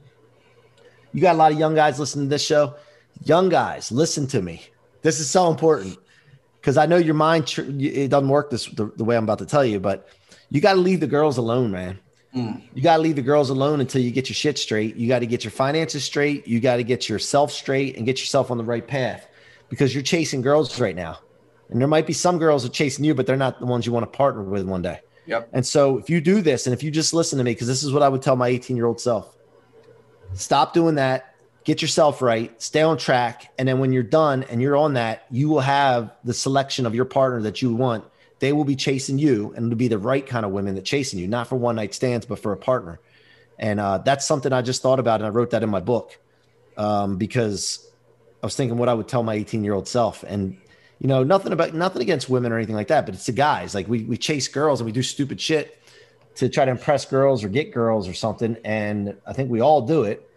You 1.14 1.22
got 1.22 1.36
a 1.36 1.38
lot 1.38 1.52
of 1.52 1.60
young 1.60 1.76
guys 1.76 2.00
listening 2.00 2.26
to 2.26 2.30
this 2.30 2.44
show. 2.44 2.76
Young 3.24 3.48
guys, 3.48 3.92
listen 3.92 4.28
to 4.28 4.42
me. 4.42 4.64
This 5.02 5.20
is 5.20 5.30
so 5.30 5.50
important 5.50 5.98
because 6.60 6.78
I 6.78 6.88
know 6.88 6.98
your 6.98 7.14
mind 7.14 7.54
it 7.58 8.10
doesn't 8.10 8.30
work 8.30 8.50
this 8.50 8.66
the, 8.66 8.86
the, 8.98 9.04
way 9.04 9.16
I'm 9.16 9.24
about 9.24 9.40
to 9.40 9.46
tell 9.46 9.64
you, 9.64 9.80
but 9.80 10.10
you 10.50 10.60
got 10.60 10.74
to 10.74 10.80
leave 10.80 11.00
the 11.00 11.08
girls 11.08 11.38
alone, 11.38 11.72
man. 11.72 12.00
Mm. 12.36 12.64
You 12.74 12.82
got 12.82 12.98
to 12.98 13.04
leave 13.04 13.16
the 13.16 13.22
girls 13.22 13.50
alone 13.50 13.80
until 13.80 14.02
you 14.02 14.10
get 14.10 14.28
your 14.28 14.36
shit 14.36 14.58
straight. 14.58 14.96
You 14.96 15.08
got 15.08 15.20
to 15.20 15.28
get 15.28 15.44
your 15.44 15.52
finances 15.52 16.04
straight. 16.04 16.48
You 16.48 16.60
got 16.60 16.78
to 16.78 16.84
get 16.84 17.08
yourself 17.08 17.52
straight 17.52 17.96
and 17.96 18.06
get 18.06 18.20
yourself 18.20 18.50
on 18.50 18.58
the 18.58 18.64
right 18.64 18.86
path 18.86 19.28
because 19.70 19.94
you're 19.94 20.04
chasing 20.04 20.42
girls 20.42 20.80
right 20.80 20.96
now. 20.96 21.20
And 21.74 21.82
there 21.82 21.88
might 21.88 22.08
be 22.08 22.14
some 22.14 22.40
girls 22.40 22.64
are 22.66 22.70
chasing 22.70 23.04
you, 23.04 23.14
but 23.14 23.26
they're 23.28 23.36
not 23.36 23.60
the 23.60 23.66
ones 23.66 23.86
you 23.86 23.92
want 23.92 24.04
to 24.04 24.18
partner 24.18 24.44
with 24.44 24.66
one 24.66 24.82
day. 24.82 25.02
Yep. 25.26 25.50
And 25.52 25.66
so 25.66 25.98
if 25.98 26.10
you 26.10 26.22
do 26.22 26.42
this 26.42 26.68
and 26.68 26.74
if 26.74 26.84
you 26.84 26.92
just 26.92 27.14
listen 27.14 27.38
to 27.40 27.44
me, 27.44 27.52
because 27.52 27.68
this 27.68 27.84
is 27.84 27.92
what 27.92 28.04
I 28.04 28.10
would 28.10 28.22
tell 28.22 28.36
my 28.36 28.48
18 28.48 28.78
year 28.78 28.86
old 28.86 29.02
self 29.02 29.36
stop 30.36 30.74
doing 30.74 30.96
that 30.96 31.34
get 31.64 31.82
yourself 31.82 32.22
right, 32.22 32.62
stay 32.62 32.82
on 32.82 32.98
track. 32.98 33.52
And 33.58 33.68
then 33.68 33.80
when 33.80 33.94
you're 33.94 34.04
done 34.04 34.44
and 34.44 34.62
you're 34.62 34.76
on 34.76 34.94
that, 34.94 35.26
you 35.32 35.50
will 35.50 35.62
have 35.62 36.12
the 36.24 36.34
selection 36.34 36.86
of 36.86 36.94
your 36.94 37.06
partner 37.06 37.42
that 37.44 37.62
you 37.62 37.74
want. 37.74 38.06
They 38.40 38.52
will 38.52 38.66
be 38.66 38.76
chasing 38.76 39.18
you 39.18 39.54
and 39.56 39.68
it'll 39.68 39.78
be 39.78 39.88
the 39.88 39.98
right 39.98 40.26
kind 40.26 40.46
of 40.46 40.52
women 40.52 40.76
that 40.76 40.86
chasing 40.86 41.20
you, 41.20 41.28
not 41.28 41.48
for 41.48 41.56
one 41.56 41.76
night 41.76 41.94
stands, 41.94 42.26
but 42.26 42.40
for 42.40 42.52
a 42.52 42.58
partner. 42.58 43.00
And 43.58 43.80
uh, 43.80 44.00
that's 44.00 44.26
something 44.26 44.52
I 44.52 44.62
just 44.62 44.82
thought 44.82 45.00
about. 45.00 45.22
And 45.22 45.28
I 45.28 45.30
wrote 45.30 45.52
that 45.52 45.64
in 45.64 45.70
my 45.70 45.80
book 45.80 46.20
um, 46.76 47.18
because 47.18 47.88
I 48.42 48.46
was 48.46 48.56
thinking 48.56 48.78
what 48.78 48.90
I 48.90 48.94
would 48.94 49.08
tell 49.08 49.24
my 49.24 49.36
18 49.36 49.64
year 49.64 49.74
old 49.74 49.88
self. 49.88 50.24
And, 50.24 50.58
you 51.04 51.10
know, 51.10 51.24
nothing 51.24 51.54
about 51.54 51.76
nothing 51.76 52.02
against 52.02 52.28
women 52.28 52.52
or 52.52 52.58
anything 52.58 52.76
like 52.76 52.88
that, 52.88 53.06
but 53.06 53.14
it's 53.14 53.28
the 53.28 53.32
guys. 53.32 53.76
Like 53.76 53.88
we, 53.88 54.04
we 54.06 54.18
chase 54.18 54.48
girls 54.48 54.80
and 54.82 54.86
we 54.88 54.92
do 54.92 55.04
stupid 55.04 55.40
shit 55.40 55.80
to 56.36 56.50
try 56.50 56.66
to 56.66 56.72
impress 56.72 57.06
girls 57.06 57.44
or 57.44 57.50
get 57.50 57.72
girls 57.72 58.08
or 58.08 58.16
something. 58.16 58.58
And 58.66 59.16
I 59.28 59.34
think 59.34 59.52
we 59.52 59.62
all 59.62 59.82
do 59.82 60.04
it 60.04 60.28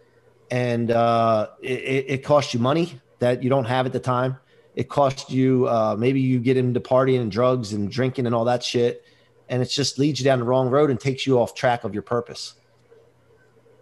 and 0.51 0.91
uh, 0.91 1.49
it, 1.61 2.05
it 2.07 2.23
costs 2.23 2.53
you 2.53 2.59
money 2.59 2.99
that 3.19 3.43
you 3.43 3.49
don't 3.49 3.65
have 3.65 3.85
at 3.85 3.93
the 3.93 3.99
time. 3.99 4.37
It 4.75 4.89
costs 4.89 5.31
you 5.31 5.67
uh, 5.67 5.95
maybe 5.97 6.21
you 6.21 6.39
get 6.39 6.57
into 6.57 6.79
partying 6.79 7.21
and 7.21 7.31
drugs 7.31 7.73
and 7.73 7.89
drinking 7.91 8.25
and 8.25 8.35
all 8.35 8.45
that 8.45 8.63
shit, 8.63 9.03
and 9.49 9.61
it 9.61 9.65
just 9.65 9.97
leads 9.97 10.19
you 10.19 10.23
down 10.23 10.39
the 10.39 10.45
wrong 10.45 10.69
road 10.69 10.91
and 10.91 10.99
takes 10.99 11.25
you 11.25 11.39
off 11.39 11.55
track 11.55 11.83
of 11.83 11.93
your 11.93 12.03
purpose. 12.03 12.53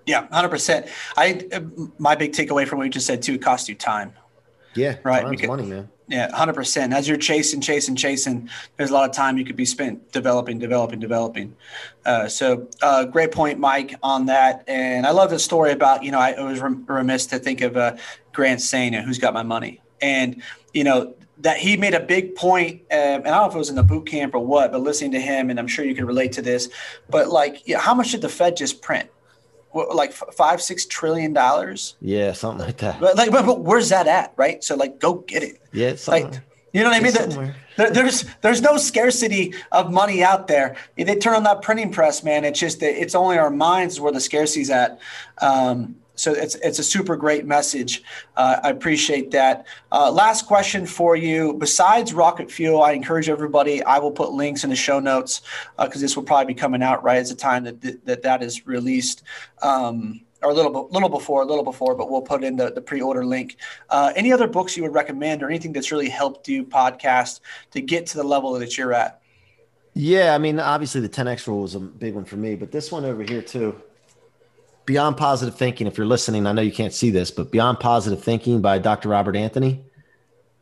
Yeah, 0.05 0.27
hundred 0.29 0.49
percent. 0.49 0.87
I 1.17 1.47
my 1.97 2.15
big 2.15 2.31
takeaway 2.31 2.65
from 2.65 2.77
what 2.77 2.85
you 2.85 2.91
just 2.91 3.07
said 3.07 3.21
too, 3.21 3.33
it 3.33 3.41
costs 3.41 3.67
you 3.67 3.75
time. 3.75 4.13
Yeah, 4.73 4.97
right. 5.03 5.29
Because, 5.29 5.47
money, 5.47 5.65
man. 5.65 5.89
Yeah, 6.07 6.33
hundred 6.35 6.53
percent. 6.53 6.93
As 6.93 7.07
you're 7.07 7.17
chasing, 7.17 7.61
chasing, 7.61 7.95
chasing, 7.95 8.47
there's 8.77 8.91
a 8.91 8.93
lot 8.93 9.09
of 9.09 9.15
time 9.15 9.39
you 9.39 9.45
could 9.45 9.55
be 9.55 9.65
spent 9.65 10.11
developing, 10.11 10.59
developing, 10.59 10.99
developing. 10.99 11.55
Uh, 12.05 12.27
so, 12.27 12.67
uh, 12.83 13.05
great 13.05 13.31
point, 13.31 13.57
Mike, 13.59 13.95
on 14.03 14.27
that. 14.27 14.63
And 14.67 15.07
I 15.07 15.11
love 15.11 15.31
the 15.31 15.39
story 15.39 15.71
about 15.71 16.03
you 16.03 16.11
know 16.11 16.19
I 16.19 16.39
was 16.39 16.61
remiss 16.61 17.25
to 17.27 17.39
think 17.39 17.61
of 17.61 17.75
uh, 17.75 17.97
Grant 18.33 18.59
Sanya, 18.59 19.03
who's 19.03 19.17
got 19.17 19.33
my 19.33 19.41
money, 19.41 19.81
and 19.99 20.43
you 20.73 20.83
know 20.83 21.15
that 21.39 21.57
he 21.57 21.75
made 21.75 21.93
a 21.93 21.99
big 21.99 22.35
point, 22.35 22.81
um, 22.91 22.97
and 22.97 23.27
I 23.27 23.31
don't 23.31 23.41
know 23.41 23.49
if 23.49 23.55
it 23.55 23.57
was 23.57 23.69
in 23.69 23.75
the 23.75 23.83
boot 23.83 24.07
camp 24.07 24.35
or 24.35 24.39
what, 24.39 24.71
but 24.71 24.81
listening 24.81 25.11
to 25.11 25.19
him, 25.19 25.49
and 25.49 25.59
I'm 25.59 25.67
sure 25.67 25.83
you 25.83 25.95
can 25.95 26.05
relate 26.05 26.31
to 26.33 26.41
this. 26.41 26.69
But 27.09 27.29
like, 27.29 27.67
you 27.67 27.73
know, 27.73 27.81
how 27.81 27.93
much 27.93 28.11
did 28.11 28.21
the 28.21 28.29
Fed 28.29 28.55
just 28.55 28.81
print? 28.81 29.09
Like 29.75 30.13
five 30.13 30.61
six 30.61 30.85
trillion 30.85 31.33
dollars? 31.33 31.95
Yeah 32.01 32.33
something 32.33 32.65
like 32.65 32.77
that. 32.77 32.99
But 32.99 33.15
like 33.15 33.31
but, 33.31 33.45
but, 33.45 33.61
where's 33.61 33.89
that 33.89 34.07
at 34.07 34.33
right? 34.37 34.63
So 34.63 34.75
like 34.75 34.99
go 34.99 35.15
get 35.15 35.43
it. 35.43 35.61
Yeah 35.71 35.95
like 36.07 36.41
you 36.73 36.83
know 36.83 36.89
what 36.89 36.97
i 36.97 37.39
mean? 37.39 37.53
There, 37.77 37.89
there's 37.89 38.25
there's 38.41 38.61
no 38.61 38.77
scarcity 38.77 39.53
of 39.71 39.91
money 39.91 40.23
out 40.23 40.47
there. 40.47 40.75
They 40.97 41.15
turn 41.15 41.35
on 41.35 41.43
that 41.43 41.61
printing 41.61 41.91
press 41.91 42.23
man. 42.23 42.45
It's 42.45 42.59
just 42.59 42.79
that 42.79 43.01
it's 43.01 43.15
only 43.15 43.37
our 43.37 43.49
minds 43.49 43.99
where 43.99 44.11
the 44.11 44.19
scarcity's 44.19 44.69
at. 44.69 44.99
Um, 45.39 45.97
so 46.15 46.33
it's 46.33 46.55
it's 46.55 46.79
a 46.79 46.83
super 46.83 47.15
great 47.15 47.45
message. 47.45 48.03
Uh, 48.35 48.57
I 48.63 48.69
appreciate 48.69 49.31
that. 49.31 49.65
Uh, 49.91 50.11
last 50.11 50.47
question 50.47 50.85
for 50.85 51.15
you. 51.15 51.53
Besides 51.53 52.13
rocket 52.13 52.51
fuel, 52.51 52.81
I 52.81 52.93
encourage 52.93 53.29
everybody. 53.29 53.83
I 53.83 53.99
will 53.99 54.11
put 54.11 54.31
links 54.31 54.63
in 54.63 54.69
the 54.69 54.75
show 54.75 54.99
notes 54.99 55.41
because 55.77 55.97
uh, 55.97 56.05
this 56.05 56.15
will 56.15 56.23
probably 56.23 56.53
be 56.53 56.59
coming 56.59 56.81
out 56.81 57.03
right 57.03 57.17
at 57.17 57.27
the 57.27 57.35
time 57.35 57.63
that 57.65 57.81
th- 57.81 57.99
that 58.05 58.23
that 58.23 58.43
is 58.43 58.65
released. 58.65 59.23
Um, 59.61 60.21
or 60.43 60.51
a 60.51 60.53
little, 60.53 60.87
little 60.91 61.09
before, 61.09 61.41
a 61.41 61.45
little 61.45 61.63
before, 61.63 61.95
but 61.95 62.11
we'll 62.11 62.21
put 62.21 62.43
in 62.43 62.55
the, 62.55 62.69
the 62.69 62.81
pre-order 62.81 63.25
link. 63.25 63.57
Uh, 63.89 64.13
any 64.15 64.31
other 64.31 64.47
books 64.47 64.77
you 64.77 64.83
would 64.83 64.93
recommend, 64.93 65.41
or 65.41 65.49
anything 65.49 65.73
that's 65.73 65.91
really 65.91 66.09
helped 66.09 66.47
you 66.47 66.63
podcast 66.63 67.39
to 67.71 67.81
get 67.81 68.05
to 68.07 68.17
the 68.17 68.23
level 68.23 68.53
that 68.53 68.77
you're 68.77 68.93
at? 68.93 69.21
Yeah, 69.95 70.35
I 70.35 70.37
mean, 70.37 70.59
obviously 70.59 71.01
the 71.01 71.09
10x 71.09 71.47
rule 71.47 71.61
was 71.61 71.73
a 71.73 71.79
big 71.79 72.13
one 72.13 72.25
for 72.25 72.35
me, 72.35 72.55
but 72.55 72.71
this 72.71 72.91
one 72.91 73.05
over 73.05 73.23
here 73.23 73.41
too. 73.41 73.81
Beyond 74.85 75.17
Positive 75.17 75.55
Thinking, 75.55 75.87
if 75.87 75.97
you're 75.97 76.07
listening, 76.07 76.45
I 76.45 76.51
know 76.51 76.61
you 76.61 76.71
can't 76.71 76.93
see 76.93 77.09
this, 77.09 77.31
but 77.31 77.51
Beyond 77.51 77.79
Positive 77.79 78.23
Thinking 78.23 78.61
by 78.61 78.77
Dr. 78.77 79.09
Robert 79.09 79.35
Anthony. 79.35 79.83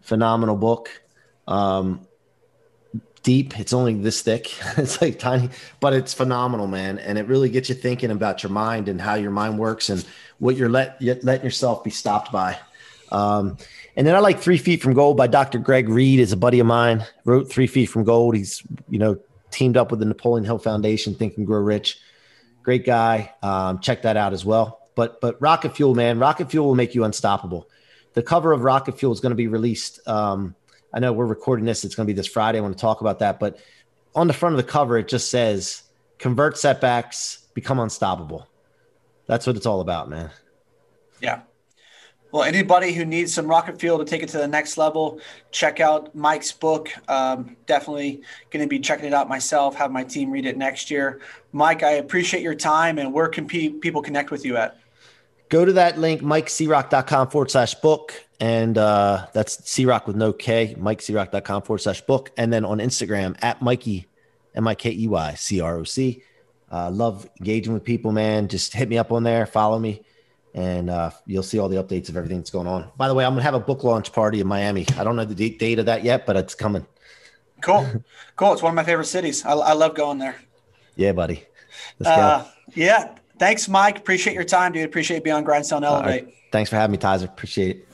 Phenomenal 0.02 0.56
book. 0.56 0.90
Um, 1.48 2.08
deep. 3.24 3.60
It's 3.60 3.74
only 3.74 3.96
this 3.96 4.22
thick. 4.22 4.54
it's 4.78 5.02
like 5.02 5.20
tiny, 5.20 5.50
but 5.80 5.94
it's 5.94 6.14
phenomenal, 6.14 6.68
man. 6.68 7.00
And 7.00 7.18
it 7.18 7.28
really 7.28 7.50
gets 7.50 7.70
you 7.70 7.76
thinking 7.76 8.12
about 8.12 8.44
your 8.44 8.52
mind 8.52 8.88
and 8.88 9.02
how 9.02 9.16
your 9.16 9.32
mind 9.32 9.58
works 9.58 9.90
and 9.90 10.06
what 10.40 10.56
you're 10.56 10.70
let, 10.70 11.02
letting 11.02 11.44
yourself 11.44 11.84
be 11.84 11.90
stopped 11.90 12.32
by. 12.32 12.58
Um, 13.12 13.58
and 13.96 14.08
then 14.08 14.16
I 14.16 14.20
like 14.20 14.40
Three 14.40 14.58
Feet 14.58 14.82
from 14.82 14.94
Gold 14.94 15.18
by 15.18 15.28
Dr. 15.28 15.60
Greg 15.60 15.88
Reid. 15.90 16.20
is 16.20 16.32
a 16.32 16.38
buddy 16.38 16.60
of 16.60 16.66
mine. 16.66 17.06
Wrote 17.26 17.50
Three 17.50 17.68
Feet 17.68 17.88
from 17.88 18.04
Gold. 18.04 18.36
He's 18.36 18.64
you 18.90 19.00
know 19.00 19.20
teamed 19.52 19.78
up 19.78 19.92
with 19.92 20.00
the 20.00 20.06
Napoleon 20.06 20.46
Hill 20.46 20.58
Foundation, 20.58 21.14
Think 21.14 21.38
and 21.38 21.46
Grow 21.46 21.60
Rich 21.60 22.00
great 22.64 22.86
guy. 22.86 23.34
Um, 23.44 23.80
check 23.80 24.02
that 24.04 24.18
out 24.18 24.34
as 24.34 24.44
well. 24.44 24.80
But 24.96 25.22
but 25.22 25.42
Rocket 25.42 25.76
Fuel, 25.76 25.96
man, 25.96 26.20
Rocket 26.20 26.50
Fuel 26.52 26.66
will 26.68 26.76
make 26.76 26.96
you 26.96 27.04
unstoppable. 27.04 27.70
The 28.14 28.24
cover 28.24 28.52
of 28.52 28.62
Rocket 28.62 28.98
Fuel 29.00 29.12
is 29.12 29.20
going 29.20 29.32
to 29.32 29.36
be 29.36 29.48
released. 29.48 30.08
Um, 30.08 30.56
I 30.94 31.00
know 31.00 31.14
we're 31.14 31.26
recording 31.26 31.66
this; 31.66 31.84
it's 31.84 31.96
going 31.96 32.08
to 32.08 32.14
be 32.14 32.16
this 32.16 32.28
Friday. 32.28 32.60
I 32.60 32.62
want 32.62 32.78
to 32.78 32.82
talk 32.82 33.02
about 33.02 33.20
that. 33.20 33.40
But 33.40 33.58
on 34.16 34.28
the 34.28 34.34
front 34.34 34.54
of 34.54 34.58
the 34.58 34.72
cover, 34.72 34.98
it 34.98 35.08
just 35.08 35.30
says 35.30 35.84
"Convert 36.20 36.58
setbacks, 36.58 37.46
become 37.54 37.80
unstoppable." 37.80 38.48
That's 39.26 39.48
what 39.48 39.56
it's 39.56 39.66
all 39.66 39.82
about, 39.82 40.10
man. 40.10 40.30
Yeah. 41.22 41.42
Well, 42.34 42.42
anybody 42.42 42.94
who 42.94 43.06
needs 43.06 43.32
some 43.32 43.46
rocket 43.46 43.80
fuel 43.80 44.00
to 44.00 44.06
take 44.06 44.24
it 44.24 44.30
to 44.30 44.40
the 44.40 44.48
next 44.48 44.76
level, 44.76 45.20
check 45.52 45.80
out 45.80 46.16
Mike's 46.16 46.52
book. 46.52 46.90
Um, 47.08 47.56
definitely 47.68 48.24
going 48.50 48.66
to 48.66 48.68
be 48.68 48.80
checking 48.80 49.06
it 49.06 49.14
out 49.14 49.30
myself. 49.30 49.76
Have 49.76 49.92
my 49.92 50.04
team 50.04 50.32
read 50.32 50.48
it 50.48 50.58
next 50.58 50.90
year. 50.90 51.22
Mike, 51.52 51.84
I 51.84 51.92
appreciate 51.92 52.42
your 52.42 52.56
time. 52.56 52.98
And 52.98 53.14
where 53.14 53.28
can 53.28 53.46
pe- 53.46 53.70
people 53.70 54.02
connect 54.02 54.32
with 54.32 54.46
you 54.46 54.58
at? 54.58 54.80
Go 55.50 55.64
to 55.64 55.74
that 55.74 56.00
link, 56.00 56.24
mikecroc.com 56.24 57.30
forward 57.30 57.52
slash 57.52 57.76
book. 57.76 58.16
And 58.40 58.80
uh, 58.80 59.28
that's 59.34 59.80
Croc 59.80 60.08
with 60.08 60.16
no 60.16 60.34
K, 60.34 60.76
mikecroc.com 60.80 61.62
forward 61.62 61.80
slash 61.82 62.02
book. 62.02 62.32
And 62.36 62.52
then 62.52 62.66
on 62.66 62.80
Instagram 62.80 63.38
at 63.44 63.62
Mikey, 63.62 64.08
M 64.56 64.68
I 64.68 64.74
K 64.74 64.90
E 64.90 65.08
Y 65.08 65.36
C 65.36 65.62
R 65.62 65.78
O 65.78 65.84
C. 65.84 66.24
Uh, 66.72 66.90
love 66.90 67.30
engaging 67.40 67.74
with 67.74 67.84
people, 67.84 68.12
man. 68.12 68.48
Just 68.48 68.74
hit 68.74 68.90
me 68.90 68.98
up 68.98 69.12
on 69.12 69.22
there, 69.22 69.46
follow 69.46 69.78
me 69.78 70.02
and 70.54 70.90
uh, 70.90 71.12
you'll 71.26 71.44
see 71.44 71.60
all 71.60 71.70
the 71.70 71.82
updates 71.82 72.10
of 72.10 72.18
everything 72.18 72.38
that's 72.38 72.50
going 72.50 72.68
on. 72.68 72.90
By 72.98 73.08
the 73.08 73.14
way, 73.14 73.26
I'm 73.26 73.34
gonna 73.34 73.44
have 73.44 73.54
a 73.54 73.60
book 73.60 73.84
launch 73.84 74.12
party 74.12 74.40
in 74.40 74.48
Miami. 74.48 74.86
I 74.98 75.04
don't 75.04 75.16
know 75.16 75.26
the 75.26 75.50
date 75.50 75.80
of 75.80 75.86
that 75.88 76.04
yet, 76.04 76.26
but 76.26 76.36
it's 76.36 76.56
coming. 76.56 76.86
Cool, 77.62 77.88
cool. 78.36 78.54
It's 78.54 78.62
one 78.62 78.72
of 78.72 78.76
my 78.76 78.84
favorite 78.84 79.06
cities. 79.06 79.46
I, 79.46 79.54
I 79.54 79.74
love 79.74 79.96
going 79.96 80.20
there. 80.20 80.36
Yeah, 80.96 81.14
buddy. 81.14 81.46
Uh, 82.04 82.46
yeah. 82.76 83.16
Thanks, 83.40 83.68
Mike. 83.68 83.98
Appreciate 83.98 84.34
your 84.34 84.44
time, 84.44 84.72
dude. 84.74 84.86
Appreciate 84.86 85.24
being 85.24 85.36
on 85.36 85.44
Grind 85.44 85.66
Sell 85.66 85.84
Elevate. 85.84 86.26
Right. 86.26 86.34
Thanks 86.52 86.70
for 86.70 86.76
having 86.76 86.92
me, 86.92 86.98
Tyzer. 86.98 87.26
Appreciate 87.26 87.78
it. 87.78 87.88